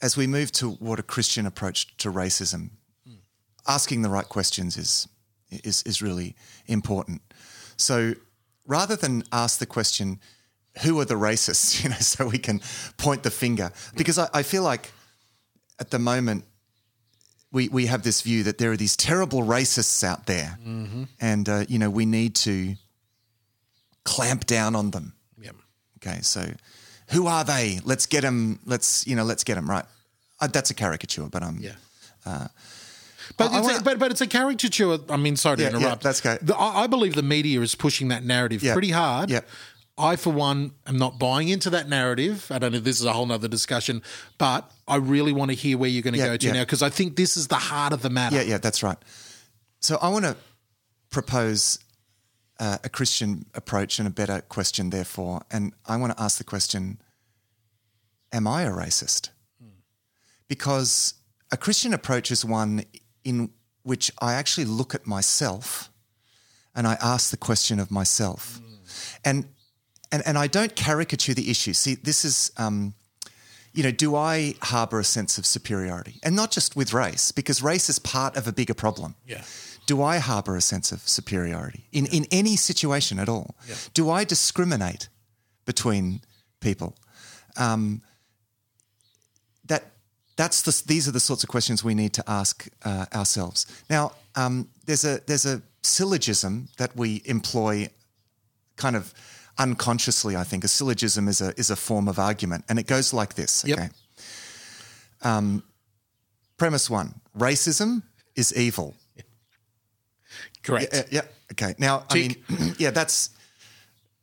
as 0.00 0.16
we 0.16 0.26
move 0.26 0.50
toward 0.52 0.98
a 0.98 1.02
Christian 1.02 1.46
approach 1.46 1.96
to 1.98 2.10
racism. 2.12 2.70
Asking 3.66 4.02
the 4.02 4.08
right 4.08 4.28
questions 4.28 4.76
is 4.76 5.08
is 5.50 5.82
is 5.82 6.00
really 6.00 6.34
important. 6.66 7.20
So 7.76 8.14
rather 8.66 8.96
than 8.96 9.24
ask 9.30 9.58
the 9.58 9.66
question, 9.66 10.20
"Who 10.84 10.98
are 11.00 11.04
the 11.06 11.14
racists?" 11.14 11.78
You 11.82 11.90
know, 11.90 11.96
so 12.00 12.26
we 12.28 12.38
can 12.38 12.60
point 12.96 13.22
the 13.22 13.30
finger 13.30 13.70
because 13.96 14.18
I, 14.18 14.28
I 14.34 14.42
feel 14.42 14.62
like 14.62 14.92
at 15.80 15.90
the 15.90 15.98
moment 15.98 16.44
we 17.52 17.68
we 17.68 17.86
have 17.86 18.02
this 18.02 18.20
view 18.22 18.42
that 18.44 18.58
there 18.58 18.70
are 18.72 18.76
these 18.76 18.96
terrible 18.96 19.42
racists 19.42 20.02
out 20.04 20.26
there, 20.26 20.58
and 21.20 21.48
uh, 21.48 21.64
you 21.68 21.78
know 21.78 21.90
we 21.90 22.04
need 22.06 22.34
to 22.36 22.74
clamp 24.04 24.46
down 24.46 24.74
on 24.76 24.90
them. 24.90 25.12
yeah. 25.40 25.50
Okay, 25.98 26.20
so 26.22 26.50
who 27.08 27.26
are 27.26 27.44
they? 27.44 27.80
Let's 27.84 28.06
get 28.06 28.22
them. 28.22 28.58
Let's 28.64 29.06
you 29.06 29.16
know, 29.16 29.24
let's 29.24 29.44
get 29.44 29.54
them 29.56 29.68
right. 29.68 29.84
Uh, 30.40 30.46
that's 30.46 30.70
a 30.70 30.74
caricature, 30.74 31.28
but 31.30 31.42
um, 31.42 31.58
Yeah. 31.60 31.72
Uh, 32.26 32.48
But, 33.36 33.50
I 33.52 33.58
it's 33.58 33.66
wanna- 33.66 33.78
a, 33.78 33.82
but 33.82 33.98
but 33.98 34.10
it's 34.10 34.20
a 34.20 34.26
caricature. 34.26 34.98
I 35.10 35.16
mean, 35.16 35.36
sorry 35.36 35.56
to 35.56 35.62
Yeah, 35.62 35.70
yeah, 35.70 35.76
interrupt. 35.78 36.02
that's 36.02 36.20
okay. 36.24 36.38
The, 36.42 36.54
I, 36.56 36.84
I 36.84 36.86
believe 36.86 37.14
the 37.14 37.22
media 37.22 37.60
is 37.60 37.74
pushing 37.74 38.08
that 38.08 38.24
narrative 38.24 38.62
Yeah. 38.62 38.72
pretty 38.74 38.90
hard. 38.92 39.30
Yeah. 39.30 39.40
I, 39.98 40.16
for 40.16 40.30
one, 40.32 40.72
am 40.86 40.96
not 40.96 41.18
buying 41.18 41.48
into 41.48 41.70
that 41.70 41.88
narrative. 41.88 42.46
I 42.50 42.58
don't 42.58 42.72
know 42.72 42.78
if 42.78 42.84
this 42.84 43.00
is 43.00 43.04
a 43.06 43.12
whole 43.12 43.30
other 43.32 43.48
discussion, 43.48 44.02
but 44.38 44.70
I 44.86 44.96
really 44.96 45.32
want 45.32 45.50
to 45.50 45.56
hear 45.56 45.76
where 45.76 45.90
you're 45.90 46.02
going 46.02 46.14
to 46.14 46.18
Yeah, 46.20 46.26
go 46.28 46.36
to 46.36 46.46
yeah. 46.46 46.52
now 46.52 46.62
because 46.62 46.82
I 46.82 46.90
think 46.90 47.16
this 47.16 47.36
is 47.36 47.48
the 47.48 47.56
heart 47.56 47.92
of 47.92 48.02
the 48.02 48.10
matter. 48.10 48.36
yeah, 48.36 48.42
yeah, 48.42 48.58
that's 48.58 48.82
right. 48.82 48.98
So 49.80 49.98
I 50.00 50.08
want 50.08 50.24
to 50.24 50.36
propose 51.10 51.78
uh, 52.60 52.78
a 52.84 52.88
Christian 52.88 53.46
approach 53.54 53.98
and 53.98 54.06
a 54.08 54.10
better 54.10 54.40
question, 54.42 54.90
therefore, 54.90 55.42
and 55.50 55.72
I 55.86 55.96
want 55.96 56.16
to 56.16 56.22
ask 56.22 56.38
the 56.38 56.44
question: 56.44 57.00
Am 58.32 58.46
I 58.46 58.62
a 58.62 58.70
racist? 58.70 59.30
Because 60.48 61.14
a 61.52 61.56
Christian 61.56 61.92
approach 61.94 62.30
is 62.30 62.44
one 62.44 62.84
in 63.24 63.50
which 63.82 64.10
I 64.20 64.34
actually 64.34 64.64
look 64.64 64.94
at 64.94 65.06
myself 65.06 65.90
and 66.74 66.86
I 66.86 66.96
ask 67.02 67.30
the 67.30 67.36
question 67.36 67.78
of 67.78 67.90
myself. 67.90 68.60
And, 69.24 69.48
and, 70.10 70.22
and 70.26 70.38
I 70.38 70.46
don't 70.46 70.74
caricature 70.74 71.34
the 71.34 71.50
issue. 71.50 71.72
See, 71.72 71.94
this 71.94 72.24
is, 72.24 72.52
um, 72.56 72.94
you 73.72 73.82
know, 73.82 73.90
do 73.90 74.16
I 74.16 74.54
harbor 74.62 74.98
a 75.00 75.04
sense 75.04 75.38
of 75.38 75.46
superiority? 75.46 76.18
And 76.22 76.34
not 76.34 76.50
just 76.50 76.76
with 76.76 76.92
race, 76.92 77.32
because 77.32 77.62
race 77.62 77.88
is 77.88 77.98
part 77.98 78.36
of 78.36 78.48
a 78.48 78.52
bigger 78.52 78.74
problem. 78.74 79.14
Yeah. 79.26 79.42
Do 79.86 80.02
I 80.02 80.18
harbor 80.18 80.56
a 80.56 80.60
sense 80.60 80.92
of 80.92 81.00
superiority 81.08 81.86
in, 81.92 82.06
in 82.06 82.26
any 82.30 82.56
situation 82.56 83.18
at 83.18 83.28
all? 83.28 83.56
Yeah. 83.66 83.74
Do 83.94 84.10
I 84.10 84.24
discriminate 84.24 85.08
between 85.64 86.20
people? 86.60 86.94
Um, 87.56 88.02
that 89.64 89.84
that's 90.36 90.62
the, 90.62 90.82
these 90.86 91.08
are 91.08 91.12
the 91.12 91.20
sorts 91.20 91.42
of 91.42 91.48
questions 91.48 91.82
we 91.82 91.94
need 91.94 92.12
to 92.14 92.24
ask 92.26 92.68
uh, 92.84 93.06
ourselves. 93.14 93.66
Now, 93.88 94.12
um, 94.36 94.68
there's 94.86 95.04
a 95.04 95.20
there's 95.26 95.46
a 95.46 95.62
syllogism 95.82 96.68
that 96.76 96.94
we 96.96 97.22
employ, 97.24 97.88
kind 98.76 98.94
of 98.96 99.12
unconsciously. 99.58 100.36
I 100.36 100.44
think 100.44 100.64
a 100.64 100.68
syllogism 100.68 101.28
is 101.28 101.40
a 101.40 101.58
is 101.58 101.70
a 101.70 101.76
form 101.76 102.08
of 102.08 102.18
argument, 102.18 102.64
and 102.68 102.78
it 102.78 102.86
goes 102.86 103.12
like 103.12 103.34
this. 103.34 103.64
Yep. 103.66 103.78
Okay. 103.78 103.88
Um, 105.22 105.62
premise 106.56 106.88
one: 106.88 107.20
racism 107.36 108.02
is 108.36 108.56
evil. 108.56 108.94
Correct. 110.62 110.94
Yeah, 110.94 111.02
yeah. 111.10 111.20
Okay. 111.52 111.74
Now, 111.78 112.04
I 112.10 112.14
mean, 112.14 112.36
yeah, 112.78 112.90
that's. 112.90 113.30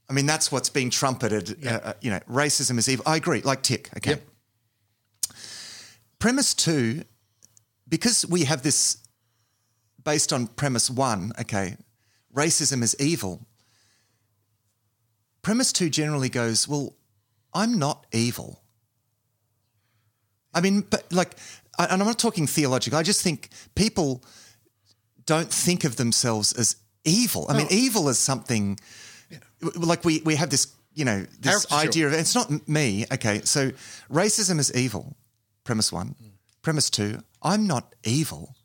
I 0.07 0.13
mean, 0.13 0.27
that's 0.27 0.51
what's 0.51 0.69
being 0.69 0.91
trumpeted. 0.91 1.65
Uh, 1.65 1.69
uh, 1.69 1.93
you 1.99 2.11
know, 2.11 2.19
racism 2.29 2.77
is 2.77 2.87
evil. 2.87 3.03
I 3.07 3.15
agree. 3.15 3.41
Like 3.41 3.63
tick. 3.63 3.89
Okay. 3.97 4.11
Yep. 4.11 4.21
Premise 6.19 6.53
two, 6.53 7.03
because 7.89 8.25
we 8.27 8.45
have 8.45 8.61
this 8.61 8.97
based 10.03 10.31
on 10.31 10.47
premise 10.47 10.89
one. 10.89 11.31
Okay, 11.41 11.77
racism 12.33 12.83
is 12.83 12.95
evil. 12.99 13.45
Premise 15.45 15.73
two 15.73 15.91
generally 15.91 16.27
goes, 16.27 16.67
well, 16.67 16.95
I'm 17.53 17.77
not 17.77 18.07
evil. 18.11 18.63
I 20.55 20.59
mean, 20.59 20.81
but 20.89 21.03
like, 21.11 21.35
and 21.77 22.01
I'm 22.01 22.07
not 22.07 22.17
talking 22.17 22.47
theological. 22.47 22.97
I 22.97 23.03
just 23.03 23.21
think 23.21 23.49
people 23.75 24.23
don't 25.27 25.53
think 25.53 25.83
of 25.83 25.97
themselves 25.97 26.51
as 26.53 26.77
evil. 27.03 27.45
I 27.47 27.55
mean, 27.55 27.67
evil 27.69 28.09
is 28.09 28.17
something 28.17 28.79
like 29.75 30.03
we 30.03 30.23
we 30.25 30.35
have 30.35 30.49
this, 30.49 30.73
you 30.95 31.05
know, 31.05 31.27
this 31.39 31.67
Caricature. 31.67 31.89
idea 31.89 32.07
of 32.07 32.13
it's 32.13 32.33
not 32.33 32.67
me. 32.67 33.05
Okay, 33.13 33.41
so 33.43 33.69
racism 34.11 34.57
is 34.57 34.73
evil. 34.73 35.15
Premise 35.63 35.91
one. 35.91 36.15
Hmm. 36.19 36.29
Premise 36.63 36.89
two. 36.89 37.19
I'm 37.43 37.67
not 37.67 37.93
evil. 38.03 38.55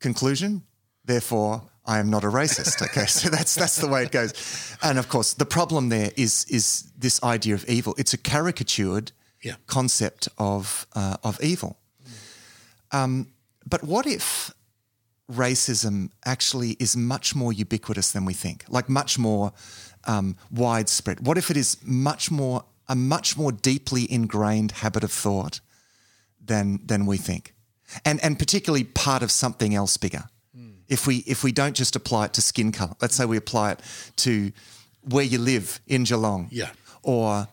Conclusion. 0.00 0.62
Therefore, 1.04 1.68
I 1.86 1.98
am 1.98 2.10
not 2.10 2.24
a 2.24 2.28
racist. 2.28 2.82
Okay, 2.82 3.06
so 3.20 3.28
that's 3.30 3.54
that's 3.54 3.76
the 3.76 3.88
way 3.88 4.02
it 4.04 4.10
goes. 4.12 4.32
And 4.82 4.98
of 4.98 5.08
course, 5.08 5.34
the 5.34 5.46
problem 5.46 5.88
there 5.88 6.10
is 6.16 6.44
is 6.48 6.84
this 6.98 7.20
idea 7.22 7.54
of 7.54 7.64
evil. 7.68 7.94
It's 7.98 8.14
a 8.14 8.18
caricatured 8.18 9.12
Yeah. 9.42 9.56
concept 9.66 10.28
of 10.36 10.86
uh, 10.94 11.16
of 11.22 11.38
evil. 11.40 11.76
Um, 12.92 13.26
but 13.70 13.82
what 13.82 14.06
if 14.06 14.50
racism 15.30 16.10
actually 16.24 16.76
is 16.78 16.96
much 16.96 17.34
more 17.34 17.52
ubiquitous 17.52 18.12
than 18.12 18.24
we 18.26 18.34
think, 18.34 18.64
like 18.68 18.88
much 18.88 19.18
more 19.18 19.52
um, 20.04 20.36
widespread? 20.50 21.26
What 21.26 21.36
if 21.38 21.50
it 21.50 21.56
is 21.56 21.76
much 21.84 22.30
more 22.30 22.62
a 22.88 22.94
much 22.94 23.36
more 23.36 23.52
deeply 23.52 24.06
ingrained 24.10 24.70
habit 24.72 25.04
of 25.04 25.12
thought 25.12 25.60
than 26.46 26.80
than 26.86 27.06
we 27.06 27.16
think, 27.18 27.54
and 28.04 28.20
and 28.22 28.38
particularly 28.38 28.84
part 28.84 29.22
of 29.22 29.30
something 29.30 29.74
else 29.74 29.96
bigger? 29.98 30.24
If 30.88 31.06
we 31.06 31.16
if 31.26 31.42
we 31.44 31.52
don't 31.52 31.74
just 31.76 31.96
apply 31.96 32.26
it 32.26 32.32
to 32.34 32.42
skin 32.42 32.72
color, 32.72 32.94
let's 33.00 33.14
say 33.16 33.24
we 33.24 33.36
apply 33.36 33.72
it 33.72 33.80
to 34.16 34.52
where 35.02 35.24
you 35.24 35.38
live 35.38 35.80
in 35.86 36.04
Geelong, 36.04 36.48
Yeah. 36.50 36.70
or 37.02 37.48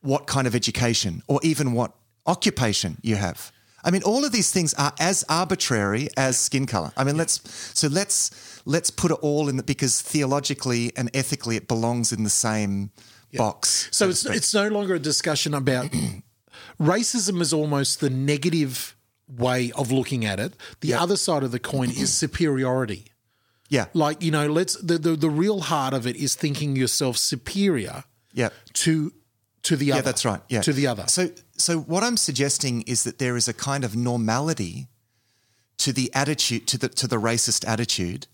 what 0.00 0.26
kind 0.26 0.46
of 0.46 0.54
education, 0.54 1.22
or 1.26 1.40
even 1.42 1.72
what 1.72 1.92
occupation 2.26 2.98
you 3.02 3.16
have. 3.16 3.50
I 3.86 3.90
mean, 3.90 4.02
all 4.02 4.24
of 4.24 4.32
these 4.32 4.50
things 4.50 4.72
are 4.74 4.92
as 4.98 5.24
arbitrary 5.28 6.08
as 6.16 6.38
skin 6.38 6.66
color. 6.66 6.92
I 6.96 7.04
mean, 7.04 7.16
let's 7.16 7.40
so 7.78 7.88
let's 7.88 8.30
let's 8.64 8.90
put 8.90 9.10
it 9.10 9.18
all 9.20 9.48
in 9.48 9.56
the, 9.58 9.62
because 9.62 10.00
theologically 10.00 10.92
and 10.96 11.10
ethically 11.14 11.56
it 11.56 11.68
belongs 11.68 12.12
in 12.12 12.22
the 12.24 12.30
same 12.30 12.90
box. 13.36 13.88
So 13.90 14.06
to 14.06 14.10
it's 14.10 14.24
it's 14.24 14.54
no 14.54 14.68
longer 14.68 14.94
a 14.94 14.98
discussion 14.98 15.52
about 15.54 15.90
racism 16.80 17.40
is 17.40 17.52
almost 17.52 18.00
the 18.00 18.10
negative 18.10 18.96
way 19.36 19.72
of 19.72 19.90
looking 19.90 20.24
at 20.24 20.40
it. 20.40 20.54
The 20.80 20.94
other 20.94 21.16
side 21.16 21.42
of 21.42 21.50
the 21.50 21.58
coin 21.58 21.90
is 21.90 22.12
superiority. 22.12 23.06
yeah, 23.68 23.86
Like, 23.94 24.22
you 24.22 24.30
know, 24.30 24.46
let's 24.46 24.76
the, 24.76 24.98
the 24.98 25.16
the 25.16 25.30
real 25.30 25.60
heart 25.60 25.94
of 25.94 26.06
it 26.06 26.16
is 26.16 26.34
thinking 26.34 26.76
yourself 26.76 27.16
superior 27.16 28.04
yeah. 28.32 28.50
to 28.74 29.12
to 29.64 29.76
the 29.76 29.92
other. 29.92 29.98
Yeah, 29.98 30.02
that's 30.02 30.24
right. 30.24 30.40
Yeah, 30.48 30.60
To 30.62 30.72
the 30.72 30.86
other. 30.86 31.04
So, 31.08 31.30
so 31.56 31.78
what 31.78 32.04
I'm 32.04 32.16
suggesting 32.16 32.82
is 32.82 33.04
that 33.04 33.18
there 33.18 33.36
is 33.36 33.48
a 33.48 33.54
kind 33.54 33.84
of 33.84 33.96
normality 33.96 34.88
to 35.78 35.92
the 35.92 36.10
attitude, 36.14 36.66
to 36.68 36.78
the 36.78 36.88
to 36.88 37.06
the 37.06 37.16
racist 37.16 37.66
attitude. 37.66 38.26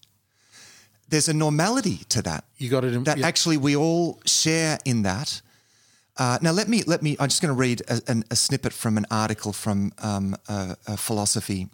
There's 1.08 1.28
a 1.28 1.34
normality 1.34 1.98
to 2.10 2.22
that. 2.22 2.44
You 2.56 2.70
got 2.70 2.84
it 2.84 2.94
in 2.94 3.04
That 3.04 3.18
yeah. 3.18 3.26
actually 3.26 3.56
we 3.56 3.74
all 3.76 4.20
share 4.26 4.78
in 4.84 5.02
that. 5.02 5.42
Uh, 6.20 6.38
now 6.42 6.50
let 6.52 6.68
me 6.68 6.82
let 6.86 7.02
me. 7.02 7.16
I'm 7.18 7.30
just 7.30 7.40
going 7.40 7.48
to 7.54 7.58
read 7.58 7.80
a, 7.88 8.02
an- 8.06 8.24
a 8.30 8.36
snippet 8.36 8.74
from 8.74 8.98
an 8.98 9.06
article 9.10 9.54
from 9.54 9.90
um, 10.02 10.36
a, 10.50 10.76
a 10.86 10.96
philosophy 10.98 11.68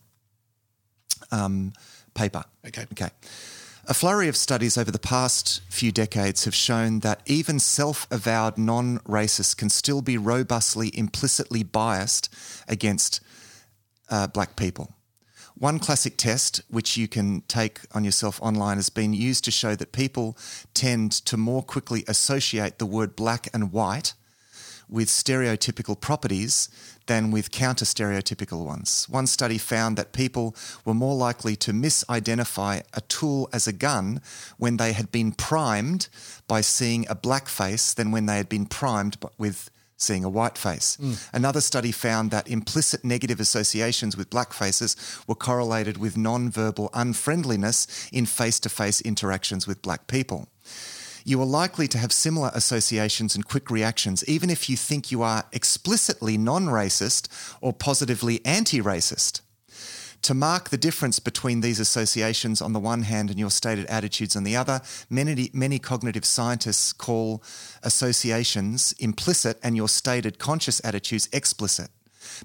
um, 1.33 1.73
paper. 2.15 2.45
Okay. 2.65 2.87
Okay. 2.93 3.11
A 3.89 3.95
flurry 3.95 4.29
of 4.29 4.37
studies 4.37 4.79
over 4.79 4.93
the 4.93 5.01
past 5.01 5.63
few 5.69 5.91
decades 5.91 6.45
have 6.45 6.55
shown 6.55 7.01
that 7.01 7.23
even 7.27 7.59
self 7.59 8.07
avowed 8.09 8.57
non 8.57 9.01
racists 9.01 9.57
can 9.57 9.69
still 9.69 10.01
be 10.01 10.17
robustly 10.17 10.97
implicitly 10.97 11.65
biased 11.65 12.33
against 12.69 13.21
uh, 14.11 14.29
black 14.29 14.55
people. 14.55 14.95
One 15.59 15.81
classic 15.81 16.17
test, 16.17 16.61
which 16.71 16.97
you 16.97 17.09
can 17.09 17.41
take 17.49 17.81
on 17.93 18.05
yourself 18.05 18.41
online, 18.41 18.77
has 18.77 18.91
been 18.91 19.13
used 19.13 19.43
to 19.47 19.51
show 19.51 19.75
that 19.75 19.91
people 19.91 20.39
tend 20.73 21.11
to 21.11 21.37
more 21.37 21.65
quickly 21.65 22.05
associate 22.07 22.79
the 22.79 22.87
word 22.87 23.17
black 23.17 23.49
and 23.53 23.73
white 23.73 24.15
with 24.89 25.09
stereotypical 25.09 26.01
properties 26.01 26.69
than 27.07 27.31
with 27.31 27.51
counter 27.51 27.85
stereotypical 27.85 28.65
ones. 28.65 29.07
One 29.09 29.27
study 29.27 29.59
found 29.59 29.97
that 29.97 30.13
people 30.13 30.55
were 30.85 30.95
more 30.95 31.15
likely 31.15 31.57
to 31.57 31.73
misidentify 31.73 32.83
a 32.93 33.01
tool 33.03 33.49
as 33.53 33.67
a 33.67 33.73
gun 33.73 34.21
when 34.59 34.77
they 34.77 34.93
had 34.93 35.11
been 35.13 35.33
primed 35.33 36.09
by 36.49 36.61
seeing 36.61 37.07
a 37.09 37.15
black 37.15 37.49
face 37.49 37.95
than 37.95 38.11
when 38.11 38.27
they 38.27 38.37
had 38.37 38.49
been 38.49 38.67
primed 38.67 39.17
with 39.39 39.71
seeing 39.97 40.25
a 40.25 40.29
white 40.29 40.59
face. 40.59 40.97
Hmm. 40.97 41.15
Another 41.33 41.61
study 41.61 41.91
found 41.91 42.31
that 42.31 42.49
implicit 42.49 43.05
negative 43.05 43.41
associations 43.41 44.17
with 44.17 44.29
black 44.29 44.53
faces 44.53 44.95
were 45.27 45.35
correlated 45.35 45.97
with 45.97 46.17
non-verbal 46.19 46.91
unfriendliness 46.93 48.09
in 48.13 48.27
face-to-face 48.27 49.01
interactions 49.01 49.67
with 49.67 49.81
black 49.81 50.07
people 50.07 50.49
you 51.27 51.43
are 51.43 51.47
likely 51.47 51.89
to 51.89 51.99
have 51.99 52.13
similar 52.13 52.53
associations 52.55 53.35
and 53.35 53.49
quick 53.49 53.69
reactions, 53.69 54.27
even 54.29 54.49
if 54.49 54.71
you 54.71 54.77
think 54.77 55.11
you 55.11 55.23
are 55.23 55.45
explicitly 55.53 56.39
non 56.39 56.67
racist 56.67 57.27
or 57.61 57.73
positively 57.73 58.41
anti 58.47 58.81
racist. 58.81 59.41
To 60.23 60.35
mark 60.35 60.69
the 60.69 60.79
difference 60.79 61.19
between 61.19 61.63
these 61.63 61.81
associations 61.81 62.63
on 62.63 62.73
the 62.73 62.81
one 62.81 63.03
hand 63.03 63.31
and 63.31 63.41
your 63.41 63.51
stated 63.51 63.87
attitudes 63.87 64.37
on 64.37 64.45
the 64.45 64.55
other, 64.55 64.81
many, 65.11 65.51
many 65.53 65.81
cognitive 65.81 66.25
scientists 66.25 66.93
call 66.93 67.43
associations 67.83 68.95
implicit 69.01 69.59
and 69.65 69.77
your 69.77 69.89
stated 69.89 70.39
conscious 70.39 70.81
attitudes 70.85 71.29
explicit. 71.33 71.91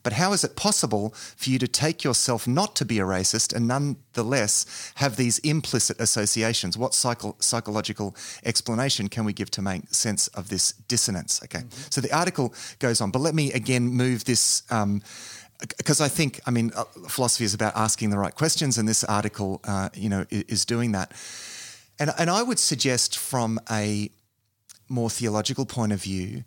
But 0.04 0.14
how 0.14 0.34
is 0.34 0.44
it 0.44 0.56
possible 0.56 1.14
for 1.36 1.50
you 1.50 1.60
to 1.60 1.68
take 1.68 2.04
yourself 2.04 2.48
not 2.48 2.76
to 2.78 2.86
be 2.86 3.00
a 3.00 3.04
racist 3.04 3.54
and 3.54 3.68
nonetheless 3.68 4.66
have 4.96 5.16
these 5.16 5.40
implicit 5.40 6.00
associations? 6.00 6.78
What 6.78 6.94
psycho- 6.94 7.36
psychological 7.40 8.16
explanation 8.44 9.10
can 9.10 9.26
we 9.26 9.34
give 9.34 9.52
to 9.52 9.62
make 9.62 9.94
sense 9.94 10.28
of 10.30 10.50
this 10.50 10.74
dissonance? 10.88 11.42
Okay, 11.44 11.64
so 11.90 12.02
the 12.02 12.12
article 12.12 12.54
goes 12.80 13.02
on, 13.02 13.12
but 13.12 13.20
let 13.20 13.36
me 13.36 13.52
again 13.54 13.84
move 13.84 14.26
this. 14.26 14.64
Um, 14.70 15.02
because 15.78 16.02
I 16.02 16.08
think, 16.08 16.40
I 16.48 16.52
mean, 16.52 16.72
uh, 16.76 16.86
philosophy 17.08 17.46
is 17.46 17.54
about 17.54 17.76
asking 17.76 18.10
the 18.10 18.18
right 18.18 18.34
questions, 18.34 18.80
and 18.80 18.90
this 18.90 19.04
article, 19.04 19.62
uh, 19.64 19.90
you 19.94 20.10
know, 20.10 20.26
is, 20.32 20.44
is 20.44 20.66
doing 20.66 20.94
that. 20.94 21.12
And 22.00 22.12
and 22.18 22.30
I 22.30 22.42
would 22.42 22.58
suggest 22.58 23.18
from 23.18 23.60
a 23.70 24.10
more 24.90 25.10
theological 25.10 25.66
point 25.66 25.94
of 25.94 26.02
view, 26.02 26.44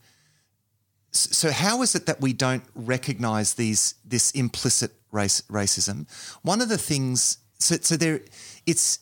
so 1.15 1.53
how 1.53 1.83
is 1.83 1.95
it 1.95 2.07
that 2.07 2.21
we 2.21 2.33
don't 2.33 2.65
recognize 2.75 3.55
these 3.55 3.95
this 4.05 4.31
implicit 4.33 4.93
race 5.13 5.43
racism? 5.51 6.07
One 6.43 6.61
of 6.61 6.69
the 6.69 6.79
things 6.79 7.39
so, 7.59 7.77
so 7.77 7.97
there 7.97 8.21
it's 8.67 8.99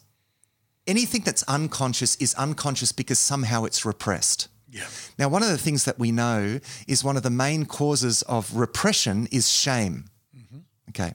anything 0.87 1.23
that's 1.25 1.43
unconscious 1.45 2.17
is 2.17 2.35
unconscious 2.35 2.93
because 2.93 3.19
somehow 3.19 3.65
it's 3.65 3.85
repressed. 3.85 4.49
Yeah. 4.69 4.87
now 5.19 5.29
one 5.29 5.43
of 5.43 5.51
the 5.51 5.59
things 5.59 5.85
that 5.85 5.99
we 5.99 6.13
know 6.13 6.59
is 6.89 7.05
one 7.05 7.19
of 7.19 7.23
the 7.23 7.31
main 7.31 7.67
causes 7.67 8.23
of 8.23 8.57
repression 8.57 9.29
is 9.31 9.51
shame. 9.51 10.07
Mm-hmm. 10.35 10.59
Okay. 10.91 11.13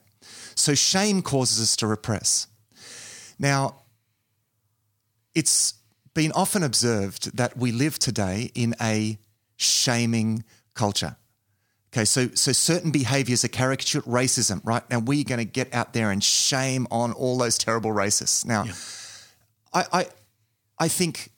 So 0.54 0.76
shame 0.76 1.24
causes 1.24 1.60
us 1.60 1.76
to 1.78 1.88
repress. 1.88 2.48
Now 3.40 3.82
it's 5.34 5.76
been 6.14 6.32
often 6.32 6.64
observed 6.64 7.36
that 7.38 7.58
we 7.58 7.72
live 7.72 8.00
today 8.00 8.52
in 8.56 8.76
a 8.82 9.18
shaming 9.56 10.44
culture. 10.78 11.18
Okay, 11.94 12.06
so 12.06 12.28
so 12.34 12.52
certain 12.52 12.92
behaviors 12.92 13.44
are 13.44 13.50
caricatured 13.50 14.04
racism, 14.04 14.62
right? 14.64 14.88
Now 14.90 15.00
we're 15.00 15.24
going 15.24 15.40
to 15.40 15.46
get 15.46 15.74
out 15.74 15.94
there 15.94 16.12
and 16.12 16.24
shame 16.24 16.86
on 16.92 17.14
all 17.14 17.38
those 17.38 17.58
terrible 17.58 17.92
racists. 17.92 18.46
Now, 18.46 18.66
I, 19.74 20.00
I 20.00 20.06
I 20.78 20.88
think 20.90 21.32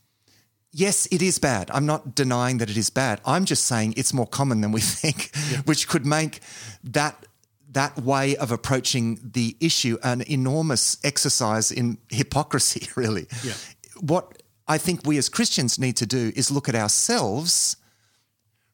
yes, 0.71 1.07
it 1.11 1.21
is 1.21 1.39
bad. 1.39 1.69
I'm 1.71 1.85
not 1.85 2.15
denying 2.15 2.57
that 2.59 2.69
it 2.69 2.77
is 2.77 2.89
bad. 2.89 3.21
I'm 3.25 3.45
just 3.45 3.63
saying 3.65 3.93
it's 3.95 4.13
more 4.13 4.27
common 4.27 4.61
than 4.61 4.71
we 4.71 4.81
think, 5.01 5.35
which 5.65 5.87
could 5.87 6.05
make 6.05 6.41
that 6.83 7.25
that 7.71 7.99
way 7.99 8.35
of 8.37 8.51
approaching 8.51 9.19
the 9.23 9.55
issue 9.59 9.97
an 10.03 10.21
enormous 10.21 10.97
exercise 11.03 11.71
in 11.71 11.99
hypocrisy, 12.09 12.87
really. 12.95 13.27
Yeah. 13.43 13.53
What 13.99 14.41
I 14.67 14.77
think 14.77 15.05
we 15.05 15.17
as 15.17 15.29
Christians 15.29 15.79
need 15.79 15.95
to 15.97 16.05
do 16.05 16.31
is 16.35 16.51
look 16.51 16.67
at 16.67 16.75
ourselves 16.75 17.77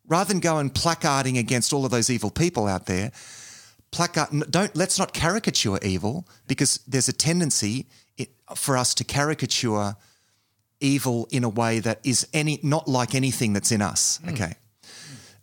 rather 0.07 0.27
than 0.33 0.39
go 0.39 0.57
and 0.57 0.73
placarding 0.73 1.37
against 1.37 1.73
all 1.73 1.85
of 1.85 1.91
those 1.91 2.09
evil 2.09 2.29
people 2.31 2.67
out 2.67 2.85
there. 2.85 3.11
Placard, 3.91 4.29
don't 4.51 4.75
let's 4.75 4.99
not 4.99 5.13
caricature 5.13 5.77
evil 5.81 6.27
because 6.47 6.79
there's 6.87 7.07
a 7.07 7.13
tendency 7.13 7.87
it, 8.17 8.29
for 8.55 8.75
us 8.77 8.93
to 8.95 9.03
caricature 9.03 9.95
evil 10.81 11.27
in 11.31 11.43
a 11.43 11.49
way 11.49 11.79
that 11.79 11.99
is 12.03 12.27
any 12.33 12.59
not 12.61 12.87
like 12.87 13.15
anything 13.15 13.53
that's 13.53 13.71
in 13.71 13.81
us. 13.81 14.19
Okay. 14.27 14.55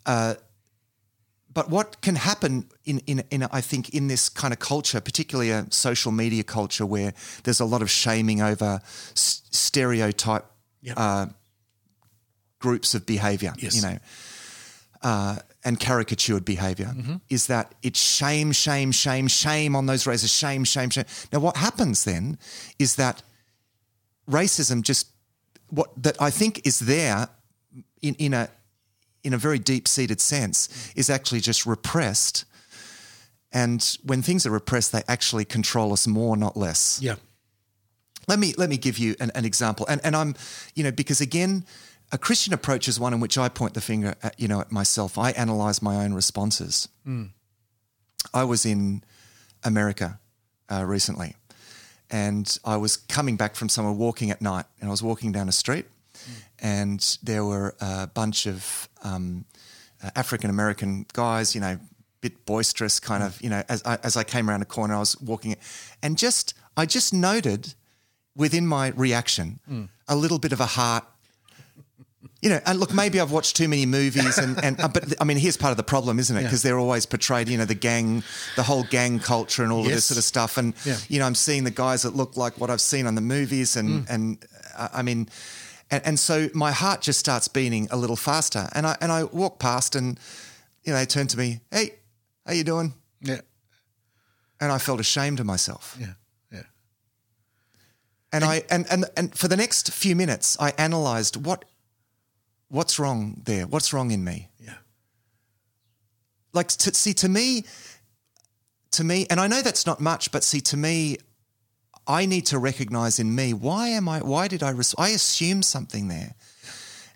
Uh, 0.04 0.34
but 1.54 1.68
what 1.70 2.00
can 2.00 2.14
happen 2.16 2.68
in, 2.84 2.98
in, 3.06 3.22
in 3.30 3.42
I 3.44 3.60
think 3.60 3.90
in 3.90 4.08
this 4.08 4.28
kind 4.28 4.52
of 4.52 4.58
culture, 4.58 5.00
particularly 5.00 5.50
a 5.50 5.66
social 5.70 6.12
media 6.12 6.42
culture 6.42 6.86
where 6.86 7.12
there's 7.44 7.60
a 7.60 7.64
lot 7.66 7.82
of 7.82 7.90
shaming 7.90 8.40
over 8.42 8.80
s- 9.12 9.42
stereotype 9.50 10.44
Yep. 10.84 10.94
uh, 10.98 11.26
groups 12.58 12.94
of 12.94 13.06
behavior, 13.06 13.52
Yes. 13.58 13.76
you 13.76 13.82
know, 13.82 13.98
uh, 15.02 15.36
and 15.64 15.78
caricatured 15.78 16.44
behavior, 16.44 16.94
is 17.28 17.46
that 17.46 17.74
it's 17.82 18.00
shame, 18.00 18.52
shame, 18.52 18.92
shame, 18.92 19.28
shame 19.28 19.76
on 19.76 19.86
those 19.86 20.06
races, 20.06 20.32
shame, 20.32 20.64
shame, 20.64 20.90
shame. 20.90 21.04
Now, 21.32 21.40
what 21.40 21.56
happens 21.56 22.04
then 22.04 22.38
is 22.78 22.96
that 22.96 23.22
racism 24.28 24.82
just 24.82 25.08
what 25.70 25.90
that 26.02 26.20
I 26.20 26.30
think 26.30 26.66
is 26.66 26.80
there 26.80 27.28
in, 28.02 28.14
in 28.16 28.34
a 28.34 28.48
in 29.24 29.34
a 29.34 29.38
very 29.38 29.58
deep 29.58 29.88
seated 29.88 30.20
sense 30.20 30.92
is 30.96 31.08
actually 31.08 31.40
just 31.40 31.64
repressed. 31.66 32.44
And 33.52 33.98
when 34.04 34.22
things 34.22 34.46
are 34.46 34.50
repressed, 34.50 34.92
they 34.92 35.02
actually 35.08 35.44
control 35.44 35.92
us 35.92 36.06
more, 36.06 36.36
not 36.36 36.56
less. 36.56 37.00
Yeah. 37.02 37.16
Let 38.28 38.38
me 38.38 38.54
let 38.56 38.68
me 38.68 38.76
give 38.76 38.98
you 38.98 39.14
an, 39.20 39.30
an 39.34 39.44
example, 39.44 39.86
and 39.88 40.00
and 40.04 40.14
I'm, 40.14 40.34
you 40.74 40.84
know, 40.84 40.92
because 40.92 41.20
again, 41.20 41.64
a 42.12 42.18
Christian 42.18 42.52
approach 42.52 42.88
is 42.88 43.00
one 43.00 43.14
in 43.14 43.20
which 43.20 43.38
I 43.38 43.48
point 43.48 43.74
the 43.74 43.80
finger 43.80 44.14
at 44.22 44.38
you 44.38 44.46
know 44.48 44.60
at 44.60 44.70
myself. 44.70 45.16
I 45.18 45.30
analyze 45.32 45.80
my 45.82 46.04
own 46.04 46.12
responses. 46.14 46.88
I 48.34 48.44
was 48.44 48.64
in 48.66 49.02
America 49.64 50.20
uh, 50.70 50.84
recently, 50.84 51.34
and 52.10 52.58
I 52.64 52.76
was 52.76 52.96
coming 52.96 53.36
back 53.36 53.54
from 53.56 53.68
somewhere 53.68 53.94
walking 53.94 54.30
at 54.30 54.40
night, 54.42 54.66
and 54.80 54.88
I 54.88 54.90
was 54.90 55.02
walking 55.02 55.32
down 55.32 55.48
a 55.48 55.52
street, 55.52 55.86
and 56.60 57.18
there 57.22 57.44
were 57.44 57.74
a 57.80 58.06
bunch 58.06 58.46
of 58.46 58.88
um, 59.02 59.44
uh, 60.04 60.10
African 60.14 60.50
American 60.50 61.06
guys, 61.14 61.54
you 61.54 61.60
know, 61.60 61.78
bit 62.20 62.44
boisterous, 62.46 63.00
kind 63.00 63.22
of, 63.22 63.40
you 63.42 63.50
know. 63.50 63.62
As 63.68 63.82
I, 63.84 63.98
as 64.04 64.16
I 64.16 64.24
came 64.24 64.48
around 64.50 64.62
a 64.62 64.66
corner, 64.66 64.94
I 64.94 64.98
was 64.98 65.20
walking, 65.20 65.56
and 66.02 66.16
just 66.18 66.54
I 66.76 66.84
just 66.86 67.12
noted 67.14 67.74
within 68.36 68.66
my 68.66 68.88
reaction 68.96 69.60
a 70.08 70.16
little 70.16 70.38
bit 70.38 70.52
of 70.52 70.60
a 70.60 70.66
heart 70.66 71.04
you 72.40 72.48
know, 72.50 72.60
and 72.66 72.78
look, 72.80 72.92
maybe 72.92 73.20
I've 73.20 73.30
watched 73.32 73.56
too 73.56 73.68
many 73.68 73.86
movies, 73.86 74.38
and, 74.38 74.62
and 74.64 74.80
uh, 74.80 74.88
but 74.88 75.14
I 75.20 75.24
mean, 75.24 75.36
here's 75.36 75.56
part 75.56 75.70
of 75.70 75.76
the 75.76 75.82
problem, 75.82 76.18
isn't 76.18 76.36
it? 76.36 76.42
Because 76.42 76.62
they're 76.62 76.78
always 76.78 77.06
portrayed, 77.06 77.48
you 77.48 77.56
know, 77.58 77.64
the 77.64 77.74
gang, 77.74 78.22
the 78.56 78.62
whole 78.62 78.84
gang 78.84 79.18
culture, 79.20 79.62
and 79.62 79.72
all 79.72 79.80
of 79.80 79.86
this 79.92 80.04
sort 80.06 80.18
of 80.18 80.24
stuff. 80.24 80.56
And 80.58 80.74
Yeah. 80.84 80.98
you 81.08 81.18
know, 81.18 81.26
I'm 81.26 81.34
seeing 81.34 81.64
the 81.64 81.70
guys 81.70 82.02
that 82.02 82.14
look 82.16 82.36
like 82.36 82.58
what 82.58 82.70
I've 82.70 82.80
seen 82.80 83.06
on 83.06 83.14
the 83.14 83.20
movies, 83.20 83.76
and 83.76 84.06
and 84.08 84.44
uh, 84.76 84.88
I 84.92 85.02
mean, 85.02 85.28
and, 85.90 86.04
and 86.06 86.18
so 86.18 86.48
my 86.54 86.72
heart 86.72 87.00
just 87.00 87.18
starts 87.20 87.48
beating 87.48 87.88
a 87.90 87.96
little 87.96 88.16
faster, 88.16 88.68
and 88.72 88.86
I 88.86 88.96
and 89.00 89.12
I 89.12 89.24
walk 89.24 89.58
past, 89.58 89.94
and 89.96 90.18
you 90.84 90.92
know, 90.92 90.98
they 90.98 91.06
turn 91.06 91.26
to 91.28 91.38
me, 91.38 91.60
hey, 91.70 91.94
how 92.46 92.52
you 92.54 92.64
doing? 92.64 92.94
Yeah. 93.20 93.40
And 94.60 94.72
I 94.72 94.78
felt 94.78 95.00
ashamed 95.00 95.38
of 95.40 95.46
myself. 95.46 95.96
Yeah. 95.98 96.14
Yeah. 96.52 96.62
And 98.32 98.44
I 98.44 98.62
and, 98.70 98.86
and 98.90 99.04
and 99.16 99.34
for 99.36 99.48
the 99.48 99.56
next 99.56 99.92
few 99.92 100.16
minutes, 100.16 100.56
I 100.60 100.72
analysed 100.78 101.36
what 101.36 101.64
what's 102.72 102.98
wrong 102.98 103.42
there. 103.44 103.66
What's 103.66 103.92
wrong 103.92 104.10
in 104.10 104.24
me? 104.24 104.48
Yeah. 104.58 104.74
Like 106.52 106.68
to 106.68 106.94
see 106.94 107.14
to 107.14 107.28
me, 107.28 107.64
to 108.92 109.04
me, 109.04 109.26
and 109.30 109.38
I 109.38 109.46
know 109.46 109.62
that's 109.62 109.86
not 109.86 110.00
much, 110.00 110.32
but 110.32 110.42
see 110.42 110.60
to 110.62 110.76
me, 110.76 111.18
I 112.06 112.26
need 112.26 112.46
to 112.46 112.58
recognise 112.58 113.18
in 113.18 113.34
me 113.34 113.54
why 113.54 113.88
am 113.88 114.08
I? 114.08 114.20
Why 114.20 114.48
did 114.48 114.62
I? 114.62 114.70
Res- 114.70 114.94
I 114.98 115.10
assume 115.10 115.62
something 115.62 116.08
there, 116.08 116.34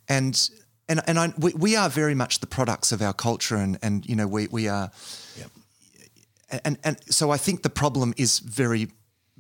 and 0.09 0.51
and 0.89 1.01
and 1.07 1.19
I 1.19 1.33
we, 1.39 1.53
we 1.55 1.77
are 1.77 1.89
very 1.89 2.15
much 2.15 2.41
the 2.41 2.47
products 2.47 2.93
of 2.93 3.03
our 3.03 3.13
culture, 3.13 3.57
and 3.57 3.79
and 3.83 4.07
you 4.07 4.15
know 4.15 4.29
we 4.29 4.47
we 4.49 4.69
are 4.69 4.91
and 6.65 6.79
and 6.85 6.97
so 7.13 7.31
I 7.31 7.37
think 7.37 7.63
the 7.63 7.71
problem 7.71 8.15
is 8.17 8.39
very 8.39 8.89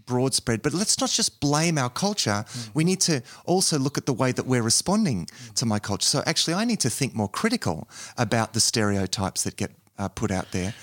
broad 0.07 0.34
spread. 0.34 0.62
But 0.62 0.72
let's 0.72 0.98
not 1.00 1.11
just 1.11 1.40
blame 1.40 1.76
our 1.78 1.90
culture. 1.90 2.44
We 2.74 2.84
need 2.84 3.00
to 3.02 3.22
also 3.44 3.78
look 3.78 3.98
at 3.98 4.07
the 4.07 4.12
way 4.12 4.32
that 4.32 4.46
we're 4.46 4.62
responding 4.62 5.28
to 5.57 5.66
my 5.66 5.78
culture. 5.78 6.07
So 6.07 6.22
actually, 6.26 6.54
I 6.54 6.64
need 6.64 6.80
to 6.80 6.90
think 6.90 7.14
more 7.14 7.28
critical 7.28 7.88
about 8.16 8.52
the 8.52 8.61
stereotypes 8.61 9.42
that 9.44 9.57
get 9.57 9.72
uh, 9.98 10.09
put 10.09 10.30
out 10.30 10.52
there. 10.52 10.74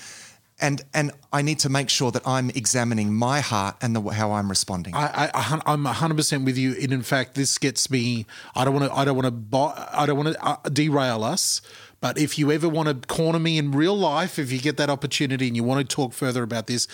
And, 0.60 0.82
and 0.94 1.10
I 1.32 1.42
need 1.42 1.58
to 1.60 1.68
make 1.68 1.90
sure 1.90 2.12
that 2.12 2.26
I'm 2.26 2.48
examining 2.50 3.12
my 3.12 3.40
heart 3.40 3.76
and 3.82 3.96
the, 3.96 4.00
how 4.02 4.32
I'm 4.32 4.48
responding. 4.48 4.94
I, 4.94 5.30
I, 5.34 5.60
I'm 5.66 5.82
100 5.82 6.16
percent 6.16 6.44
with 6.44 6.56
you. 6.56 6.76
And 6.80 6.92
in 6.92 7.02
fact, 7.02 7.34
this 7.34 7.58
gets 7.58 7.90
me. 7.90 8.24
I 8.54 8.64
don't 8.64 8.72
want 8.72 8.86
to. 8.86 8.96
I 8.96 9.04
don't 9.04 9.16
want 9.16 9.50
to. 9.50 9.88
I 9.92 10.06
don't 10.06 10.16
want 10.16 10.34
to 10.34 10.44
uh, 10.44 10.56
derail 10.72 11.24
us. 11.24 11.60
But 12.00 12.18
if 12.18 12.38
you 12.38 12.52
ever 12.52 12.68
want 12.68 12.88
to 12.88 13.06
corner 13.08 13.38
me 13.38 13.56
in 13.56 13.72
real 13.72 13.96
life, 13.96 14.38
if 14.38 14.52
you 14.52 14.60
get 14.60 14.76
that 14.76 14.90
opportunity 14.90 15.46
and 15.46 15.56
you 15.56 15.64
want 15.64 15.88
to 15.88 15.96
talk 15.96 16.12
further 16.12 16.42
about 16.42 16.66
this, 16.66 16.86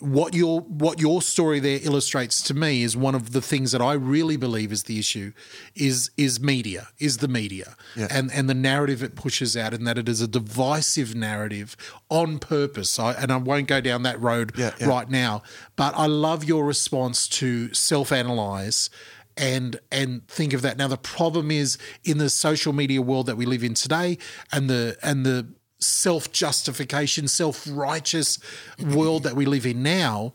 what 0.00 0.34
your 0.34 0.60
what 0.60 1.00
your 1.00 1.22
story 1.22 1.60
there 1.60 1.78
illustrates 1.82 2.42
to 2.42 2.52
me 2.54 2.82
is 2.82 2.96
one 2.96 3.14
of 3.14 3.32
the 3.32 3.40
things 3.40 3.70
that 3.72 3.80
I 3.80 3.92
really 3.92 4.36
believe 4.36 4.72
is 4.72 4.82
the 4.84 4.98
issue 4.98 5.32
is 5.76 6.10
is 6.16 6.40
media 6.40 6.88
is 6.98 7.18
the 7.18 7.28
media 7.28 7.76
Yeah. 7.96 8.08
and 8.10 8.30
and 8.32 8.50
the 8.50 8.54
narrative 8.54 9.02
it 9.04 9.14
pushes 9.14 9.56
out 9.56 9.72
and 9.72 9.86
that 9.86 9.96
it 9.96 10.08
is 10.08 10.20
a 10.20 10.26
divisive 10.26 11.14
narrative 11.14 11.76
on 12.10 12.38
purpose 12.40 12.98
I, 12.98 13.12
and 13.12 13.30
I 13.32 13.36
won't 13.36 13.68
go 13.68 13.80
down 13.80 14.02
that 14.02 14.20
road 14.20 14.52
Yeah, 14.56 14.72
yeah. 14.80 14.86
right 14.88 15.08
now 15.08 15.42
but 15.76 15.94
I 15.96 16.06
love 16.06 16.42
your 16.44 16.64
response 16.64 17.28
to 17.28 17.72
self 17.72 18.10
analyze 18.10 18.90
and 19.36 19.78
and 19.92 20.26
think 20.28 20.52
of 20.52 20.62
that 20.62 20.76
now 20.76 20.88
the 20.88 20.96
problem 20.98 21.50
is 21.52 21.78
in 22.02 22.18
the 22.18 22.30
social 22.30 22.72
media 22.72 23.00
world 23.00 23.26
that 23.26 23.36
we 23.36 23.46
live 23.46 23.62
in 23.62 23.74
today 23.74 24.18
and 24.52 24.68
the 24.68 24.96
and 25.02 25.24
the 25.24 25.46
self 25.84 26.32
justification 26.32 27.28
self 27.28 27.66
righteous 27.70 28.38
world 28.78 29.22
that 29.24 29.34
we 29.34 29.44
live 29.44 29.66
in 29.66 29.82
now 29.82 30.32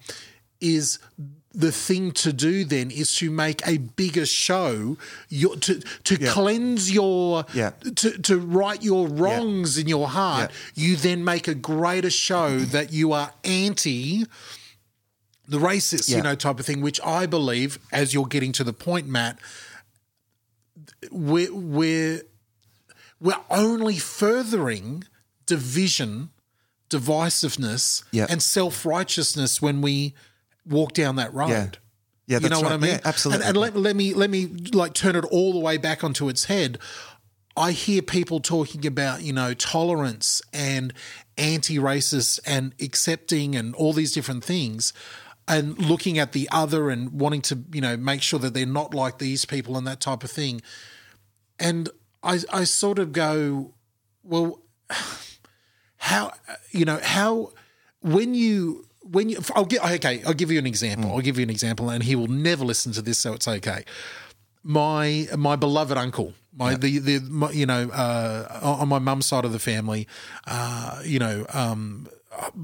is 0.61 0.99
the 1.51 1.71
thing 1.71 2.11
to 2.11 2.31
do 2.31 2.63
then 2.63 2.91
is 2.91 3.15
to 3.15 3.31
make 3.31 3.65
a 3.67 3.77
bigger 3.77 4.25
show. 4.25 4.97
Your, 5.29 5.55
to 5.57 5.79
to 6.03 6.17
cleanse 6.17 6.91
your 6.91 7.45
Yeah. 7.53 7.71
to 7.95 8.17
to 8.19 8.39
right 8.39 8.81
your 8.83 9.07
wrongs 9.07 9.77
in 9.77 9.87
your 9.87 10.07
heart 10.09 10.51
you 10.75 10.95
then 10.95 11.23
make 11.23 11.47
a 11.47 11.55
greater 11.55 12.11
show 12.11 12.59
that 12.59 12.93
you 12.93 13.13
are 13.13 13.33
anti 13.43 14.25
the 15.47 15.57
racist, 15.57 16.15
you 16.15 16.21
know, 16.21 16.35
type 16.35 16.59
of 16.59 16.65
thing, 16.67 16.79
which 16.81 17.01
I 17.03 17.25
believe, 17.25 17.79
as 17.91 18.13
you're 18.13 18.27
getting 18.27 18.51
to 18.51 18.63
the 18.63 18.71
point, 18.73 19.07
Matt, 19.07 19.39
we're 21.11 21.51
we're 21.53 22.21
we're 23.19 23.39
only 23.49 23.97
furthering 23.97 25.05
division, 25.49 26.29
divisiveness, 26.89 28.03
Yeah. 28.11 28.27
and 28.29 28.41
self 28.41 28.85
righteousness 28.85 29.61
when 29.61 29.81
we 29.81 30.13
walk 30.65 30.93
down 30.93 31.15
that 31.17 31.33
road. 31.33 31.49
Yeah. 31.49 31.69
Yeah, 32.27 32.35
you 32.37 32.41
that's 32.41 32.51
know 32.51 32.59
what 32.61 32.65
right. 32.69 32.73
I 32.73 32.77
mean? 32.77 32.91
Yeah, 32.91 32.99
absolutely. 33.05 33.45
And, 33.47 33.57
and 33.57 33.57
let, 33.57 33.75
let 33.75 33.95
me 33.95 34.13
let 34.13 34.29
me 34.29 34.45
like 34.71 34.93
turn 34.93 35.15
it 35.15 35.25
all 35.25 35.51
the 35.51 35.59
way 35.59 35.77
back 35.77 36.03
onto 36.03 36.29
its 36.29 36.45
head. 36.45 36.77
I 37.57 37.71
hear 37.71 38.03
people 38.03 38.39
talking 38.39 38.85
about, 38.85 39.23
you 39.23 39.33
know, 39.33 39.55
tolerance 39.55 40.39
and 40.53 40.93
anti-racist 41.39 42.39
and 42.45 42.73
accepting 42.79 43.55
and 43.55 43.73
all 43.73 43.93
these 43.93 44.13
different 44.13 44.43
things 44.43 44.93
and 45.47 45.75
looking 45.79 46.19
at 46.19 46.31
the 46.33 46.47
other 46.51 46.91
and 46.91 47.19
wanting 47.19 47.41
to, 47.41 47.63
you 47.73 47.81
know, 47.81 47.97
make 47.97 48.21
sure 48.21 48.37
that 48.39 48.53
they're 48.53 48.67
not 48.67 48.93
like 48.93 49.17
these 49.17 49.43
people 49.45 49.75
and 49.75 49.87
that 49.87 49.99
type 49.99 50.23
of 50.23 50.29
thing. 50.29 50.61
And 51.57 51.89
I 52.21 52.39
I 52.53 52.63
sort 52.65 52.99
of 52.99 53.11
go, 53.11 53.73
well, 54.23 54.61
how 55.99 56.31
you 56.71 56.85
know, 56.85 56.99
how 57.01 57.51
when 58.01 58.33
you 58.33 58.85
when 59.01 59.29
you 59.29 59.39
I'll 59.55 59.65
get 59.65 59.83
okay, 59.83 60.23
I'll 60.25 60.33
give 60.33 60.51
you 60.51 60.59
an 60.59 60.67
example. 60.67 61.11
I'll 61.11 61.21
give 61.21 61.37
you 61.37 61.43
an 61.43 61.49
example 61.49 61.89
and 61.89 62.03
he 62.03 62.15
will 62.15 62.27
never 62.27 62.65
listen 62.65 62.91
to 62.93 63.01
this 63.01 63.19
so 63.19 63.33
it's 63.33 63.47
okay 63.47 63.85
my 64.63 65.27
my 65.37 65.55
beloved 65.55 65.97
uncle, 65.97 66.33
my 66.55 66.75
the 66.75 66.99
the 66.99 67.19
my, 67.19 67.51
you 67.51 67.65
know 67.65 67.89
uh, 67.89 68.59
on 68.61 68.87
my 68.87 68.99
mum's 68.99 69.25
side 69.25 69.45
of 69.45 69.51
the 69.51 69.59
family, 69.59 70.07
uh, 70.47 71.01
you 71.03 71.19
know. 71.19 71.45
Um, 71.53 72.07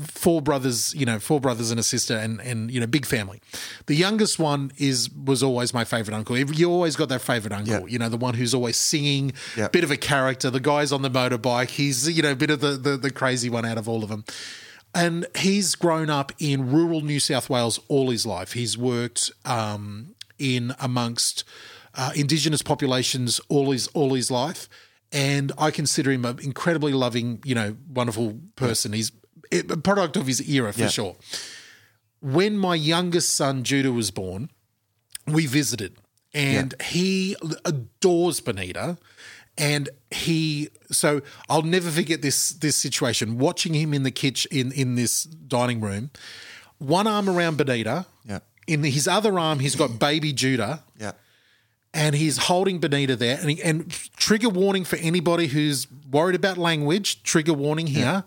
Four 0.07 0.41
brothers, 0.41 0.93
you 0.95 1.05
know, 1.05 1.19
four 1.19 1.39
brothers 1.41 1.69
and 1.71 1.80
a 1.80 1.84
sister, 1.84 2.15
and 2.17 2.39
and 2.41 2.71
you 2.71 2.80
know, 2.80 2.88
big 2.88 3.05
family. 3.05 3.41
The 3.88 3.95
youngest 3.95 4.39
one 4.39 4.71
is 4.78 5.09
was 5.11 5.43
always 5.43 5.73
my 5.73 5.84
favorite 5.84 6.15
uncle. 6.15 6.38
You 6.38 6.71
always 6.71 6.95
got 6.95 7.09
that 7.09 7.21
favorite 7.21 7.51
uncle, 7.53 7.82
Yeah. 7.82 7.86
you 7.88 7.99
know, 7.99 8.09
the 8.09 8.17
one 8.17 8.36
who's 8.36 8.53
always 8.53 8.78
singing, 8.78 9.34
Yeah. 9.57 9.67
bit 9.67 9.84
of 9.84 9.91
a 9.91 9.97
character. 9.97 10.49
The 10.49 10.59
guy's 10.59 10.91
on 10.91 11.01
the 11.01 11.09
motorbike. 11.09 11.69
He's 11.71 12.07
you 12.09 12.21
know, 12.21 12.32
a 12.32 12.36
bit 12.36 12.49
of 12.49 12.61
the, 12.61 12.71
the 12.78 12.95
the 12.97 13.11
crazy 13.11 13.49
one 13.49 13.65
out 13.65 13.78
of 13.78 13.89
all 13.89 14.03
of 14.03 14.09
them. 14.09 14.23
And 14.93 15.26
he's 15.38 15.76
grown 15.76 16.09
up 16.09 16.32
in 16.39 16.71
rural 16.71 17.01
New 17.01 17.19
South 17.19 17.49
Wales 17.49 17.80
all 17.89 18.09
his 18.11 18.26
life. 18.26 18.53
He's 18.53 18.78
worked 18.78 19.30
um, 19.43 20.15
in 20.39 20.73
amongst 20.80 21.43
uh, 21.95 22.11
Indigenous 22.15 22.61
populations 22.61 23.41
all 23.49 23.71
his 23.71 23.88
all 23.88 24.13
his 24.13 24.32
life, 24.32 24.69
and 25.11 25.51
I 25.57 25.71
consider 25.71 26.11
him 26.11 26.23
an 26.23 26.39
incredibly 26.41 26.93
loving, 26.93 27.41
you 27.43 27.55
know, 27.55 27.76
wonderful 27.93 28.39
person. 28.55 28.93
He's 28.93 29.11
a 29.52 29.78
product 29.78 30.16
of 30.18 30.28
his 30.28 30.41
era 30.50 30.72
for 30.74 30.82
Yeah. 30.82 30.89
sure. 30.89 31.16
When 32.22 32.58
my 32.58 32.76
youngest 32.76 33.36
son 33.36 33.64
Judah 33.64 33.91
was 33.91 34.12
born, 34.12 34.50
we 35.28 35.46
visited, 35.46 35.98
and 36.34 36.74
he 36.84 37.36
adores 37.64 38.39
Benita. 38.39 38.98
And 39.58 39.88
he, 40.12 40.68
so 40.91 41.22
I'll 41.48 41.62
never 41.62 41.89
forget 41.89 42.22
this 42.22 42.50
this 42.50 42.76
situation. 42.76 43.38
Watching 43.38 43.74
him 43.74 43.93
in 43.93 44.04
the 44.04 44.12
kitchen 44.12 44.50
in 44.52 44.72
in 44.74 44.96
this 44.96 45.24
dining 45.24 45.80
room, 45.80 46.10
one 46.78 47.08
arm 47.08 47.30
around 47.30 47.56
Benita, 47.58 48.06
Yeah. 48.28 48.39
in 48.68 48.84
his 48.84 49.08
other 49.08 49.39
arm 49.39 49.60
he's 49.60 49.76
got 49.78 49.98
baby 49.98 50.34
Judah, 50.34 50.84
yeah. 51.00 51.14
and 51.93 52.16
he's 52.16 52.38
holding 52.38 52.80
Benita 52.80 53.16
there. 53.16 53.38
And, 53.39 53.50
he, 53.52 53.64
and 53.64 53.89
trigger 54.18 54.50
warning 54.50 54.84
for 54.84 54.98
anybody 54.98 55.48
who's 55.48 55.88
worried 56.12 56.36
about 56.36 56.58
language. 56.58 57.24
Trigger 57.24 57.54
warning 57.54 57.88
here. 57.88 58.26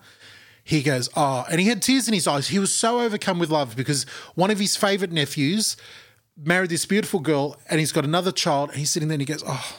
He 0.69 0.83
goes, 0.83 1.09
oh, 1.17 1.47
and 1.51 1.63
he 1.63 1.69
had 1.69 1.81
tears 1.81 2.09
in 2.09 2.13
his 2.13 2.27
eyes. 2.27 2.49
He 2.49 2.59
was 2.59 2.75
so 2.75 3.01
overcome 3.01 3.39
with 3.39 3.49
love 3.49 3.75
because 3.75 4.05
one 4.35 4.51
of 4.51 4.59
his 4.59 4.77
favorite 4.77 5.11
nephews 5.11 5.79
married 6.37 6.69
this 6.69 6.85
beautiful 6.85 7.21
girl, 7.21 7.57
and 7.71 7.81
he's 7.81 7.91
got 7.91 8.05
another 8.05 8.31
child. 8.31 8.69
And 8.69 8.79
he's 8.79 8.91
sitting 8.91 9.09
there, 9.09 9.15
and 9.15 9.23
he 9.23 9.25
goes, 9.25 9.43
oh, 9.47 9.79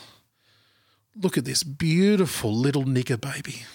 look 1.16 1.38
at 1.38 1.46
this 1.46 1.62
beautiful 1.62 2.52
little 2.52 2.86
nigger 2.86 3.22
baby. 3.22 3.66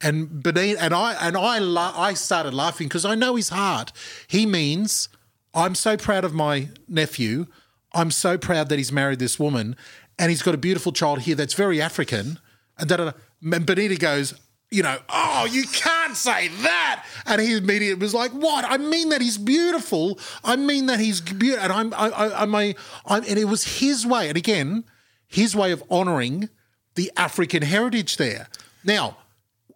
And 0.00 0.42
Benita 0.42 0.82
and 0.82 0.92
I 0.92 1.14
and 1.24 1.36
I 1.36 1.58
I 1.96 2.14
started 2.14 2.54
laughing 2.54 2.88
because 2.88 3.04
I 3.04 3.14
know 3.14 3.36
his 3.36 3.50
heart. 3.50 3.92
He 4.26 4.46
means 4.46 5.08
I'm 5.54 5.76
so 5.76 5.96
proud 5.96 6.24
of 6.24 6.34
my 6.34 6.70
nephew. 6.88 7.46
I'm 7.92 8.10
so 8.10 8.36
proud 8.36 8.68
that 8.70 8.78
he's 8.78 8.90
married 8.90 9.20
this 9.20 9.38
woman, 9.38 9.76
and 10.18 10.30
he's 10.30 10.42
got 10.42 10.56
a 10.56 10.58
beautiful 10.58 10.90
child 10.90 11.20
here 11.20 11.36
that's 11.36 11.54
very 11.54 11.80
African. 11.80 12.40
And. 12.78 13.14
And 13.40 13.64
Benita 13.64 13.94
goes, 13.94 14.34
you 14.70 14.82
know, 14.82 14.98
oh, 15.08 15.48
you 15.50 15.64
can't 15.64 16.16
say 16.16 16.48
that. 16.48 17.04
And 17.26 17.40
he 17.40 17.56
immediately 17.56 18.00
was 18.00 18.14
like, 18.14 18.32
what? 18.32 18.64
I 18.66 18.76
mean 18.76 19.08
that 19.10 19.20
he's 19.20 19.38
beautiful. 19.38 20.18
I 20.44 20.56
mean 20.56 20.86
that 20.86 21.00
he's 21.00 21.20
beautiful. 21.20 21.64
And 21.64 21.72
I'm, 21.72 21.94
I, 21.94 22.08
I, 22.10 22.42
I'm, 22.42 22.54
a, 22.54 22.74
I'm, 23.06 23.24
and 23.24 23.38
it 23.38 23.46
was 23.46 23.78
his 23.80 24.06
way. 24.06 24.28
And 24.28 24.36
again, 24.36 24.84
his 25.26 25.56
way 25.56 25.72
of 25.72 25.82
honoring 25.90 26.48
the 26.96 27.10
African 27.16 27.62
heritage 27.62 28.16
there. 28.16 28.48
Now, 28.84 29.18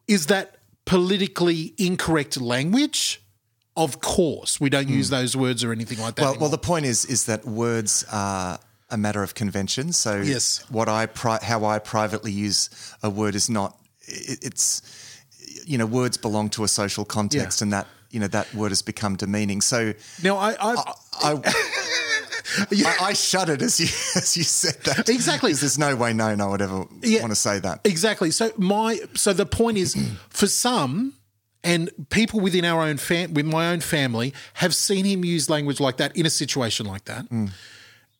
is 0.08 0.26
that 0.26 0.56
politically 0.84 1.74
incorrect 1.78 2.40
language? 2.40 3.22
Of 3.74 4.00
course, 4.00 4.60
we 4.60 4.68
don't 4.68 4.88
use 4.88 5.08
hmm. 5.08 5.14
those 5.14 5.34
words 5.34 5.64
or 5.64 5.72
anything 5.72 5.98
like 5.98 6.16
that. 6.16 6.22
Well, 6.22 6.30
anymore. 6.32 6.42
well, 6.42 6.50
the 6.50 6.58
point 6.58 6.84
is, 6.84 7.06
is 7.06 7.24
that 7.26 7.46
words 7.46 8.04
are 8.12 8.58
a 8.90 8.98
matter 8.98 9.22
of 9.22 9.34
convention. 9.34 9.92
So 9.92 10.20
Yes. 10.20 10.64
what 10.68 10.88
I 10.88 11.06
pri- 11.06 11.42
how 11.42 11.64
I 11.64 11.78
privately 11.78 12.30
use 12.30 12.68
a 13.02 13.08
word 13.08 13.34
is 13.34 13.48
not. 13.48 13.78
It, 14.06 14.38
it's 14.42 14.82
you 15.64 15.78
know 15.78 15.86
words 15.86 16.16
belong 16.16 16.48
to 16.50 16.64
a 16.64 16.68
social 16.68 17.04
context, 17.04 17.60
Yeah. 17.60 17.64
and 17.64 17.72
that 17.72 17.86
you 18.10 18.20
know 18.20 18.28
that 18.28 18.52
word 18.54 18.70
has 18.70 18.82
become 18.82 19.16
demeaning. 19.16 19.60
So 19.60 19.94
Now, 20.22 20.36
I, 20.36 20.56
I've, 20.60 20.78
I. 21.22 21.54
I, 22.70 22.96
I 23.00 23.12
shuddered 23.14 23.62
as 23.62 23.80
you 23.80 23.86
as 24.20 24.36
you 24.36 24.42
said 24.44 24.74
that. 24.84 25.08
Exactly. 25.08 25.52
there's 25.54 25.78
no 25.78 25.96
way 25.96 26.12
known 26.12 26.40
I 26.40 26.46
would 26.46 26.60
ever 26.60 26.84
Yeah. 27.00 27.20
want 27.20 27.30
to 27.32 27.36
say 27.36 27.58
that. 27.60 27.80
Exactly. 27.84 28.30
So 28.30 28.52
my 28.58 29.00
so 29.14 29.32
the 29.32 29.46
point 29.46 29.78
is, 29.78 29.94
for 30.28 30.46
some, 30.46 31.14
and 31.64 31.90
people 32.10 32.40
within 32.40 32.64
our 32.66 32.82
own 32.82 32.98
fam, 32.98 33.32
with 33.32 33.46
my 33.46 33.70
own 33.72 33.80
family, 33.80 34.34
have 34.54 34.74
seen 34.74 35.04
him 35.06 35.24
use 35.24 35.48
language 35.48 35.80
like 35.80 35.96
that 35.96 36.14
in 36.16 36.26
a 36.26 36.30
situation 36.30 36.84
like 36.84 37.04
that, 37.06 37.30
mm. 37.30 37.50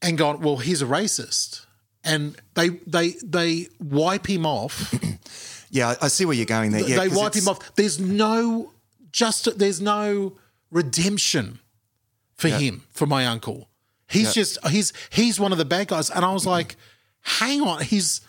and 0.00 0.16
gone, 0.16 0.40
"Well, 0.40 0.58
he's 0.58 0.80
a 0.80 0.86
racist," 0.86 1.66
and 2.02 2.34
they 2.54 2.68
they 2.86 3.10
they 3.22 3.68
wipe 3.80 4.30
him 4.30 4.46
off. 4.46 4.94
Yeah, 5.72 5.94
I 6.00 6.06
see 6.08 6.24
where 6.26 6.36
you're 6.36 6.46
going 6.46 6.70
there. 6.70 6.82
Yeah, 6.82 7.00
they 7.00 7.08
wipe 7.08 7.34
him 7.34 7.48
off. 7.48 7.74
There's 7.74 7.98
no 7.98 8.70
just 9.10 9.58
there's 9.58 9.80
no 9.80 10.34
redemption 10.70 11.58
for 12.36 12.48
him 12.48 12.84
for 12.90 13.06
my 13.06 13.26
uncle. 13.26 13.68
He's 14.08 14.34
just 14.34 14.58
he's 14.68 14.92
he's 15.10 15.40
one 15.40 15.50
of 15.52 15.58
the 15.58 15.64
bad 15.64 15.88
guys, 15.88 16.10
and 16.10 16.24
I 16.24 16.32
was 16.32 16.46
like, 16.46 16.76
hang 17.22 17.62
on, 17.62 17.82
he's. 17.82 18.20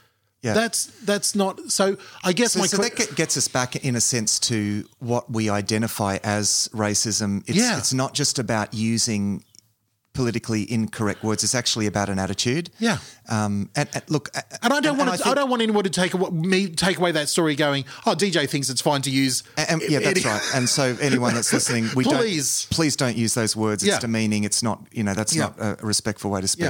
Yeah. 0.41 0.53
That's 0.53 0.87
that's 1.05 1.35
not 1.35 1.71
so. 1.71 1.95
I 2.21 2.33
guess 2.33 2.51
So, 2.51 2.59
my 2.59 2.65
so 2.67 2.75
that 2.77 2.97
get- 2.97 3.15
gets 3.15 3.37
us 3.37 3.47
back 3.47 3.77
in 3.77 3.95
a 3.95 4.01
sense 4.01 4.39
to 4.39 4.85
what 4.99 5.31
we 5.31 5.49
identify 5.49 6.17
as 6.21 6.69
racism. 6.73 7.43
It's, 7.47 7.57
Yeah. 7.57 7.77
it's 7.77 7.93
not 7.93 8.13
just 8.13 8.39
about 8.39 8.73
using 8.73 9.45
politically 10.13 10.71
incorrect 10.71 11.23
words. 11.23 11.43
It's 11.43 11.55
actually 11.55 11.87
about 11.87 12.07
an 12.09 12.19
attitude. 12.19 12.69
Yeah. 12.79 12.99
Um, 13.29 13.69
and, 13.75 13.89
and 13.93 14.03
look, 14.09 14.29
And 14.61 14.71
I 14.71 14.79
don't 14.79 14.97
want 14.97 15.09
to, 15.09 15.13
I, 15.15 15.17
think- 15.17 15.35
don't 15.35 15.49
want 15.49 15.61
anyone 15.61 15.83
to 15.83 15.89
take 15.89 16.13
awa- 16.13 16.31
me 16.31 16.69
take 16.69 16.97
away 16.99 17.11
that 17.13 17.29
story 17.29 17.55
going. 17.55 17.85
Oh, 18.05 18.13
DJ 18.13 18.47
thinks 18.47 18.69
it's 18.69 18.81
fine 18.81 19.01
to 19.03 19.09
use. 19.09 19.43
And, 19.57 19.81
and- 19.81 19.91
yeah, 19.91 19.99
that's 19.99 20.23
right. 20.23 20.41
And 20.55 20.69
so, 20.69 20.95
anyone 21.01 21.33
that's 21.33 21.51
listening, 21.51 21.89
we 21.95 22.03
Please. 22.03 22.65
don't 22.65 22.75
please 22.75 22.95
don't 22.95 23.17
use 23.17 23.33
those 23.33 23.55
words. 23.55 23.83
It's 23.83 23.91
Yeah. 23.93 23.99
demeaning. 23.99 24.43
It's 24.43 24.61
not. 24.61 24.85
You 24.91 25.03
know, 25.03 25.13
that's 25.15 25.35
Yeah. 25.35 25.51
not 25.57 25.79
a 25.81 25.85
respectful 25.85 26.29
way 26.31 26.41
to 26.41 26.47
speak. 26.47 26.65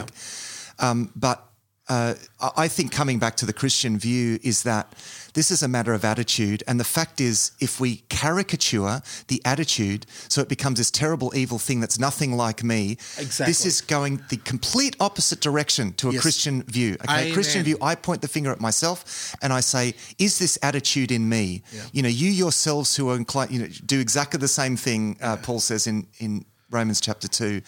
Yeah. 0.80 0.89
Um, 0.89 1.12
but 1.16 1.46
uh, 1.90 2.14
I 2.56 2.70
think 2.70 2.92
coming 2.94 3.20
back 3.20 3.36
to 3.38 3.46
the 3.46 3.52
Christian 3.52 3.98
view 4.00 4.40
is 4.42 4.64
that 4.64 4.94
this 5.34 5.52
is 5.52 5.62
a 5.64 5.68
matter 5.68 5.94
of 5.94 6.06
attitude, 6.06 6.64
and 6.68 6.80
the 6.80 6.84
fact 6.86 7.20
is, 7.20 7.52
if 7.60 7.80
we 7.80 7.98
caricature 8.08 9.02
the 9.28 9.42
attitude, 9.44 10.06
so 10.30 10.40
it 10.42 10.48
becomes 10.48 10.78
this 10.78 10.90
terrible, 10.92 11.34
evil 11.36 11.60
thing 11.60 11.82
that's 11.82 12.00
nothing 12.00 12.38
like 12.38 12.64
me. 12.64 12.92
Exactly. 13.18 13.48
This 13.48 13.66
is 13.66 13.82
going 13.82 14.22
the 14.30 14.38
complete 14.38 14.96
opposite 15.00 15.42
direction 15.42 15.92
to 15.94 16.10
a 16.10 16.14
Yes. 16.14 16.22
Christian 16.22 16.64
view. 16.64 16.94
Okay, 17.04 17.22
Amen. 17.24 17.34
Christian 17.34 17.64
view. 17.64 17.78
I 17.82 17.96
point 17.96 18.22
the 18.22 18.28
finger 18.30 18.52
at 18.52 18.62
myself 18.62 19.36
and 19.42 19.52
I 19.52 19.60
say, 19.60 19.94
"Is 20.18 20.38
this 20.40 20.58
attitude 20.62 21.12
in 21.12 21.28
me?" 21.28 21.64
You 21.92 22.02
know, 22.04 22.10
you 22.10 22.30
yourselves 22.30 22.96
who 22.96 23.10
are 23.10 23.16
inclined, 23.18 23.52
you 23.52 23.60
know, 23.60 23.68
do 23.86 24.00
exactly 24.00 24.40
the 24.40 24.48
same 24.48 24.78
thing. 24.78 25.18
Uh, 25.22 25.36
Paul 25.38 25.60
says 25.60 25.88
in 25.88 26.08
in 26.20 26.46
Romans 26.70 27.02
chapter 27.02 27.28
two. 27.28 27.62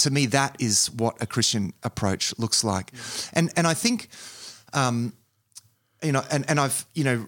To 0.00 0.10
me, 0.10 0.26
that 0.26 0.56
is 0.58 0.90
what 0.90 1.16
a 1.20 1.26
Christian 1.26 1.72
approach 1.82 2.38
looks 2.38 2.64
like, 2.64 2.92
and 3.32 3.50
and 3.56 3.66
I 3.66 3.74
think, 3.74 4.08
um, 4.72 5.12
you 6.02 6.12
know, 6.12 6.22
and 6.30 6.44
and 6.48 6.60
I've 6.60 6.86
you 6.94 7.04
know. 7.04 7.26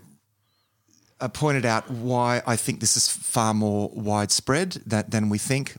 Uh, 1.20 1.28
pointed 1.28 1.64
out 1.64 1.88
why 1.88 2.42
I 2.48 2.56
think 2.56 2.80
this 2.80 2.96
is 2.96 3.06
far 3.06 3.54
more 3.54 3.92
widespread 3.94 4.82
that, 4.86 5.12
than 5.12 5.28
we 5.28 5.38
think. 5.38 5.76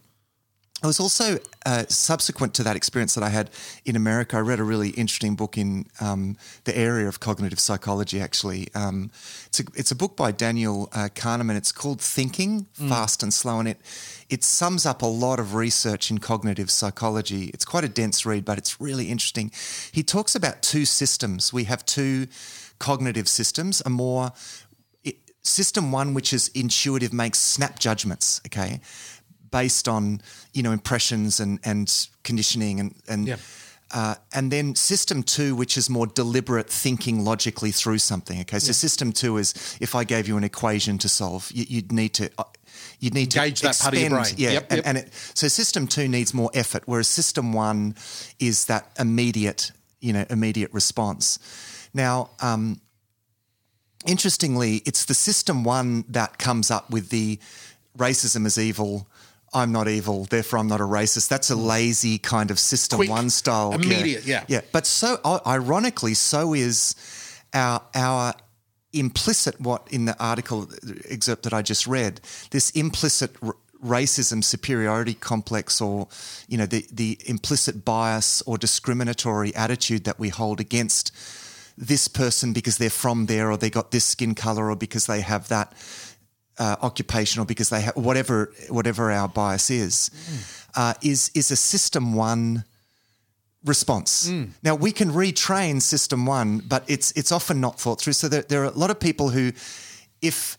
I 0.84 0.88
was 0.88 1.00
also 1.00 1.40
uh, 1.66 1.86
subsequent 1.88 2.54
to 2.56 2.64
that 2.64 2.76
experience 2.76 3.16
that 3.16 3.24
I 3.24 3.30
had 3.30 3.50
in 3.86 3.96
America. 3.96 4.36
I 4.36 4.42
read 4.42 4.60
a 4.60 4.66
really 4.66 4.90
interesting 4.90 5.34
book 5.34 5.58
in 5.58 5.86
um, 6.02 6.36
the 6.66 6.78
area 6.78 7.08
of 7.08 7.22
cognitive 7.22 7.58
psychology. 7.58 8.20
Actually, 8.20 8.68
um, 8.76 9.10
it's 9.46 9.62
a 9.62 9.64
it's 9.76 9.92
a 9.92 9.96
book 9.96 10.18
by 10.18 10.34
Daniel 10.34 10.90
uh, 10.92 11.08
Kahneman. 11.16 11.56
It's 11.56 11.72
called 11.72 12.02
Thinking 12.02 12.66
Fast 12.74 13.24
and 13.24 13.34
Slow, 13.34 13.60
and 13.60 13.70
it 13.70 13.80
it 14.30 14.44
sums 14.44 14.86
up 14.86 15.02
a 15.02 15.06
lot 15.06 15.40
of 15.40 15.56
research 15.56 16.12
in 16.12 16.18
cognitive 16.18 16.70
psychology. 16.70 17.46
It's 17.54 17.64
quite 17.64 17.86
a 17.86 17.90
dense 17.90 18.26
read, 18.26 18.44
but 18.44 18.58
it's 18.58 18.82
really 18.82 19.10
interesting. 19.10 19.52
He 19.94 20.04
talks 20.04 20.36
about 20.36 20.62
two 20.62 20.84
systems. 20.84 21.54
We 21.54 21.64
have 21.64 21.86
two 21.86 22.28
cognitive 22.80 23.30
systems. 23.30 23.82
A 23.86 23.90
more 23.90 24.34
system 25.44 25.94
one, 25.94 26.14
which 26.14 26.34
is 26.34 26.50
intuitive, 26.50 27.14
makes 27.14 27.40
snap 27.40 27.80
judgments. 27.80 28.42
Okay 28.48 28.82
based 29.54 29.88
on 29.88 30.20
you 30.54 30.62
know 30.64 30.74
impressions 30.74 31.40
and 31.40 31.60
and 31.64 31.88
conditioning 32.24 32.80
and 32.82 32.94
and 33.08 33.28
Yeah. 33.28 33.38
uh, 33.92 34.16
and 34.34 34.52
then 34.52 34.76
system 34.76 35.24
two, 35.24 35.56
which 35.56 35.78
is 35.78 35.90
more 35.90 36.08
deliberate 36.16 36.70
thinking 36.70 37.24
logically 37.24 37.72
through 37.72 38.00
something. 38.00 38.42
Okay, 38.42 38.60
so 38.60 38.74
system 38.74 39.12
two 39.12 39.38
is 39.40 39.54
if 39.80 39.94
I 39.96 40.04
gave 40.06 40.28
you 40.28 40.38
an 40.38 40.44
equation 40.44 40.98
to 40.98 41.08
solve, 41.08 41.52
you, 41.54 41.66
you'd 41.70 41.92
need 41.92 42.14
to. 42.16 42.26
Uh, 42.38 42.44
You'd 43.00 43.14
need 43.14 43.36
Engage 43.36 43.60
to 43.62 43.68
that 43.68 43.80
part 43.80 43.94
of 43.94 44.00
your 44.00 44.10
brain. 44.10 44.34
yeah. 44.38 44.52
Yep, 44.54 44.66
and, 44.72 44.78
yep. 44.78 44.88
and 44.88 44.98
it, 44.98 45.14
so 45.36 45.48
system 45.48 45.88
two 45.88 46.08
needs 46.08 46.34
more 46.34 46.50
effort, 46.54 46.84
whereas 46.86 47.08
system 47.08 47.54
one 47.54 47.96
is 48.40 48.66
that 48.66 48.84
immediate, 48.98 49.72
you 50.02 50.14
know, 50.14 50.26
immediate 50.30 50.72
response. 50.74 51.38
Now, 51.94 52.30
um, 52.40 52.82
interestingly, 54.06 54.78
it's 54.86 55.06
the 55.06 55.14
system 55.14 55.64
one 55.64 56.06
that 56.10 56.38
comes 56.38 56.72
up 56.72 56.90
with 56.90 57.10
the 57.10 57.40
racism 57.98 58.46
is 58.46 58.58
evil. 58.58 59.08
I'm 59.54 59.72
not 59.72 59.88
evil, 59.88 60.26
therefore 60.26 60.60
I'm 60.60 60.68
not 60.68 60.82
a 60.82 60.86
racist. 60.86 61.28
That's 61.28 61.52
a 61.52 61.56
mm. 61.56 61.66
lazy 61.66 62.18
kind 62.18 62.52
of 62.52 62.60
system 62.60 62.98
Quick, 62.98 63.10
one 63.10 63.30
style, 63.30 63.74
immediate, 63.74 64.26
yeah. 64.26 64.46
yeah. 64.48 64.62
But 64.72 64.86
so 64.86 65.20
ironically, 65.46 66.14
so 66.14 66.54
is 66.54 66.96
our 67.54 67.82
our 67.96 68.34
implicit 68.94 69.60
what 69.60 69.88
in 69.92 70.06
the 70.06 70.16
article 70.24 70.70
excerpt 71.10 71.44
that 71.44 71.54
I 71.54 71.62
just 71.62 71.88
read. 71.88 72.22
This 72.52 72.70
implicit 72.72 73.36
r- 73.42 73.56
racism 73.84 74.44
superiority 74.44 75.14
complex, 75.14 75.82
or 75.82 76.08
you 76.48 76.58
know, 76.58 76.66
the 76.66 76.86
the 76.92 77.20
implicit 77.26 77.84
bias 77.84 78.42
or 78.44 78.58
discriminatory 78.58 79.54
attitude 79.56 80.06
that 80.06 80.20
we 80.20 80.30
hold 80.30 80.60
against 80.60 81.12
this 81.78 82.08
person 82.08 82.54
because 82.54 82.78
they're 82.78 82.90
from 82.90 83.26
there, 83.26 83.52
or 83.52 83.58
they 83.58 83.70
got 83.70 83.92
this 83.92 84.06
skin 84.06 84.36
color, 84.36 84.70
or 84.70 84.76
because 84.76 85.08
they 85.08 85.22
have 85.22 85.48
that 85.50 85.74
uh, 86.60 86.76
occupation, 86.82 87.42
or 87.42 87.46
because 87.46 87.70
they 87.70 87.82
have 87.82 87.96
whatever 87.96 88.52
whatever 88.70 89.12
our 89.12 89.28
bias 89.28 89.70
is, 89.70 90.12
uh, 90.76 90.94
is 91.02 91.32
is 91.34 91.52
a 91.52 91.56
system 91.56 92.14
one 92.14 92.64
response. 93.66 94.30
Now 94.62 94.76
we 94.76 94.92
can 94.92 95.12
retrain 95.12 95.82
system 95.82 96.26
one, 96.26 96.60
but 96.68 96.84
it's 96.88 97.12
it's 97.14 97.32
often 97.32 97.60
not 97.60 97.80
thought 97.80 98.02
through. 98.02 98.14
So 98.14 98.28
there, 98.28 98.44
there 98.44 98.62
are 98.62 98.72
a 98.72 98.78
lot 98.78 98.90
of 98.90 99.00
people 99.00 99.30
who, 99.30 99.52
if 100.22 100.58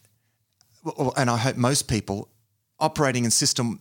and 1.17 1.31
I 1.31 1.37
hope 1.37 1.57
most 1.57 1.89
people 1.89 2.29
operating 2.79 3.25
in 3.25 3.31
system 3.31 3.81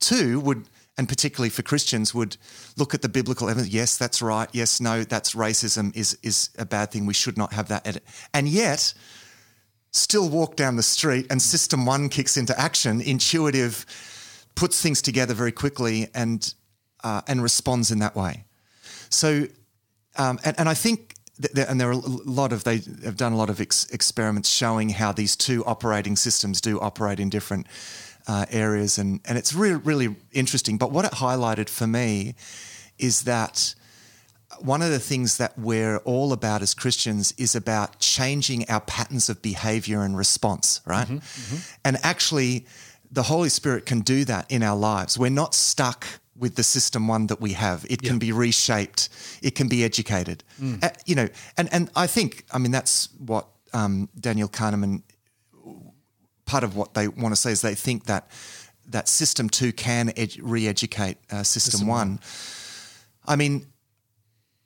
two 0.00 0.40
would, 0.40 0.68
and 0.98 1.08
particularly 1.08 1.50
for 1.50 1.62
Christians, 1.62 2.14
would 2.14 2.36
look 2.76 2.94
at 2.94 3.02
the 3.02 3.08
biblical 3.08 3.48
evidence. 3.48 3.72
Yes, 3.72 3.96
that's 3.96 4.20
right. 4.20 4.48
Yes, 4.52 4.80
no, 4.80 5.04
that's 5.04 5.34
racism 5.34 5.96
is 5.96 6.18
is 6.22 6.50
a 6.58 6.64
bad 6.64 6.90
thing. 6.90 7.06
We 7.06 7.14
should 7.14 7.36
not 7.38 7.52
have 7.52 7.68
that. 7.68 7.86
edit. 7.86 8.04
And 8.32 8.48
yet, 8.48 8.94
still 9.94 10.28
walk 10.28 10.56
down 10.56 10.76
the 10.76 10.82
street, 10.82 11.26
and 11.30 11.40
system 11.40 11.86
one 11.86 12.08
kicks 12.08 12.36
into 12.36 12.52
action. 12.58 13.00
Intuitive 13.00 13.86
puts 14.54 14.80
things 14.80 15.00
together 15.00 15.34
very 15.34 15.52
quickly 15.52 16.08
and 16.14 16.54
uh, 17.04 17.20
and 17.26 17.42
responds 17.42 17.90
in 17.90 17.98
that 18.00 18.16
way. 18.16 18.44
So, 19.10 19.46
um, 20.16 20.38
and, 20.44 20.58
and 20.58 20.68
I 20.68 20.74
think, 20.74 21.14
th- 21.40 21.66
and 21.68 21.78
there 21.78 21.88
are 21.88 21.92
a 21.92 22.30
lot 22.40 22.52
of, 22.52 22.64
they 22.64 22.80
have 23.04 23.16
done 23.16 23.32
a 23.32 23.36
lot 23.36 23.50
of 23.50 23.60
ex- 23.60 23.86
experiments 23.90 24.48
showing 24.48 24.88
how 24.88 25.12
these 25.12 25.36
two 25.36 25.64
operating 25.66 26.16
systems 26.16 26.60
do 26.60 26.80
operate 26.80 27.20
in 27.20 27.28
different 27.28 27.66
uh, 28.26 28.46
areas. 28.50 28.98
And, 28.98 29.20
and 29.26 29.36
it's 29.36 29.52
really, 29.52 29.76
really 29.76 30.16
interesting. 30.32 30.78
But 30.78 30.92
what 30.92 31.04
it 31.04 31.12
highlighted 31.12 31.68
for 31.68 31.86
me 31.86 32.34
is 32.98 33.22
that 33.22 33.74
one 34.60 34.82
of 34.82 34.90
the 34.90 34.98
things 34.98 35.36
that 35.38 35.58
we're 35.58 35.98
all 35.98 36.32
about 36.32 36.62
as 36.62 36.74
Christians 36.74 37.32
is 37.38 37.54
about 37.54 37.98
changing 37.98 38.68
our 38.68 38.80
patterns 38.80 39.28
of 39.28 39.40
behavior 39.42 40.02
and 40.02 40.16
response, 40.16 40.80
right? 40.86 41.08
And 41.84 41.98
actually, 42.02 42.66
the 43.10 43.22
Holy 43.24 43.48
Spirit 43.48 43.86
can 43.86 44.00
do 44.00 44.24
that 44.24 44.50
in 44.50 44.62
our 44.62 44.76
lives. 44.76 45.18
We're 45.18 45.30
not 45.30 45.54
stuck 45.54 46.06
with 46.36 46.56
the 46.56 46.62
system 46.64 47.06
one 47.06 47.28
that 47.28 47.40
we 47.40 47.52
have. 47.52 47.86
It 47.88 48.02
can 48.02 48.18
be 48.18 48.32
reshaped. 48.32 49.08
It 49.42 49.54
can 49.54 49.68
be 49.68 49.84
educated. 49.84 50.42
Uh, 50.82 50.88
you 51.06 51.14
know, 51.14 51.28
and 51.56 51.68
and 51.72 51.90
I 51.94 52.06
think 52.08 52.44
I 52.52 52.58
mean 52.58 52.72
that's 52.72 53.08
what 53.18 53.46
um, 53.72 54.08
Daniel 54.18 54.48
Kahneman. 54.48 55.02
Part 56.44 56.64
of 56.64 56.76
what 56.76 56.92
they 56.94 57.08
want 57.08 57.34
to 57.34 57.40
say 57.40 57.52
is 57.52 57.60
they 57.62 57.74
think 57.74 58.04
that 58.04 58.28
that 58.90 59.08
system 59.08 59.48
two 59.48 59.72
can 59.72 60.12
ed- 60.16 60.36
re-educate 60.42 61.16
uh, 61.30 61.42
system, 61.42 61.86
one. 61.86 62.20
I 63.26 63.36
mean, 63.36 63.66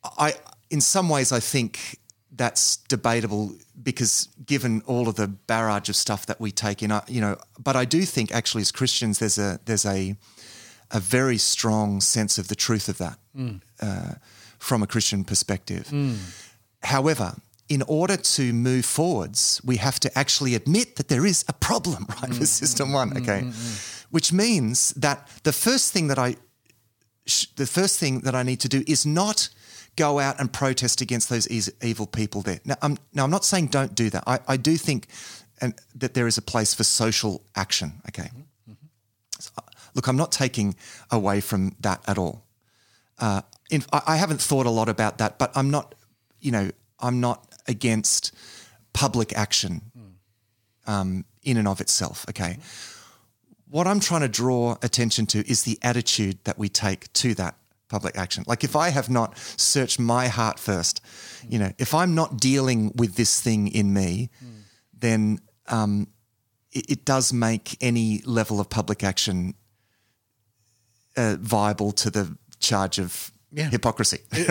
I 0.03 0.35
in 0.71 0.81
some 0.81 1.09
ways 1.09 1.33
I 1.33 1.41
think 1.41 1.99
that's 2.37 2.77
debatable 2.89 3.53
because 3.83 4.29
given 4.47 4.83
all 4.87 5.09
of 5.09 5.15
the 5.15 5.27
barrage 5.27 5.89
of 5.89 5.97
stuff 5.97 6.27
that 6.27 6.41
we 6.41 6.51
take 6.53 6.83
in, 6.83 6.93
you 7.09 7.21
know, 7.21 7.37
but 7.59 7.75
I 7.75 7.85
do 7.85 8.03
think 8.03 8.31
actually 8.33 8.63
as 8.63 8.73
Christians 8.73 9.19
there's 9.19 9.39
a 9.39 9.59
there's 9.65 9.87
a 9.87 10.17
a 10.91 11.01
very 11.01 11.39
strong 11.39 12.01
sense 12.01 12.39
of 12.39 12.47
the 12.49 12.55
truth 12.55 12.89
of 12.89 12.99
that. 12.99 13.19
Uh, 13.81 14.15
from 14.59 14.83
a 14.83 14.87
Christian 14.87 15.25
perspective. 15.25 15.87
Hmm. 15.89 16.15
However, 16.83 17.35
in 17.69 17.83
order 17.83 18.17
to 18.17 18.53
move 18.53 18.85
forwards, 18.85 19.61
we 19.65 19.77
have 19.77 20.01
to 20.01 20.09
actually 20.19 20.55
admit 20.57 20.97
that 20.97 21.07
there 21.09 21.25
is 21.27 21.45
a 21.49 21.53
problem, 21.53 22.07
right, 22.23 22.33
Hmm. 22.33 22.39
with 22.41 22.49
system 22.49 22.93
one, 22.93 23.17
okay? 23.19 23.45
Which 24.11 24.33
means 24.33 24.93
that 25.01 25.29
the 25.45 25.53
first 25.53 25.93
thing 25.93 26.09
that 26.09 26.19
I 26.19 26.37
sh- 27.27 27.47
the 27.57 27.67
first 27.67 27.99
thing 28.01 28.21
that 28.23 28.35
I 28.35 28.43
need 28.43 28.61
to 28.61 28.69
do 28.69 28.83
is 28.87 29.05
not 29.05 29.49
go 29.99 30.19
out 30.21 30.39
and 30.41 30.53
protest 30.53 31.01
against 31.01 31.29
those 31.29 31.49
evil 31.83 32.07
people 32.07 32.43
there. 32.43 32.61
Now, 32.65 32.77
I'm, 32.81 32.97
now, 33.13 33.25
I'm 33.25 33.31
not 33.31 33.45
saying 33.45 33.67
don't 33.67 33.95
do 33.95 34.11
that. 34.11 34.23
I, 34.27 34.39
I 34.47 34.57
do 34.57 34.77
think 34.77 35.09
and, 35.61 35.75
that 35.97 36.15
there 36.15 36.29
is 36.29 36.39
a 36.39 36.43
place 36.43 36.73
for 36.73 36.85
social 36.85 37.43
action. 37.55 38.01
Okay. 38.09 38.31
Mm-hmm. 38.69 38.73
So, 39.39 39.51
uh, 39.59 39.63
look, 39.95 40.07
I'm 40.07 40.17
not 40.17 40.31
taking 40.31 40.77
away 41.11 41.41
from 41.41 41.75
that 41.81 42.01
at 42.07 42.17
all. 42.17 42.45
Uh, 43.19 43.43
in, 43.71 43.83
I, 43.93 44.01
I 44.07 44.17
haven't 44.17 44.41
thought 44.41 44.67
a 44.67 44.71
lot 44.71 44.89
about 44.89 45.19
that, 45.19 45.39
but 45.39 45.51
I'm 45.57 45.71
not, 45.71 45.95
you 46.41 46.53
know, 46.53 46.71
I'm 47.01 47.21
not 47.21 47.45
against 47.67 48.33
public 48.93 49.37
action 49.37 49.83
mm. 49.99 50.93
um, 50.93 51.25
in 51.43 51.57
and 51.57 51.67
of 51.67 51.81
itself. 51.81 52.25
Okay. 52.31 52.53
Mm-hmm. 52.53 53.71
What 53.71 53.87
I'm 53.87 54.01
trying 54.01 54.23
to 54.23 54.29
draw 54.29 54.77
attention 54.81 55.27
to 55.27 55.39
is 55.51 55.63
the 55.63 55.79
attitude 55.83 56.39
that 56.45 56.57
we 56.57 56.69
take 56.69 57.13
to 57.15 57.35
that 57.35 57.57
public 57.89 58.17
action. 58.19 58.45
Like 58.47 58.65
if 58.65 58.77
I 58.77 58.91
have 58.91 59.09
not 59.11 59.37
searched 59.57 59.99
my 59.99 60.29
heart 60.29 60.59
first, 60.59 61.01
you 61.49 61.59
know, 61.59 61.73
if 61.79 61.95
I'm 61.95 62.15
not 62.15 62.39
dealing 62.39 62.93
with 62.95 63.15
this 63.17 63.41
thing 63.41 63.69
in 63.69 63.93
me, 63.93 64.31
then 64.93 65.41
um, 65.69 66.09
it, 66.73 66.91
it 66.91 67.05
does 67.05 67.33
make 67.33 67.77
any 67.81 68.21
level 68.25 68.61
of 68.61 68.69
public 68.69 69.03
action 69.05 69.55
uh, 71.17 71.37
viable 71.41 71.93
to 71.93 72.11
the 72.11 72.37
charge 72.61 72.99
of 72.99 73.31
Yeah. 73.53 73.71
hypocrisy. 73.71 74.19
really, 74.33 74.47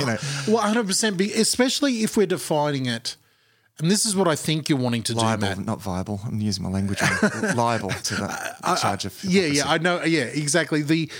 you 0.00 0.06
know, 0.06 0.16
Well, 0.48 0.62
100%, 0.74 1.20
especially 1.36 2.02
if 2.02 2.16
we're 2.16 2.26
defining 2.26 2.86
it. 2.86 3.16
And 3.78 3.90
this 3.90 4.04
is 4.04 4.14
what 4.14 4.28
I 4.28 4.36
think 4.36 4.68
you're 4.68 4.78
wanting 4.78 5.02
to 5.04 5.14
do, 5.14 5.18
liable, 5.20 5.48
Matt. 5.48 5.58
not 5.64 5.80
viable. 5.80 6.20
I'm 6.26 6.40
using 6.40 6.62
my 6.62 6.68
language. 6.68 7.00
liable 7.56 7.88
to 7.88 8.14
the 8.14 8.76
charge 8.80 9.06
of 9.06 9.24
Yeah, 9.24 9.46
yeah, 9.46 9.66
I 9.66 9.78
know. 9.78 10.04
Yeah, 10.04 10.24
exactly. 10.24 10.82
The 10.82 11.10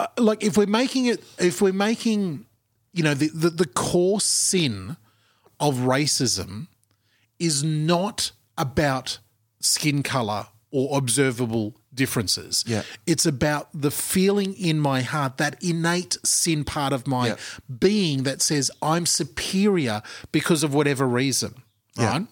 uh, 0.00 0.06
like 0.18 0.42
if 0.42 0.56
we're 0.56 0.66
making 0.66 1.06
it, 1.06 1.22
if 1.38 1.60
we're 1.62 1.72
making, 1.72 2.46
you 2.92 3.02
know, 3.02 3.14
the, 3.14 3.28
the 3.28 3.50
the 3.50 3.66
core 3.66 4.20
sin 4.20 4.96
of 5.58 5.74
racism 5.76 6.66
is 7.38 7.62
not 7.62 8.32
about 8.56 9.18
skin 9.60 10.02
color 10.02 10.46
or 10.70 10.96
observable 10.96 11.74
differences. 11.92 12.64
Yeah. 12.66 12.82
It's 13.06 13.26
about 13.26 13.68
the 13.74 13.90
feeling 13.90 14.54
in 14.54 14.78
my 14.78 15.02
heart, 15.02 15.36
that 15.38 15.62
innate 15.62 16.16
sin 16.24 16.64
part 16.64 16.92
of 16.92 17.06
my 17.06 17.28
Yeah. 17.28 17.36
being 17.78 18.22
that 18.22 18.40
says 18.42 18.70
I'm 18.80 19.06
superior 19.06 20.02
because 20.32 20.62
of 20.62 20.72
whatever 20.72 21.06
reason. 21.06 21.54
Yeah. 21.98 22.10
Right? 22.12 22.26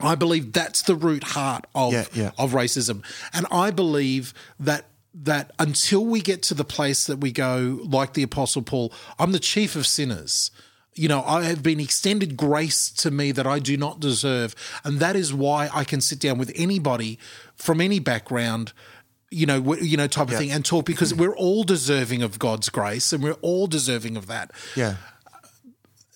I 0.00 0.14
believe 0.14 0.52
that's 0.52 0.82
the 0.82 0.94
root 0.94 1.24
heart 1.24 1.66
of 1.74 1.92
Yeah, 1.92 2.04
yeah. 2.14 2.30
of 2.38 2.52
racism, 2.52 3.02
and 3.32 3.46
I 3.50 3.72
believe 3.72 4.32
that 4.60 4.86
that 5.14 5.52
until 5.58 6.04
we 6.04 6.20
get 6.20 6.42
to 6.44 6.54
the 6.54 6.64
place 6.64 7.06
that 7.06 7.18
we 7.18 7.32
go, 7.32 7.80
like 7.84 8.14
the 8.14 8.22
Apostle 8.22 8.62
Paul, 8.62 8.92
I'm 9.18 9.32
the 9.32 9.38
chief 9.38 9.76
of 9.76 9.86
sinners. 9.86 10.50
You 10.94 11.08
know, 11.08 11.22
I 11.22 11.44
have 11.44 11.62
been 11.62 11.78
extended 11.78 12.36
grace 12.36 12.90
to 12.90 13.10
me 13.10 13.30
that 13.32 13.46
I 13.46 13.60
do 13.60 13.76
not 13.76 14.00
deserve, 14.00 14.54
and 14.84 14.98
that 14.98 15.14
is 15.14 15.32
why 15.32 15.70
I 15.72 15.84
can 15.84 16.00
sit 16.00 16.18
down 16.18 16.38
with 16.38 16.50
anybody 16.56 17.18
from 17.54 17.80
any 17.80 18.00
background. 18.00 18.72
You 19.30 19.46
know, 19.46 19.74
you 19.74 19.96
know, 19.96 20.08
type 20.08 20.28
of 20.28 20.36
thing, 20.36 20.50
and 20.50 20.64
talk 20.64 20.86
because 20.86 21.14
we're 21.14 21.36
all 21.36 21.62
deserving 21.62 22.22
of 22.22 22.38
God's 22.38 22.68
grace, 22.68 23.12
and 23.12 23.22
we're 23.22 23.34
all 23.42 23.66
deserving 23.66 24.16
of 24.16 24.26
that 24.26 24.50
yeah. 24.74 24.96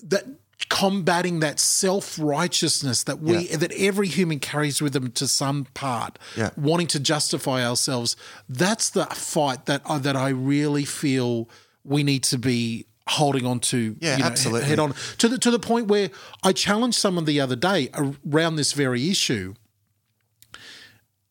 that 0.03 0.25
combating 0.69 1.41
that 1.41 1.59
self 1.61 2.19
righteousness 2.19 3.03
that 3.05 3.21
we 3.21 3.49
Yeah. 3.49 3.57
that 3.59 3.73
every 3.73 4.09
human 4.09 4.39
carries 4.39 4.81
with 4.83 4.93
them 4.93 5.11
to 5.13 5.27
some 5.29 5.67
part, 5.75 6.19
Yeah. 6.37 6.51
wanting 6.57 6.87
to 6.89 7.01
justify 7.01 7.65
ourselves. 7.67 8.17
That's 8.49 8.91
the 8.91 9.07
fight 9.07 9.67
that 9.67 9.83
I, 9.85 9.99
that 9.99 10.17
I 10.17 10.29
really 10.29 10.85
feel 10.85 11.49
we 11.85 12.03
need 12.03 12.23
to 12.25 12.39
be 12.39 12.87
holding 13.09 13.45
on 13.45 13.59
to. 13.59 13.97
Yeah, 14.01 14.17
you 14.17 14.23
know, 14.23 14.29
absolutely. 14.29 14.69
Head 14.69 14.79
on 14.79 14.95
to 15.19 15.29
the 15.29 15.39
to 15.39 15.51
the 15.51 15.59
point 15.59 15.89
where 15.89 16.11
I 16.43 16.53
challenged 16.53 16.99
someone 16.99 17.25
the 17.25 17.41
other 17.41 17.57
day 17.57 17.91
around 17.95 18.57
this 18.57 18.73
very 18.73 19.11
issue, 19.11 19.55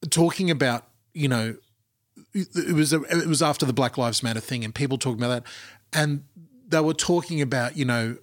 talking 0.10 0.50
about 0.52 0.88
you 1.14 1.28
know 1.28 1.56
it 2.34 2.74
was 2.76 2.94
a, 2.94 3.02
it 3.04 3.28
was 3.28 3.42
after 3.42 3.66
the 3.66 3.74
Black 3.74 3.98
Lives 3.98 4.24
Matter 4.24 4.40
thing, 4.40 4.64
and 4.64 4.74
people 4.74 4.98
talking 4.98 5.22
about 5.24 5.44
that, 5.44 5.52
and 5.94 6.24
they 6.68 6.80
were 6.80 6.94
talking 6.94 7.42
about 7.42 7.78
you 7.78 7.86
know 7.86 8.18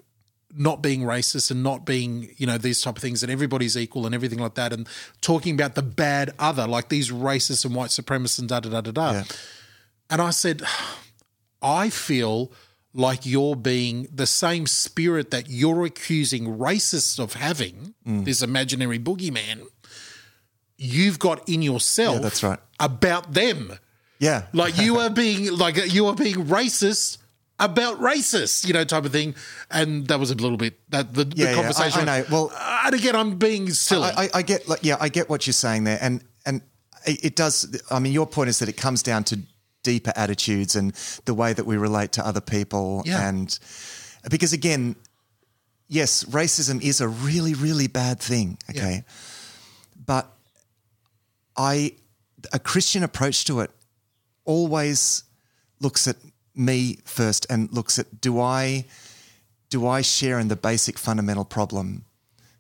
not 0.58 0.82
being 0.82 1.02
racist 1.02 1.50
and 1.50 1.62
not 1.62 1.86
being 1.86 2.34
you 2.36 2.46
know 2.46 2.58
these 2.58 2.82
type 2.82 2.96
of 2.96 3.02
things, 3.02 3.22
and 3.22 3.30
everybody's 3.32 3.76
equal 3.76 4.04
and 4.06 4.14
everything 4.14 4.38
like 4.40 4.54
that, 4.54 4.72
and 4.72 4.88
talking 5.20 5.54
about 5.54 5.74
the 5.74 5.82
bad 5.82 6.32
other, 6.38 6.66
like 6.66 6.88
these 6.88 7.10
racists 7.10 7.64
and 7.64 7.74
white 7.74 7.90
supremacists 7.90 8.38
and 8.40 8.48
da 8.48 8.60
da 8.60 8.68
da 8.70 8.80
da 8.80 8.90
da. 8.90 9.12
Yeah. 9.12 9.24
And 10.10 10.20
I 10.22 10.30
said, 10.30 10.62
I 11.62 11.90
feel 11.90 12.52
like 12.94 13.24
you're 13.26 13.54
being 13.56 14.08
the 14.12 14.26
same 14.26 14.66
spirit 14.66 15.30
that 15.30 15.48
you're 15.48 15.84
accusing 15.84 16.58
racists 16.58 17.18
of 17.18 17.34
having, 17.34 17.94
Mm. 18.06 18.24
this 18.24 18.42
imaginary 18.42 18.98
boogeyman, 18.98 19.66
you've 20.76 21.18
got 21.18 21.46
in 21.48 21.62
yourself 21.62 22.16
Yeah, 22.16 22.20
that's 22.22 22.42
right. 22.42 22.58
about 22.80 23.34
them. 23.34 23.72
Yeah. 24.18 24.46
Like 24.52 24.78
you 24.78 24.98
are 24.98 25.10
being 25.10 25.52
like 25.56 25.92
you 25.92 26.06
are 26.06 26.14
being 26.14 26.36
racist 26.46 27.18
about 27.60 28.00
racists, 28.00 28.66
you 28.66 28.72
know, 28.72 28.84
type 28.84 29.04
of 29.04 29.12
thing. 29.12 29.34
And 29.70 30.06
that 30.08 30.18
was 30.20 30.30
a 30.30 30.34
little 30.34 30.56
bit 30.56 30.78
that 30.90 31.14
the, 31.14 31.24
Yeah, 31.24 31.26
the 31.26 31.36
yeah, 31.36 31.50
I- 31.50 31.54
conversation. 31.54 32.08
I 32.08 32.20
know. 32.20 32.26
Well- 32.30 32.52
uh, 32.54 32.82
and 32.86 32.94
again, 32.94 33.16
I'm 33.16 33.36
being 33.36 33.70
silly. 33.70 34.10
I, 34.16 34.24
I, 34.24 34.28
I 34.34 34.42
get, 34.42 34.68
like, 34.68 34.80
yeah, 34.82 34.96
I 35.00 35.08
get 35.08 35.28
what 35.28 35.46
you're 35.46 35.52
saying 35.54 35.84
there, 35.84 35.98
and 36.00 36.22
and 36.46 36.62
it, 37.06 37.24
it 37.24 37.36
does. 37.36 37.80
I 37.90 37.98
mean, 37.98 38.12
your 38.12 38.26
point 38.26 38.48
is 38.48 38.58
that 38.60 38.68
it 38.68 38.76
comes 38.76 39.02
down 39.02 39.24
to 39.24 39.40
deeper 39.82 40.12
attitudes 40.16 40.76
and 40.76 40.92
the 41.24 41.34
way 41.34 41.52
that 41.52 41.64
we 41.66 41.76
relate 41.76 42.12
to 42.12 42.26
other 42.26 42.40
people, 42.40 43.02
Yeah. 43.06 43.28
and 43.28 43.58
because 44.30 44.52
again, 44.52 44.96
yes, 45.88 46.24
racism 46.24 46.80
is 46.82 47.00
a 47.00 47.08
really, 47.08 47.54
really 47.54 47.86
bad 47.88 48.20
thing. 48.20 48.58
Okay, 48.70 49.04
but 50.06 50.30
I, 51.56 51.94
a 52.52 52.58
Christian 52.58 53.02
approach 53.02 53.44
to 53.46 53.60
it, 53.60 53.70
always 54.44 55.24
looks 55.80 56.06
at 56.08 56.16
me 56.58 56.98
first 57.04 57.46
and 57.48 57.72
looks 57.72 57.98
at 57.98 58.20
do 58.20 58.40
I, 58.40 58.84
do 59.70 59.86
I 59.86 60.02
share 60.02 60.38
in 60.38 60.48
the 60.48 60.56
basic 60.56 60.98
fundamental 60.98 61.44
problem 61.44 62.04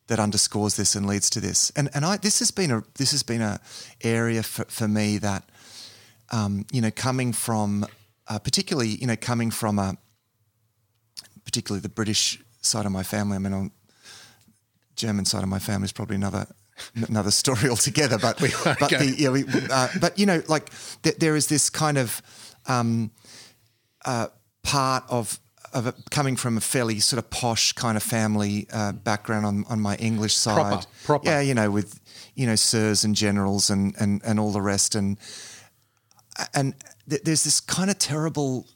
that 0.08 0.18
underscores 0.18 0.76
this 0.76 0.94
and 0.94 1.06
leads 1.06 1.30
to 1.30 1.40
this. 1.40 1.70
And 1.76 1.88
and 1.94 2.04
I 2.04 2.16
this 2.16 2.38
has 2.40 2.50
been 2.50 2.70
a 2.70 2.82
this 2.96 3.12
has 3.12 3.22
been 3.22 3.42
a 3.42 3.60
area 4.02 4.42
for, 4.42 4.64
for 4.64 4.88
me 4.88 5.18
that 5.18 5.44
um, 6.32 6.66
you 6.72 6.80
know 6.80 6.90
coming 6.90 7.32
from 7.32 7.86
uh, 8.26 8.38
particularly 8.38 8.88
you 8.88 9.06
know 9.06 9.16
coming 9.16 9.50
from 9.50 9.78
a 9.78 9.96
particularly 11.44 11.80
the 11.80 11.88
British 11.88 12.42
side 12.60 12.86
of 12.86 12.92
my 12.92 13.02
family. 13.02 13.36
I 13.36 13.38
mean, 13.38 13.52
on 13.52 13.70
German 14.96 15.24
side 15.24 15.42
of 15.42 15.48
my 15.48 15.58
family 15.58 15.86
is 15.86 15.92
probably 15.92 16.16
another 16.16 16.46
another 17.08 17.30
story 17.30 17.68
altogether. 17.70 18.18
But 18.18 18.40
won't 18.64 18.78
but 18.78 18.90
the 18.90 19.14
yeah 19.18 19.30
we, 19.30 19.44
uh, 19.70 19.88
but 20.00 20.18
you 20.18 20.26
know 20.26 20.42
like 20.48 20.70
th- 21.02 21.16
there 21.16 21.36
is 21.36 21.46
this 21.46 21.70
kind 21.70 21.98
of 21.98 22.22
um, 22.66 23.10
uh, 24.08 24.26
part 24.62 25.04
of 25.08 25.38
of 25.74 25.86
it 25.86 25.94
coming 26.10 26.34
from 26.36 26.56
a 26.56 26.60
fairly 26.60 26.98
sort 27.00 27.18
of 27.22 27.28
posh 27.30 27.72
kind 27.74 27.96
of 27.96 28.02
family 28.02 28.66
uh, 28.72 28.92
background 28.92 29.44
on, 29.44 29.64
on 29.68 29.78
my 29.80 29.96
English 29.96 30.34
side. 30.34 30.54
Proper, 30.54 30.86
proper. 31.04 31.28
Yeah, 31.28 31.40
you 31.42 31.54
know, 31.54 31.70
with 31.70 32.00
you 32.34 32.46
know 32.46 32.56
sirs 32.56 33.04
and 33.04 33.14
generals 33.14 33.70
and 33.70 33.94
and 34.00 34.22
and 34.24 34.40
all 34.40 34.50
the 34.52 34.62
rest, 34.62 34.94
and 34.94 35.18
and 36.54 36.74
th- 37.10 37.22
there's 37.24 37.44
this 37.44 37.60
kind 37.60 37.90
of 37.90 37.98
terrible 37.98 38.66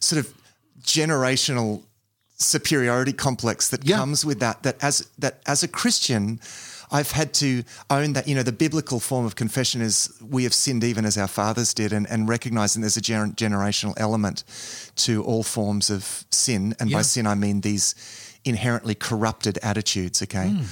sort 0.00 0.18
of 0.24 0.32
generational 0.82 1.82
superiority 2.36 3.12
complex 3.12 3.68
that 3.68 3.84
Yeah. 3.84 3.96
comes 3.96 4.24
with 4.24 4.40
that 4.40 4.62
that 4.64 4.76
as 4.82 5.06
that 5.18 5.40
as 5.46 5.62
a 5.62 5.68
Christian 5.68 6.40
I've 6.92 7.10
had 7.10 7.32
to 7.34 7.64
own 7.88 8.12
that 8.12 8.28
you 8.28 8.34
know 8.34 8.42
the 8.42 8.52
biblical 8.52 9.00
form 9.00 9.24
of 9.24 9.34
confession 9.34 9.80
is 9.80 10.12
we 10.20 10.44
have 10.44 10.54
sinned 10.54 10.84
even 10.84 11.04
as 11.04 11.16
our 11.16 11.28
fathers 11.28 11.74
did 11.74 11.92
and, 11.92 12.06
and 12.08 12.28
recognizing 12.28 12.82
there's 12.82 12.98
a 12.98 13.00
gener- 13.00 13.34
generational 13.34 13.94
element 13.96 14.44
to 14.96 15.24
all 15.24 15.42
forms 15.42 15.90
of 15.90 16.24
sin. 16.30 16.74
And 16.78 16.90
by 16.90 17.02
sin 17.02 17.26
I 17.26 17.34
mean 17.34 17.62
these 17.62 17.94
inherently 18.44 18.94
corrupted 18.94 19.58
attitudes 19.62 20.22
okay? 20.22 20.48
Hmm. 20.48 20.64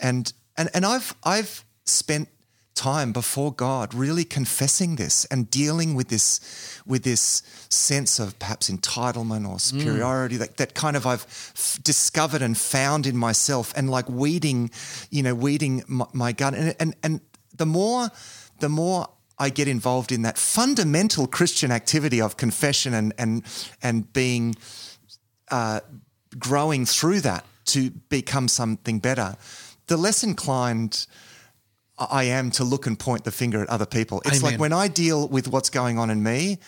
and 0.00 0.32
and 0.56 0.70
and 0.74 0.86
I've 0.86 1.14
I've 1.22 1.64
spent 1.84 2.28
time 2.76 3.12
before 3.12 3.52
God 3.52 3.94
really 3.94 4.24
confessing 4.24 4.96
this 4.96 5.24
and 5.24 5.50
dealing 5.50 5.94
with 5.94 6.08
this 6.08 6.80
with 6.86 7.02
this 7.02 7.42
sense 7.68 8.20
of 8.20 8.38
perhaps 8.38 8.70
entitlement 8.70 9.48
or 9.48 9.58
superiority 9.58 10.36
that, 10.36 10.58
that 10.58 10.74
kind 10.74 10.96
of 10.96 11.06
I've 11.06 11.24
f- 11.24 11.80
discovered 11.82 12.42
and 12.42 12.56
found 12.56 13.06
in 13.06 13.16
myself 13.16 13.72
and 13.76 13.90
like 13.90 14.08
weeding 14.08 14.70
you 15.10 15.22
know 15.22 15.34
weeding 15.34 15.82
my, 15.88 16.06
my 16.12 16.32
gut. 16.32 16.54
And, 16.54 16.76
and 16.78 16.94
and 17.02 17.20
the 17.56 17.66
more 17.66 18.10
the 18.60 18.68
more 18.68 19.08
I 19.38 19.50
get 19.50 19.68
involved 19.68 20.12
in 20.12 20.22
that 20.22 20.38
fundamental 20.38 21.26
Christian 21.26 21.72
activity 21.72 22.20
of 22.20 22.36
confession 22.36 22.94
and 22.94 23.12
and 23.18 23.42
and 23.82 24.12
being 24.12 24.54
uh, 25.50 25.80
growing 26.38 26.86
through 26.86 27.20
that 27.22 27.44
to 27.66 27.90
become 28.08 28.48
something 28.48 28.98
better, 29.00 29.36
the 29.86 29.96
less 29.96 30.22
inclined 30.22 31.06
I 31.98 32.24
am 32.24 32.50
to 32.52 32.64
look 32.64 32.86
and 32.86 32.98
point 32.98 33.24
the 33.24 33.30
finger 33.32 33.62
at 33.62 33.68
other 33.70 33.86
people. 33.86 34.20
It's 34.26 34.40
Amen. 34.40 34.52
like 34.52 34.60
when 34.60 34.72
I 34.72 34.88
deal 34.88 35.28
with 35.28 35.48
what's 35.48 35.70
going 35.70 35.98
on 35.98 36.10
in 36.10 36.22
me, 36.22 36.58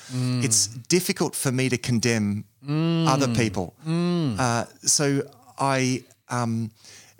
it's 0.42 0.66
difficult 0.68 1.34
for 1.36 1.52
me 1.52 1.68
to 1.68 1.76
condemn 1.76 2.44
other 2.66 3.28
people. 3.34 3.74
Uh, 3.86 4.64
so 4.82 5.22
I, 5.58 6.04
um, 6.30 6.70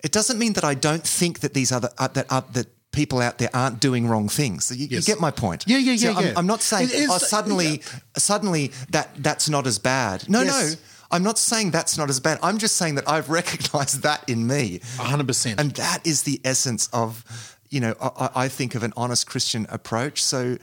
it 0.03 0.11
doesn't 0.11 0.39
mean 0.39 0.53
that 0.53 0.63
I 0.63 0.73
don't 0.73 1.03
think 1.05 1.39
that 1.41 1.53
these 1.53 1.71
other 1.71 1.89
uh, 1.97 2.07
that 2.09 2.25
uh, 2.29 2.41
that 2.53 2.67
people 2.91 3.21
out 3.21 3.37
there 3.37 3.49
aren't 3.53 3.79
doing 3.79 4.07
wrong 4.07 4.27
things. 4.29 4.71
You, 4.75 4.87
you 4.87 5.01
get 5.01 5.19
my 5.19 5.29
point. 5.31 5.65
Yeah, 5.67 5.77
yeah, 5.77 5.95
So 5.95 6.19
yeah, 6.19 6.29
I'm. 6.29 6.37
I'm 6.39 6.47
not 6.47 6.61
saying 6.61 6.89
is- 6.91 7.09
oh, 7.11 7.17
suddenly, 7.19 7.81
suddenly 8.17 8.71
that 8.89 9.09
that's 9.17 9.47
not 9.49 9.67
as 9.67 9.77
bad. 9.79 10.27
No, 10.27 10.41
Yes. 10.41 10.73
no. 10.73 10.79
I'm 11.11 11.23
not 11.23 11.37
saying 11.39 11.71
that's 11.71 11.97
not 11.97 12.09
as 12.09 12.19
bad. 12.19 12.37
I'm 12.43 12.59
just 12.59 12.75
saying 12.77 12.95
that 12.95 13.09
I've 13.09 13.29
recognized 13.39 14.03
that 14.03 14.29
in 14.29 14.45
me. 14.45 14.79
100%. 14.97 15.55
And 15.59 15.71
that 15.71 16.05
is 16.05 16.21
the 16.23 16.39
essence 16.45 16.87
of, 16.93 17.23
you 17.69 17.79
know, 17.79 17.93
I, 18.01 18.29
I 18.35 18.47
think 18.47 18.75
of 18.75 18.83
an 18.83 18.93
honest 18.97 19.27
Christian 19.27 19.65
approach. 19.69 20.23
So, 20.23 20.57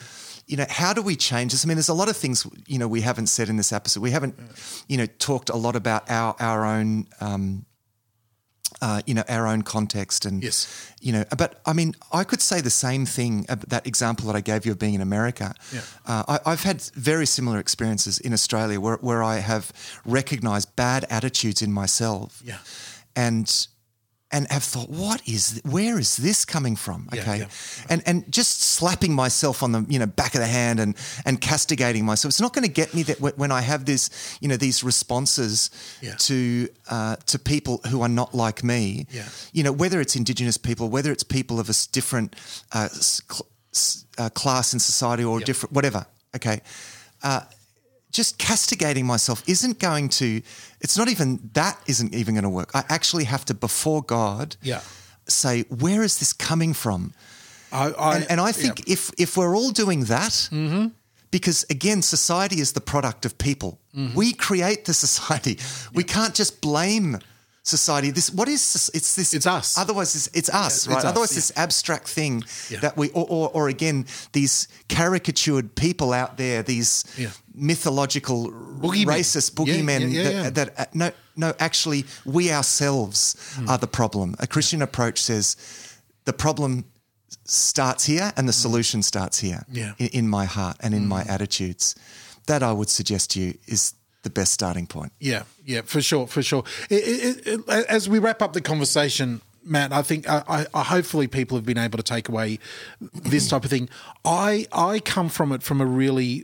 you 0.46 0.56
know, 0.56 0.66
how 0.68 0.92
do 0.92 1.02
we 1.02 1.16
change 1.16 1.52
this? 1.52 1.64
I 1.64 1.68
mean, 1.68 1.76
there's 1.76 1.88
a 1.88 1.94
lot 1.94 2.08
of 2.08 2.16
things, 2.16 2.46
you 2.66 2.78
know, 2.78 2.88
we 2.88 3.00
haven't 3.00 3.26
said 3.28 3.48
in 3.48 3.56
this 3.56 3.72
episode. 3.72 4.00
We 4.02 4.10
haven't, 4.12 4.34
you 4.88 4.96
know, 4.96 5.06
talked 5.18 5.48
a 5.50 5.56
lot 5.56 5.76
about 5.76 6.10
our, 6.10 6.34
our 6.40 6.64
own, 6.64 7.06
um, 7.20 7.64
uh, 8.82 9.00
you 9.06 9.14
know, 9.14 9.22
our 9.28 9.46
own 9.46 9.62
context 9.62 10.26
and, 10.26 10.42
Yes. 10.42 10.92
you 11.00 11.12
know, 11.12 11.24
but 11.38 11.60
I 11.64 11.72
mean, 11.72 11.94
I 12.12 12.24
could 12.24 12.42
say 12.42 12.60
the 12.60 12.70
same 12.70 13.06
thing, 13.06 13.46
that 13.68 13.86
example 13.86 14.26
that 14.26 14.36
I 14.36 14.40
gave 14.40 14.66
you 14.66 14.72
of 14.72 14.78
being 14.78 14.94
in 14.94 15.00
America. 15.00 15.54
Yeah. 15.72 15.80
Uh, 16.04 16.24
I, 16.44 16.52
I've 16.52 16.62
had 16.62 16.82
very 16.94 17.26
similar 17.26 17.58
experiences 17.58 18.18
in 18.18 18.32
Australia 18.32 18.78
where, 18.80 18.96
where 18.96 19.22
I 19.22 19.36
have 19.38 19.72
recognized 20.04 20.74
bad 20.76 21.06
attitudes 21.10 21.62
in 21.62 21.72
myself 21.72 22.42
Yeah. 22.44 22.58
and 23.14 23.66
and 24.32 24.46
have 24.50 24.64
thought, 24.64 24.90
what 24.90 25.22
is, 25.28 25.60
where 25.64 25.98
is 26.00 26.16
this 26.16 26.44
coming 26.44 26.74
from? 26.76 27.08
Okay, 27.12 27.38
yeah. 27.38 27.46
and 27.88 28.02
and 28.06 28.24
just 28.32 28.60
slapping 28.60 29.14
myself 29.14 29.62
on 29.62 29.72
the 29.72 29.86
you 29.88 29.98
know 30.00 30.06
back 30.06 30.34
of 30.34 30.40
the 30.40 30.46
hand 30.48 30.80
and 30.80 30.96
and 31.24 31.40
castigating 31.40 32.04
myself. 32.04 32.30
It's 32.30 32.40
not 32.40 32.52
going 32.52 32.66
to 32.66 32.72
get 32.72 32.92
me 32.92 33.04
that 33.04 33.20
when 33.38 33.52
I 33.52 33.60
have 33.60 33.84
this 33.84 34.10
you 34.40 34.48
know 34.48 34.56
these 34.56 34.82
responses 34.82 35.70
Yeah. 36.02 36.16
to 36.18 36.68
uh, 36.90 37.16
to 37.26 37.38
people 37.38 37.80
who 37.90 38.02
are 38.02 38.08
not 38.08 38.34
like 38.34 38.64
me. 38.64 39.06
Yeah. 39.10 39.28
you 39.52 39.62
know 39.62 39.72
whether 39.72 40.00
it's 40.00 40.16
Indigenous 40.16 40.56
people, 40.58 40.88
whether 40.88 41.12
it's 41.12 41.22
people 41.24 41.60
of 41.60 41.68
a 41.70 41.74
different 41.92 42.34
uh, 42.72 42.88
cl- 42.88 43.46
uh, 44.18 44.28
class 44.30 44.72
in 44.72 44.80
society 44.80 45.24
or 45.24 45.40
different 45.40 45.72
whatever. 45.72 46.04
Okay. 46.34 46.60
Just 48.12 48.38
castigating 48.38 49.06
myself 49.06 49.42
isn't 49.46 49.78
going 49.78 50.08
to 50.20 50.40
it's 50.80 50.96
not 50.96 51.08
even 51.08 51.50
that 51.52 51.78
isn't 51.86 52.14
even 52.14 52.34
going 52.34 52.44
to 52.44 52.50
work. 52.50 52.70
I 52.74 52.84
actually 52.88 53.24
have 53.24 53.44
to 53.46 53.54
before 53.54 54.02
god 54.02 54.56
Yeah. 54.62 54.80
say 55.28 55.62
where 55.68 56.02
is 56.02 56.18
this 56.18 56.32
coming 56.32 56.74
from? 56.74 57.12
I, 57.72 57.90
I, 57.90 58.16
and, 58.16 58.26
and 58.30 58.40
i 58.40 58.52
think 58.52 58.78
yeah. 58.86 58.92
if 58.94 59.10
if 59.18 59.36
we're 59.36 59.56
all 59.56 59.70
doing 59.72 60.04
that 60.04 60.48
mm-hmm. 60.52 60.86
because 61.30 61.66
again 61.68 62.00
society 62.02 62.60
is 62.60 62.72
the 62.72 62.80
product 62.80 63.26
of 63.26 63.36
people. 63.38 63.78
Mm-hmm. 63.94 64.14
We 64.16 64.32
create 64.32 64.84
the 64.84 64.94
society. 64.94 65.58
We 65.92 66.04
can't 66.04 66.34
just 66.38 66.60
blame 66.60 67.18
society 67.68 68.12
this 68.12 68.30
what 68.30 68.48
is 68.48 68.90
it's 68.94 69.14
this 69.16 69.34
It's 69.34 69.46
us. 69.46 69.76
otherwise 69.76 70.14
it's, 70.14 70.28
it's 70.40 70.48
us 70.50 70.86
Yeah, 70.86 70.92
right 70.92 70.98
it's 70.98 71.04
us, 71.04 71.10
otherwise 71.10 71.32
yeah. 71.32 71.38
this 71.38 71.52
abstract 71.56 72.06
thing 72.08 72.44
Yeah. 72.70 72.80
that 72.80 72.96
we 72.96 73.10
or, 73.10 73.26
or, 73.28 73.50
or 73.54 73.68
again 73.68 74.06
these 74.32 74.68
caricatured 74.88 75.74
people 75.74 76.12
out 76.12 76.36
there 76.36 76.62
these 76.62 77.04
mythological 77.54 78.50
Boogeymen. 78.82 79.06
racist 79.06 79.54
boogeymen 79.54 80.00
that, 80.14 80.54
that 80.54 80.68
uh, 80.78 80.84
no 80.94 81.10
no 81.36 81.52
actually 81.58 82.04
we 82.24 82.52
ourselves 82.52 83.34
Hmm. 83.56 83.68
are 83.68 83.78
the 83.78 83.86
problem 83.88 84.34
a 84.38 84.46
christian 84.46 84.82
approach 84.82 85.18
says 85.22 85.56
the 86.24 86.32
problem 86.32 86.84
starts 87.44 88.04
here 88.04 88.32
and 88.36 88.48
the 88.48 88.52
solution 88.52 89.02
starts 89.02 89.38
here 89.40 89.62
Hmm. 89.68 89.76
Yeah. 89.76 89.92
Hmm. 89.94 90.02
in, 90.04 90.08
in 90.20 90.28
my 90.28 90.44
heart 90.46 90.76
and 90.80 90.94
in 90.94 91.06
my 91.08 91.22
attitudes 91.34 91.94
that 92.46 92.62
i 92.62 92.72
would 92.72 92.90
suggest 92.90 93.30
to 93.32 93.40
you 93.40 93.54
is 93.66 93.94
the 94.26 94.30
best 94.30 94.52
starting 94.52 94.86
point 94.86 95.12
Yeah, 95.20 95.44
yeah, 95.64 95.82
for 95.82 96.02
sure, 96.02 96.26
for 96.26 96.42
sure. 96.42 96.64
It, 96.90 97.46
it, 97.46 97.46
it, 97.46 97.68
as 97.68 98.08
we 98.08 98.18
wrap 98.18 98.42
up 98.42 98.52
the 98.52 98.60
conversation, 98.60 99.40
Matt, 99.64 99.92
I 99.92 100.02
think 100.02 100.28
I, 100.28 100.42
I, 100.48 100.66
I 100.74 100.82
hopefully 100.82 101.26
people 101.28 101.56
have 101.56 101.64
been 101.64 101.78
able 101.78 101.96
to 101.96 102.02
take 102.02 102.28
away 102.28 102.58
this 103.00 103.48
type 103.48 103.64
of 103.64 103.70
thing. 103.70 103.88
I 104.24 104.66
I 104.72 105.00
come 105.00 105.28
from 105.28 105.52
it 105.52 105.62
from 105.62 105.80
a 105.80 105.86
really 105.86 106.42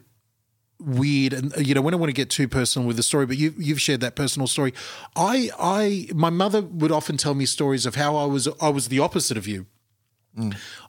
weird 0.80 1.32
and 1.32 1.54
you 1.64 1.74
know 1.74 1.80
we 1.80 1.90
don't 1.92 2.00
want 2.00 2.08
to 2.08 2.14
get 2.14 2.28
too 2.28 2.48
personal 2.48 2.86
with 2.88 2.96
the 2.96 3.04
story 3.04 3.24
but 3.24 3.36
you 3.36 3.54
you've 3.56 3.80
shared 3.80 4.00
that 4.00 4.16
personal 4.16 4.48
story 4.48 4.74
i 5.14 5.48
i 5.56 6.08
my 6.12 6.28
mother 6.28 6.60
would 6.60 6.90
often 6.90 7.16
tell 7.16 7.34
me 7.34 7.46
stories 7.46 7.86
of 7.86 7.94
how 7.94 8.16
i 8.16 8.24
was 8.24 8.48
i 8.60 8.68
was 8.68 8.88
the 8.88 8.98
opposite 8.98 9.36
of 9.36 9.46
you 9.46 9.66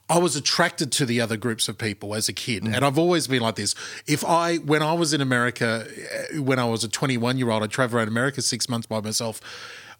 I 0.08 0.18
was 0.18 0.36
attracted 0.36 0.90
to 0.92 1.06
the 1.06 1.20
other 1.20 1.36
groups 1.36 1.68
of 1.68 1.76
people 1.76 2.14
as 2.14 2.28
a 2.28 2.32
kid, 2.32 2.62
and 2.64 2.84
I've 2.84 2.98
always 2.98 3.26
been 3.26 3.42
like 3.42 3.56
this. 3.56 3.74
If 4.06 4.24
I, 4.24 4.56
when 4.56 4.82
I 4.82 4.94
was 4.94 5.12
in 5.12 5.20
America, 5.20 5.86
eh, 6.32 6.38
when 6.38 6.58
I 6.58 6.64
was 6.64 6.82
a 6.84 6.88
21 6.88 7.36
year 7.38 7.50
old, 7.50 7.62
I 7.62 7.66
traveled 7.66 7.98
around 7.98 8.08
America 8.08 8.40
six 8.42 8.68
months 8.68 8.86
by 8.86 9.00
myself. 9.00 9.40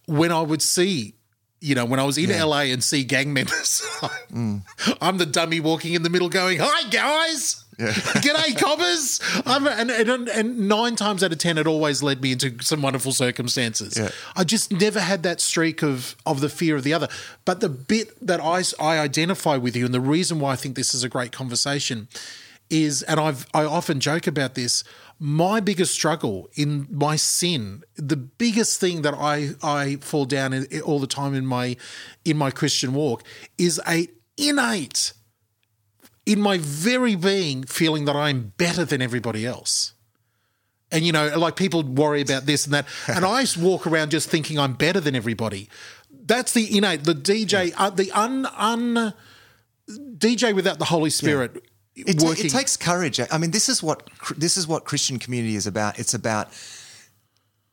When 0.07 0.33
I 0.33 0.41
would 0.41 0.63
see, 0.63 1.15
you 1.61 1.75
know, 1.75 1.85
when 1.85 1.99
I 2.01 2.05
was 2.05 2.19
in 2.19 2.31
LA 2.31 2.61
and 2.73 2.83
see 2.85 3.05
gang 3.05 3.33
members, 3.33 3.83
I'm 5.01 5.19
the 5.19 5.27
dummy 5.27 5.61
walking 5.61 5.95
in 5.95 6.03
the 6.03 6.11
middle, 6.11 6.29
going, 6.29 6.59
"Hi 6.61 6.89
guys." 6.91 7.64
G'day, 7.79 8.57
cobbers! 8.57 9.21
I'm, 9.47 9.67
and, 9.67 9.91
and, 9.91 10.29
and 10.29 10.69
nine 10.69 10.97
times 10.97 11.23
out 11.25 11.33
of 11.33 11.39
ten, 11.39 11.59
it 11.59 11.67
always 11.67 12.03
led 12.03 12.21
me 12.21 12.33
into 12.33 12.63
some 12.63 12.83
wonderful 12.83 13.13
circumstances. 13.13 13.99
Yeah. 13.99 14.11
I 14.37 14.45
just 14.45 14.73
never 14.73 15.01
had 15.01 15.23
that 15.25 15.41
streak 15.41 15.83
of 15.83 16.17
of 16.25 16.41
the 16.41 16.49
fear 16.49 16.77
of 16.77 16.85
the 16.85 16.93
other. 16.93 17.09
But 17.45 17.61
the 17.61 17.69
bit 17.69 18.15
that 18.25 18.41
I 18.41 18.63
I 18.81 18.99
identify 18.99 19.57
with 19.57 19.77
you, 19.77 19.85
and 19.85 19.95
the 19.95 20.01
reason 20.01 20.41
why 20.41 20.53
I 20.53 20.57
think 20.57 20.77
this 20.77 20.95
is 20.95 21.05
a 21.05 21.09
great 21.09 21.33
conversation, 21.33 22.09
is, 22.71 23.03
and 23.03 23.19
I've 23.21 23.47
I 23.55 23.65
often 23.65 24.01
joke 24.01 24.27
about 24.27 24.55
this. 24.55 24.85
My 25.21 25.61
biggest 25.61 25.95
struggle 25.95 26.51
in 26.55 26.89
my 26.91 27.17
sin, 27.17 27.85
the 27.97 28.17
biggest 28.17 28.81
thing 28.81 29.03
that 29.03 29.15
I 29.15 29.51
I 29.63 29.97
fall 29.97 30.25
down 30.25 30.53
in, 30.53 30.81
all 30.83 30.99
the 30.99 31.07
time 31.07 31.35
in 31.35 31.47
my 31.47 31.77
in 32.25 32.37
my 32.37 32.51
Christian 32.51 32.95
walk, 32.95 33.23
is 33.57 33.81
a 33.87 34.09
innate 34.37 35.13
in 36.27 36.41
my 36.41 36.59
very 36.59 37.15
being 37.17 37.65
feeling 37.65 38.05
that 38.07 38.17
I'm 38.17 38.53
better 38.57 38.85
than 38.85 39.03
everybody 39.03 39.45
else. 39.47 39.93
And 40.91 41.05
you 41.05 41.13
know, 41.13 41.37
like 41.39 41.57
people 41.57 41.83
worry 41.83 42.21
about 42.23 42.47
this 42.47 42.65
and 42.67 42.75
that, 42.75 42.87
and 43.09 43.25
I 43.25 43.43
just 43.43 43.57
walk 43.57 43.87
around 43.87 44.11
just 44.11 44.29
thinking 44.31 44.59
I'm 44.59 44.75
better 44.75 45.01
than 45.01 45.15
everybody. 45.15 45.69
That's 46.27 46.53
the 46.53 46.77
innate, 46.77 47.05
the 47.05 47.15
DJ, 47.15 47.75
uh, 47.77 47.91
the 47.91 48.11
un 48.13 48.47
un 48.57 49.13
DJ 49.89 50.55
without 50.55 50.79
the 50.79 50.87
Holy 50.87 51.11
Spirit 51.11 51.63
It, 51.95 52.19
ta- 52.19 52.31
it 52.31 52.49
takes 52.51 52.77
courage. 52.77 53.21
I 53.31 53.39
mean, 53.39 53.51
this 53.51 53.69
is 53.69 53.83
what 53.83 54.09
this 54.37 54.57
is 54.57 54.67
what 54.67 54.85
Christian 54.85 55.19
community 55.19 55.57
is 55.57 55.67
about. 55.67 55.99
It's 55.99 56.15
about 56.15 56.49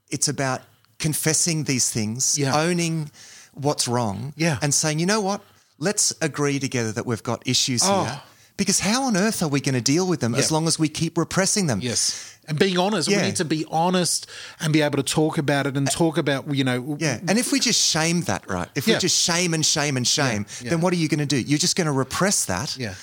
it's 0.09 0.27
about 0.27 0.61
confessing 0.99 1.63
these 1.63 1.89
things, 1.89 2.37
Yeah. 2.37 2.55
owning 2.55 3.09
what's 3.53 3.87
wrong, 3.87 4.33
Yeah. 4.35 4.57
and 4.61 4.73
saying, 4.73 4.99
you 4.99 5.05
know 5.05 5.21
what, 5.21 5.41
let's 5.79 6.13
agree 6.21 6.59
together 6.59 6.91
that 6.91 7.05
we've 7.05 7.23
got 7.23 7.41
issues 7.47 7.81
Oh. 7.83 8.03
here. 8.03 8.21
Because 8.61 8.79
how 8.81 9.05
on 9.05 9.17
earth 9.17 9.41
are 9.41 9.47
we 9.47 9.59
going 9.59 9.73
to 9.73 9.81
deal 9.81 10.05
with 10.07 10.19
them 10.19 10.35
as 10.35 10.51
long 10.51 10.67
as 10.67 10.77
we 10.77 10.87
keep 10.87 11.17
repressing 11.17 11.65
them? 11.65 11.79
yes. 11.81 12.27
And 12.47 12.59
being 12.59 12.77
honest, 12.77 13.07
Yeah. 13.09 13.17
we 13.21 13.23
need 13.27 13.35
to 13.37 13.45
be 13.45 13.65
honest 13.71 14.27
and 14.59 14.71
be 14.71 14.81
able 14.81 14.97
to 14.97 15.03
talk 15.03 15.39
about 15.39 15.65
it 15.65 15.77
and 15.77 15.89
talk 15.89 16.17
about, 16.19 16.53
you 16.53 16.63
know, 16.63 16.97
Yeah, 16.99 17.17
and 17.27 17.39
if 17.39 17.51
we 17.51 17.59
just 17.59 17.81
shame 17.81 18.21
that, 18.23 18.47
right? 18.47 18.67
If 18.75 18.87
Yeah. 18.87 18.95
we 18.95 18.99
just 18.99 19.17
shame 19.19 19.55
and 19.55 19.65
shame 19.65 19.97
and 19.97 20.07
shame, 20.07 20.45
yeah. 20.61 20.69
then 20.71 20.81
what 20.81 20.93
are 20.93 20.97
you 20.97 21.07
going 21.07 21.19
to 21.19 21.25
do? 21.25 21.37
You're 21.39 21.57
just 21.57 21.75
going 21.75 21.85
to 21.87 21.91
repress 21.91 22.45
that. 22.45 22.75
yeah, 22.77 22.93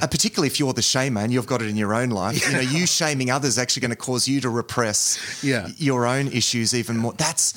Uh, 0.00 0.06
particularly 0.06 0.46
if 0.46 0.58
you're 0.60 0.72
the 0.72 0.80
shamer 0.82 1.22
and 1.24 1.32
you've 1.32 1.46
got 1.46 1.60
it 1.60 1.68
in 1.68 1.76
your 1.76 1.92
own 1.92 2.10
life, 2.10 2.40
you 2.46 2.52
know, 2.52 2.60
you 2.60 2.86
shaming 3.00 3.30
others 3.32 3.58
actually 3.58 3.80
going 3.80 3.90
to 3.90 3.96
cause 3.96 4.28
you 4.28 4.40
to 4.40 4.48
repress 4.50 5.18
Yeah. 5.42 5.68
your 5.76 6.06
own 6.06 6.28
issues 6.28 6.72
even 6.72 6.96
more. 6.98 7.14
That's 7.16 7.54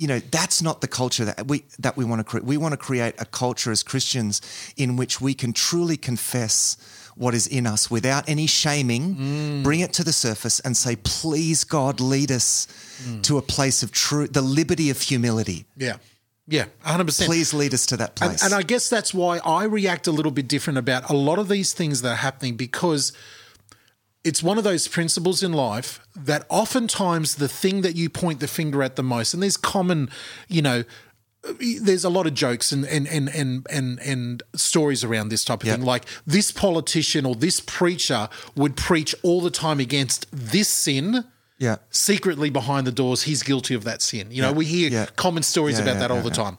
you 0.00 0.06
know 0.10 0.18
that's 0.30 0.58
not 0.62 0.80
the 0.80 0.88
culture 0.88 1.24
that 1.26 1.46
we 1.46 1.56
that 1.78 1.94
we 1.98 2.04
want 2.10 2.20
to 2.20 2.24
create. 2.30 2.44
We 2.44 2.56
want 2.56 2.72
to 2.72 2.82
create 2.88 3.14
a 3.18 3.26
culture 3.26 3.70
as 3.76 3.82
Christians 3.82 4.40
in 4.76 4.96
which 4.96 5.20
we 5.20 5.32
can 5.34 5.52
truly 5.52 5.96
confess 6.10 6.76
what 7.16 7.34
is 7.34 7.46
in 7.46 7.66
us 7.66 7.90
without 7.90 8.24
any 8.34 8.46
shaming, 8.46 9.04
Mm. 9.16 9.62
bring 9.62 9.80
it 9.80 9.92
to 9.98 10.02
the 10.04 10.12
surface 10.12 10.58
and 10.60 10.74
say, 10.76 10.96
"Please, 10.96 11.64
God, 11.64 12.00
lead 12.00 12.30
us 12.32 12.66
Mm. 13.06 13.22
to 13.24 13.36
a 13.36 13.42
place 13.42 13.82
of 13.84 13.92
true, 13.92 14.26
the 14.26 14.40
liberty 14.60 14.88
of 14.90 14.98
humility. 15.02 15.66
yeah, 15.76 15.96
yeah, 16.48 16.64
hundred 16.82 17.06
percent. 17.08 17.28
Please 17.28 17.52
lead 17.52 17.74
us 17.74 17.84
to 17.86 17.96
that 17.98 18.10
And, 18.22 18.30
place." 18.30 18.42
and 18.42 18.54
I 18.54 18.62
guess 18.62 18.88
that's 18.88 19.12
why 19.12 19.38
I 19.44 19.64
react 19.64 20.06
a 20.06 20.12
little 20.12 20.32
bit 20.32 20.48
different 20.48 20.78
about 20.78 21.10
a 21.10 21.16
lot 21.28 21.38
of 21.38 21.48
these 21.48 21.74
things 21.74 22.00
that 22.02 22.10
are 22.16 22.22
happening 22.28 22.56
because 22.56 23.12
it's 24.24 24.42
one 24.42 24.58
of 24.58 24.64
those 24.64 24.86
principles 24.88 25.42
in 25.42 25.52
life 25.52 26.00
that 26.14 26.44
oftentimes 26.48 27.36
the 27.36 27.48
thing 27.48 27.80
that 27.82 27.96
you 27.96 28.10
point 28.10 28.40
the 28.40 28.48
finger 28.48 28.82
at 28.82 28.96
the 28.96 29.02
most, 29.02 29.32
and 29.34 29.42
there's 29.42 29.56
common, 29.56 30.10
you 30.48 30.60
know, 30.62 30.84
there's 31.80 32.04
a 32.04 32.10
lot 32.10 32.26
of 32.26 32.34
jokes 32.34 32.70
and 32.70 32.84
and 32.84 33.08
and 33.08 33.28
and 33.30 33.66
and, 33.70 33.98
and 34.00 34.42
stories 34.54 35.02
around 35.02 35.30
this 35.30 35.42
type 35.42 35.62
of 35.62 35.68
Yeah. 35.68 35.76
thing. 35.76 35.84
Like 35.86 36.04
this 36.26 36.52
politician 36.52 37.24
or 37.24 37.34
this 37.34 37.60
preacher 37.60 38.28
would 38.56 38.76
preach 38.76 39.14
all 39.22 39.40
the 39.40 39.50
time 39.50 39.80
against 39.80 40.26
this 40.30 40.68
sin. 40.68 41.24
Yeah. 41.58 41.76
Secretly 41.90 42.50
behind 42.50 42.86
the 42.86 42.92
doors, 42.92 43.22
he's 43.22 43.42
guilty 43.42 43.74
of 43.74 43.84
that 43.84 44.02
sin. 44.02 44.28
You 44.30 44.42
know, 44.42 44.52
we 44.52 44.66
hear 44.66 44.90
Yeah. 44.90 45.06
common 45.16 45.42
stories 45.42 45.76
Yeah, 45.78 45.84
about 45.84 45.98
that 46.00 46.10
all 46.10 46.20
the 46.22 46.30
time. 46.30 46.58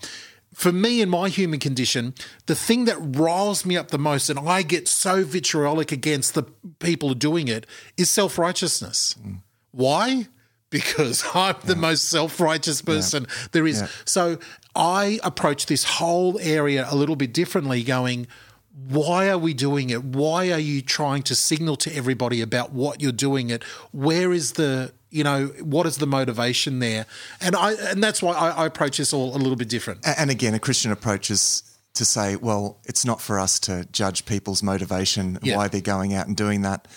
For 0.53 0.71
me 0.71 1.01
and 1.01 1.09
my 1.09 1.29
human 1.29 1.59
condition, 1.59 2.13
the 2.45 2.55
thing 2.55 2.85
that 2.85 2.97
riles 2.99 3.65
me 3.65 3.77
up 3.77 3.89
the 3.89 3.97
most, 3.97 4.29
and 4.29 4.37
I 4.37 4.63
get 4.63 4.87
so 4.87 5.23
vitriolic 5.23 5.91
against 5.91 6.33
the 6.33 6.43
people 6.79 7.13
doing 7.13 7.47
it, 7.47 7.65
is 7.97 8.09
self 8.09 8.37
righteousness. 8.37 9.15
Mm. 9.21 9.37
Why? 9.71 10.27
Because 10.69 11.23
I'm 11.33 11.55
the 11.63 11.75
most 11.75 12.09
self 12.09 12.39
righteous 12.39 12.81
person 12.81 13.27
there 13.53 13.65
is. 13.65 13.81
Yeah. 13.81 13.87
So 14.05 14.39
I 14.75 15.19
approach 15.23 15.67
this 15.67 15.83
whole 15.83 16.37
area 16.39 16.85
a 16.89 16.95
little 16.95 17.15
bit 17.15 17.33
differently, 17.33 17.83
going, 17.83 18.27
why 18.73 19.29
are 19.29 19.37
we 19.37 19.53
doing 19.53 19.89
it? 19.89 20.03
Why 20.03 20.51
are 20.51 20.59
you 20.59 20.81
trying 20.81 21.23
to 21.23 21.35
signal 21.35 21.75
to 21.77 21.95
everybody 21.95 22.41
about 22.41 22.71
what 22.71 23.01
you're 23.01 23.11
doing 23.11 23.49
it? 23.49 23.63
Where 23.91 24.31
is 24.31 24.53
the 24.53 24.93
you 25.11 25.23
know 25.23 25.47
what 25.61 25.85
is 25.85 25.97
the 25.97 26.07
motivation 26.07 26.79
there? 26.79 27.05
And 27.39 27.55
I 27.55 27.73
and 27.91 28.01
that's 28.03 28.21
why 28.21 28.33
I, 28.33 28.49
I 28.63 28.65
approach 28.65 28.97
this 28.97 29.13
all 29.13 29.35
a 29.35 29.37
little 29.37 29.55
bit 29.57 29.69
different. 29.69 29.99
And 30.05 30.29
again, 30.31 30.53
a 30.53 30.59
Christian 30.59 30.91
approach 30.91 31.29
is 31.29 31.63
to 31.95 32.05
say, 32.05 32.37
well, 32.37 32.77
it's 32.85 33.03
not 33.05 33.19
for 33.21 33.37
us 33.39 33.59
to 33.59 33.85
judge 33.91 34.25
people's 34.25 34.63
motivation, 34.63 35.37
Yeah. 35.43 35.57
why 35.57 35.67
they're 35.67 35.81
going 35.81 36.13
out 36.13 36.25
and 36.27 36.37
doing 36.37 36.61
that. 36.61 36.87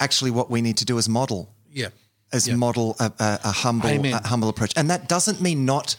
Actually, 0.00 0.30
what 0.30 0.48
we 0.50 0.62
need 0.62 0.76
to 0.78 0.84
do 0.84 0.96
is 0.98 1.08
model, 1.08 1.52
Yeah, 1.72 1.88
is 2.32 2.46
Yeah. 2.46 2.54
model 2.54 2.94
a, 3.00 3.10
a, 3.18 3.38
a 3.44 3.50
humble, 3.52 3.88
Amen. 3.88 4.12
a 4.14 4.26
humble 4.28 4.48
approach, 4.48 4.72
and 4.76 4.88
that 4.90 5.08
doesn't 5.08 5.40
mean 5.40 5.64
not 5.64 5.96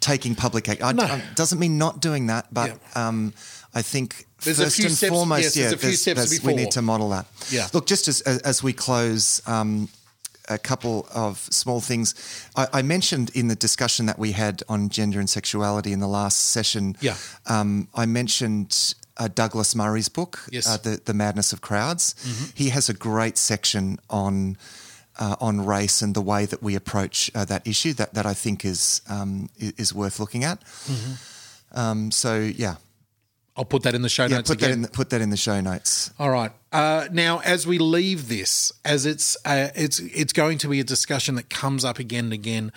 taking 0.00 0.34
public 0.34 0.68
act. 0.68 0.80
No. 0.80 1.20
Doesn't 1.34 1.58
mean 1.58 1.76
not 1.78 2.00
doing 2.00 2.26
that, 2.28 2.46
but 2.52 2.70
Yeah. 2.96 3.08
um, 3.08 3.34
I 3.74 3.82
think 3.82 4.26
There's 4.42 4.60
a 4.60 4.64
first 4.64 4.76
few 4.76 4.86
and 4.86 4.96
steps- 4.96 5.10
foremost, 5.10 5.42
yes, 5.44 5.56
yeah, 5.56 5.62
there's 5.64 5.72
a 5.74 5.76
few 6.04 6.14
there's- 6.14 6.42
we 6.42 6.54
need 6.54 6.70
to 6.72 6.82
model 6.82 7.10
that. 7.10 7.26
Yeah. 7.50 7.68
Look, 7.74 7.86
just 7.86 8.08
as 8.08 8.22
as, 8.22 8.38
as 8.38 8.62
we 8.62 8.72
close. 8.72 9.42
Um, 9.46 9.88
a 10.48 10.58
couple 10.58 11.06
of 11.14 11.38
small 11.50 11.80
things. 11.80 12.14
I, 12.56 12.66
I 12.72 12.82
mentioned 12.82 13.30
in 13.34 13.48
the 13.48 13.56
discussion 13.56 14.06
that 14.06 14.18
we 14.18 14.32
had 14.32 14.62
on 14.68 14.88
gender 14.88 15.18
and 15.20 15.28
sexuality 15.30 15.92
in 15.92 16.00
the 16.00 16.08
last 16.08 16.36
session. 16.50 16.96
Yeah. 17.00 17.16
Um, 17.46 17.88
I 17.94 18.06
mentioned 18.06 18.94
uh, 19.16 19.28
Douglas 19.34 19.74
Murray's 19.74 20.08
book, 20.08 20.40
Yes. 20.50 20.66
uh, 20.66 20.76
the 20.76 21.00
the 21.04 21.14
Madness 21.14 21.52
of 21.52 21.60
Crowds. 21.60 22.14
Mm-hmm. 22.14 22.44
He 22.54 22.70
has 22.70 22.88
a 22.88 22.94
great 22.94 23.38
section 23.38 23.98
on 24.10 24.56
uh, 25.18 25.36
on 25.40 25.64
race 25.64 26.02
and 26.02 26.14
the 26.14 26.20
way 26.22 26.46
that 26.46 26.62
we 26.62 26.74
approach 26.76 27.30
uh, 27.34 27.44
that 27.44 27.66
issue 27.66 27.92
that 27.94 28.14
that 28.14 28.26
I 28.26 28.34
think 28.34 28.64
is 28.64 29.00
um, 29.08 29.48
is 29.58 29.94
worth 29.94 30.18
looking 30.18 30.44
at. 30.44 30.60
Mm-hmm. 30.64 31.78
Um, 31.78 32.10
so 32.10 32.38
yeah, 32.38 32.76
I'll 33.56 33.64
put 33.64 33.84
that 33.84 33.94
in 33.94 34.02
the 34.02 34.08
show 34.08 34.24
yeah, 34.24 34.36
notes 34.36 34.50
put 34.50 34.58
again. 34.58 34.70
that 34.70 34.74
in 34.74 34.82
the, 34.82 34.88
put 34.88 35.10
that 35.10 35.20
in 35.20 35.30
the 35.30 35.36
show 35.36 35.60
notes. 35.60 36.10
All 36.18 36.30
right. 36.30 36.50
Uh, 36.72 37.06
now, 37.12 37.40
as 37.44 37.66
we 37.66 37.78
leave 37.78 38.28
this, 38.28 38.72
as 38.84 39.06
it's 39.06 39.36
uh, 39.44 39.68
it's 39.76 40.00
it's 40.00 40.32
going 40.32 40.58
to 40.58 40.68
be 40.68 40.80
a 40.80 40.84
discussion 40.84 41.36
that 41.36 41.50
comes 41.50 41.84
up 41.84 41.98
again 42.00 42.24
and 42.24 42.32
again, 42.32 42.72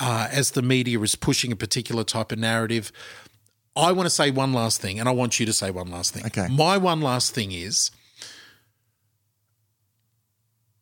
uh, 0.00 0.28
as 0.32 0.52
the 0.52 0.62
media 0.62 0.98
is 1.00 1.14
pushing 1.14 1.52
a 1.52 1.56
particular 1.56 2.04
type 2.04 2.32
of 2.32 2.38
narrative. 2.38 2.90
I 3.76 3.92
want 3.92 4.06
to 4.06 4.10
say 4.10 4.30
one 4.30 4.52
last 4.52 4.80
thing, 4.80 4.98
and 4.98 5.08
I 5.08 5.12
want 5.12 5.40
you 5.40 5.46
to 5.46 5.52
say 5.52 5.70
one 5.70 5.90
last 5.90 6.14
thing. 6.14 6.24
Okay. 6.26 6.46
My 6.48 6.78
one 6.78 7.00
last 7.00 7.34
thing 7.34 7.52
is, 7.52 7.90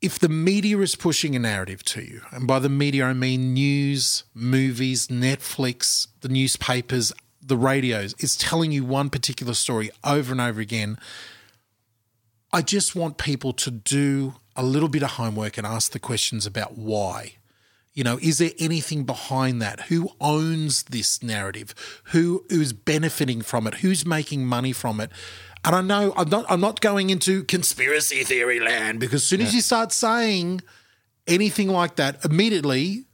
if 0.02 0.18
the 0.18 0.28
media 0.28 0.78
is 0.78 0.94
pushing 0.94 1.34
a 1.34 1.38
narrative 1.38 1.82
to 1.84 2.02
you, 2.02 2.20
and 2.30 2.46
by 2.46 2.58
the 2.58 2.68
media 2.68 3.06
I 3.06 3.14
mean 3.14 3.54
news, 3.54 4.24
movies, 4.34 5.08
Netflix, 5.08 6.08
the 6.20 6.28
newspapers, 6.28 7.12
the 7.42 7.56
radios, 7.56 8.14
is 8.18 8.36
telling 8.36 8.72
you 8.72 8.84
one 8.84 9.10
particular 9.10 9.54
story 9.54 9.90
over 10.04 10.32
and 10.32 10.40
over 10.40 10.60
again. 10.60 10.98
I 12.52 12.62
just 12.62 12.94
want 12.94 13.18
people 13.18 13.52
to 13.54 13.70
do 13.70 14.34
a 14.54 14.62
little 14.62 14.88
bit 14.88 15.02
of 15.02 15.12
homework 15.12 15.58
and 15.58 15.66
ask 15.66 15.92
the 15.92 15.98
questions 15.98 16.46
about 16.46 16.76
why. 16.76 17.36
You 17.94 18.04
know, 18.04 18.18
is 18.22 18.38
there 18.38 18.52
anything 18.58 19.04
behind 19.04 19.60
that? 19.60 19.80
Who 19.82 20.10
owns 20.20 20.84
this 20.84 21.22
narrative? 21.22 21.74
Who 22.04 22.44
who's 22.48 22.72
benefiting 22.72 23.42
from 23.42 23.66
it? 23.66 23.74
Who's 23.76 24.06
making 24.06 24.46
money 24.46 24.72
from 24.72 25.00
it? 25.00 25.10
And 25.64 25.74
I 25.76 25.82
know 25.82 26.12
I'm 26.16 26.28
not 26.28 26.46
I'm 26.48 26.60
not 26.60 26.80
going 26.80 27.10
into 27.10 27.44
conspiracy 27.44 28.24
theory 28.24 28.60
land 28.60 28.98
because 28.98 29.22
as 29.22 29.24
soon 29.24 29.42
as 29.42 29.54
you 29.54 29.60
start 29.60 29.92
saying 29.92 30.62
anything 31.26 31.68
like 31.68 31.96
that, 31.96 32.24
immediately 32.24 33.04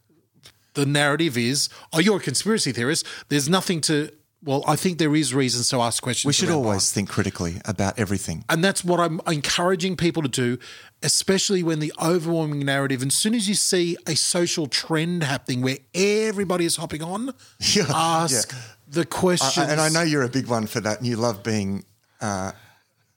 the 0.75 0.87
narrative 0.87 1.37
is, 1.37 1.69
oh, 1.93 1.99
you're 1.99 2.19
a 2.19 2.21
conspiracy 2.21 2.71
theorist. 2.71 3.05
There's 3.29 3.49
nothing 3.49 3.81
to 3.83 4.13
well, 4.45 4.63
I 4.69 4.77
think 4.77 4.99
there 4.99 5.15
is 5.17 5.35
reasons 5.35 5.69
to 5.71 5.81
ask 5.81 6.03
questions. 6.03 6.27
We 6.29 6.33
should 6.33 6.51
always 6.51 6.93
think 6.93 7.09
critically 7.09 7.61
about 7.65 7.99
everything. 7.99 8.45
And 8.49 8.63
that's 8.63 8.85
what 8.85 9.01
I'm 9.01 9.21
encouraging 9.27 9.97
people 9.97 10.23
to 10.23 10.29
do, 10.29 10.59
especially 11.03 11.63
when 11.65 11.81
the 11.81 11.93
overwhelming 12.01 12.61
narrative, 12.65 13.03
and 13.03 13.11
as 13.11 13.17
soon 13.17 13.35
as 13.35 13.49
you 13.49 13.55
see 13.55 13.97
a 14.07 14.15
social 14.15 14.67
trend 14.69 15.25
happening 15.25 15.61
where 15.63 15.79
everybody 15.95 16.65
is 16.65 16.77
hopping 16.77 17.03
on, 17.03 17.35
Yeah, 17.59 17.87
ask 17.93 18.53
yeah. 18.53 18.59
the 18.89 19.05
questions. 19.05 19.67
I- 19.67 19.73
and 19.73 19.81
I 19.81 19.89
know 19.89 20.03
you're 20.03 20.23
a 20.23 20.29
big 20.29 20.47
one 20.47 20.67
for 20.69 20.81
that, 20.81 20.99
and 20.99 21.07
you 21.07 21.17
love 21.17 21.43
being, 21.43 21.85
uh, 22.21 22.53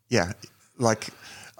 yeah, 0.09 0.31
like. 0.77 1.07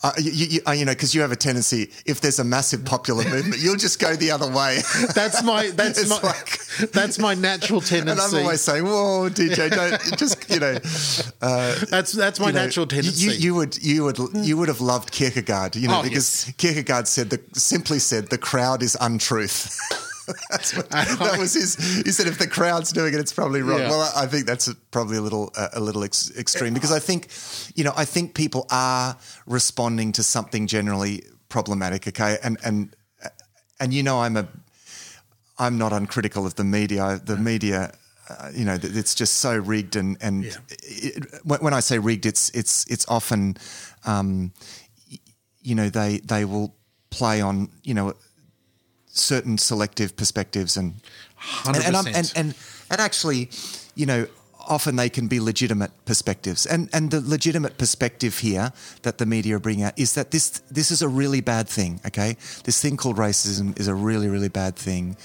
Uh, 0.04 0.12
you, 0.18 0.32
you, 0.32 0.60
uh, 0.68 0.72
you 0.72 0.84
know, 0.84 0.92
because 0.94 1.14
you 1.14 1.22
have 1.22 1.32
a 1.32 1.36
tendency, 1.36 1.92
if 2.08 2.22
there's 2.22 2.40
a 2.40 2.44
massive 2.44 2.84
popular 2.84 3.24
movement, 3.30 3.62
you'll 3.62 3.76
just 3.76 4.00
go 4.00 4.16
the 4.16 4.32
other 4.32 4.50
way. 4.52 4.80
that's 5.16 5.44
my 5.44 5.70
that's 5.70 6.10
my 6.10 6.20
like- 6.22 6.60
that's 6.92 7.20
my 7.20 7.36
natural 7.36 7.82
tendency. 7.82 8.12
and 8.24 8.36
I'm 8.36 8.42
always 8.44 8.62
saying, 8.62 8.84
"Whoa, 8.84 9.30
DJ, 9.30 9.70
don't 9.70 10.18
just 10.18 10.50
you 10.50 10.60
know." 10.60 10.74
that's 11.92 12.14
that's 12.14 12.40
my 12.40 12.48
you 12.48 12.54
know, 12.54 12.64
natural 12.64 12.88
tendency. 12.88 13.26
You, 13.26 13.32
you 13.32 13.56
would 13.56 13.84
you 13.84 14.04
would 14.06 14.18
you 14.34 14.58
would 14.58 14.70
have 14.70 14.82
loved 14.82 15.12
Kierkegaard, 15.12 15.76
you 15.76 15.88
know, 15.88 16.00
Oh, 16.00 16.04
because 16.04 16.52
Kierkegaard 16.58 17.08
said 17.08 17.30
the 17.30 17.40
simply 17.54 18.00
said 18.00 18.30
the 18.30 18.38
crowd 18.40 18.82
is 18.82 18.98
untruth. 19.00 19.78
That's 20.50 20.76
what, 20.76 20.90
that 20.92 21.38
was 21.40 21.54
his. 21.54 21.76
He 22.06 22.12
said 22.12 22.28
if 22.28 22.38
the 22.38 22.48
crowd's 22.48 22.92
doing 22.92 23.14
it, 23.14 23.20
it's 23.20 23.34
probably 23.34 23.62
wrong. 23.62 23.80
Yeah. 23.80 23.90
Well, 23.90 24.02
I 24.16 24.24
I 24.24 24.28
think 24.28 24.46
that's 24.46 24.72
probably 24.92 25.18
a 25.18 25.22
little 25.22 25.52
uh, 25.58 25.70
a 25.74 25.80
little 25.80 26.04
ex- 26.04 26.32
extreme 26.38 26.74
because 26.74 26.92
I 26.92 27.00
think, 27.00 27.28
you 27.76 27.84
know, 27.84 27.94
I 27.96 28.06
think 28.06 28.34
people 28.34 28.66
are 28.70 29.18
responding 29.46 30.12
to 30.14 30.24
something 30.24 30.68
generally 30.68 31.24
problematic. 31.50 32.08
Okay, 32.08 32.38
and 32.44 32.58
and 32.64 32.96
and 33.80 33.94
you 33.94 34.04
know, 34.04 34.22
I'm 34.22 34.38
a 34.38 34.48
I'm 35.58 35.78
not 35.78 35.94
uncritical 35.94 36.46
of 36.46 36.56
the 36.56 36.64
media. 36.64 37.20
The 37.24 37.38
media, 37.38 37.94
uh, 38.30 38.50
you 38.54 38.66
know, 38.66 38.78
it's 38.82 39.16
just 39.16 39.34
so 39.38 39.58
rigged, 39.58 39.96
and 39.96 40.18
and 40.22 40.44
Yeah. 40.46 40.58
it, 40.70 41.26
when 41.44 41.60
when 41.60 41.74
I 41.74 41.82
say 41.82 42.00
rigged, 42.00 42.26
it's 42.26 42.50
it's 42.52 42.86
it's 42.92 43.06
often, 43.08 43.58
um, 44.06 44.54
you 45.62 45.76
know, 45.76 45.90
they 45.90 46.20
they 46.20 46.46
will 46.46 46.76
play 47.10 47.42
on 47.42 47.70
you 47.84 47.94
know 47.94 48.14
certain 49.14 49.58
selective 49.58 50.16
perspectives 50.16 50.78
and 50.78 50.96
and 51.66 51.78
and, 51.78 51.96
I'm- 51.96 52.08
and 52.08 52.34
and 52.36 52.56
and 52.90 53.02
actually, 53.02 53.50
you 53.96 54.06
know. 54.06 54.28
Often 54.70 54.96
they 54.96 55.10
can 55.10 55.28
be 55.28 55.40
legitimate 55.40 55.90
perspectives, 56.06 56.68
and 56.68 56.88
and 56.94 57.10
the 57.10 57.20
legitimate 57.20 57.80
perspective 57.80 58.38
here 58.38 58.72
that 59.02 59.18
the 59.18 59.26
media 59.26 59.56
are 59.56 59.60
bringing 59.60 59.84
out 59.84 59.98
is 59.98 60.14
that 60.14 60.30
this 60.30 60.62
this 60.70 60.92
is 60.92 61.02
a 61.02 61.08
really 61.08 61.42
bad 61.42 61.68
thing. 61.68 62.00
Okay, 62.06 62.38
this 62.64 62.80
thing 62.80 62.96
called 62.96 63.18
racism 63.18 63.78
is 63.80 63.88
a 63.88 63.96
really 63.96 64.28
really 64.28 64.50
bad 64.50 64.76
thing. 64.76 65.18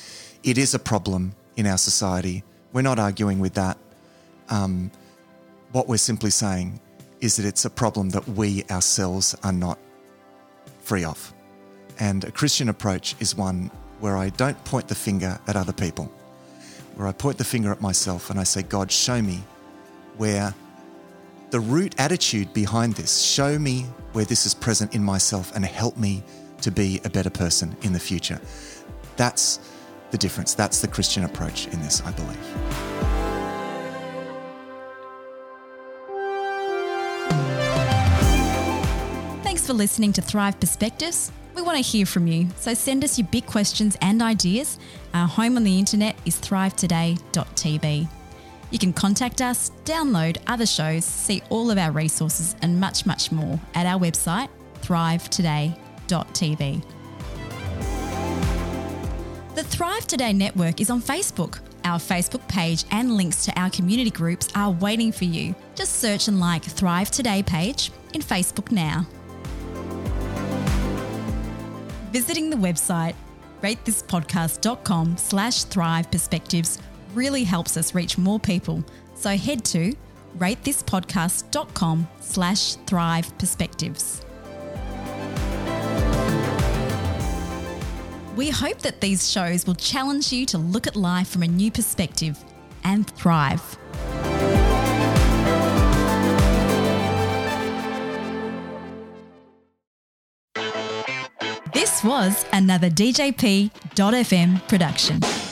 It 0.43 0.57
is 0.57 0.75
a 0.75 0.79
problem 0.79 1.35
in 1.55 1.67
our 1.67 1.77
society. 1.77 2.45
We're 2.73 2.81
not 2.83 2.99
arguing 2.99 3.39
with 3.39 3.53
that. 3.55 3.77
Um, 4.49 4.91
what 5.73 5.87
we're 5.87 5.99
simply 5.99 6.31
saying 6.31 6.81
is 7.21 7.37
that 7.37 7.45
it's 7.45 7.67
a 7.67 7.71
problem 7.71 8.11
that 8.11 8.27
we 8.27 8.65
ourselves 8.71 9.37
are 9.43 9.53
not 9.53 9.79
free 10.81 11.05
of. 11.05 11.33
And 11.99 12.25
a 12.25 12.31
Christian 12.31 12.69
approach 12.69 13.15
is 13.21 13.35
one 13.35 13.71
where 14.01 14.17
I 14.17 14.29
don't 14.31 14.63
point 14.65 14.89
the 14.89 14.95
finger 14.95 15.39
at 15.47 15.57
other 15.57 15.73
people, 15.73 16.11
where 16.95 17.09
I 17.09 17.13
point 17.13 17.39
the 17.39 17.45
finger 17.45 17.73
at 17.73 17.81
myself 17.81 18.31
and 18.31 18.39
I 18.39 18.45
say, 18.45 18.63
God, 18.63 18.93
show 18.93 19.23
me 19.23 19.43
where 20.17 20.55
the 21.51 21.61
root 21.61 21.95
attitude 21.99 22.53
behind 22.53 22.95
this, 22.95 23.19
show 23.21 23.59
me 23.59 23.87
where 24.13 24.25
this 24.25 24.47
is 24.47 24.55
present 24.55 24.95
in 24.95 25.03
myself 25.03 25.55
and 25.55 25.65
help 25.65 25.97
me 25.97 26.23
to 26.61 26.71
be 26.71 27.01
a 27.05 27.11
better 27.11 27.31
person 27.31 27.77
in 27.83 27.93
the 27.93 28.01
future. 28.01 28.41
That's 29.17 29.61
the 30.11 30.19
difference. 30.19 30.55
That's 30.55 30.81
the 30.81 30.89
Christian 30.89 31.25
approach 31.25 31.67
in 31.69 31.81
this, 31.81 32.03
I 32.05 32.11
believe. 32.13 32.37
Thanks 39.43 39.67
for 39.67 39.73
listening 39.73 40.13
to 40.15 40.23
Thrive 40.23 40.61
Perspectives. 40.61 41.33
We 41.57 41.63
want 41.63 41.79
to 41.79 41.83
hear 41.83 42.05
from 42.05 42.27
you, 42.27 42.49
so 42.59 42.75
send 42.75 43.03
us 43.03 43.19
your 43.19 43.27
big 43.29 43.47
questions 43.47 43.97
and 44.03 44.21
ideas. 44.21 44.79
Our 45.15 45.27
home 45.27 45.57
on 45.57 45.65
the 45.65 45.79
internet 45.79 46.15
is 46.27 46.37
thrivetoday.tv. 46.37 48.09
You 48.71 48.79
can 48.79 48.93
contact 48.93 49.41
us, 49.41 49.71
download 49.87 50.37
other 50.47 50.67
shows, 50.67 51.07
see 51.07 51.43
all 51.49 51.71
of 51.71 51.79
our 51.79 51.93
resources, 51.93 52.57
and 52.61 52.79
much, 52.79 53.07
much 53.07 53.33
more 53.33 53.59
at 53.75 53.87
our 53.87 53.99
website, 53.99 54.51
thrivetoday.tv. 54.83 56.85
The 59.55 59.65
Thrive 59.65 60.07
Today 60.07 60.35
network 60.35 60.83
is 60.83 60.91
on 60.91 61.01
Facebook. 61.01 61.61
Our 61.85 61.99
Facebook 61.99 62.47
page 62.49 62.85
and 62.91 63.17
links 63.17 63.47
to 63.47 63.59
our 63.59 63.71
community 63.71 64.11
groups 64.11 64.49
are 64.55 64.73
waiting 64.73 65.11
for 65.11 65.25
you. 65.25 65.55
Just 65.75 66.01
search 66.01 66.29
and 66.29 66.39
like 66.39 66.65
Thrive 66.65 67.11
Today 67.11 67.43
page 67.43 67.93
in 68.13 68.21
Facebook 68.21 68.71
now. 68.71 69.07
Visiting 72.17 72.49
the 72.49 72.57
website 72.57 73.15
ratethispodcast.com 73.63 75.19
slash 75.19 75.65
thrive 75.65 76.11
perspectives 76.11 76.79
really 77.13 77.45
helps 77.45 77.77
us 77.77 77.95
reach 77.95 78.17
more 78.17 78.41
people. 78.41 78.83
So 79.15 79.37
head 79.37 79.67
to 79.67 79.95
ratethispodcast.com 80.39 82.09
slash 82.21 82.77
thrive 82.87 83.37
perspectives. 83.37 84.23
We 88.35 88.49
hope 88.49 88.79
that 88.79 89.03
these 89.03 89.31
shows 89.31 89.67
will 89.67 89.75
challenge 89.75 90.33
you 90.33 90.47
to 90.47 90.57
look 90.57 90.87
at 90.87 90.97
life 90.97 91.29
from 91.29 91.43
a 91.43 91.49
new 91.49 91.71
perspective 91.71 92.43
and 92.83 93.11
thrive. 93.11 93.77
This 101.97 102.05
was 102.05 102.45
another 102.53 102.91
DJP.FM 102.91 104.69
production. 104.69 105.46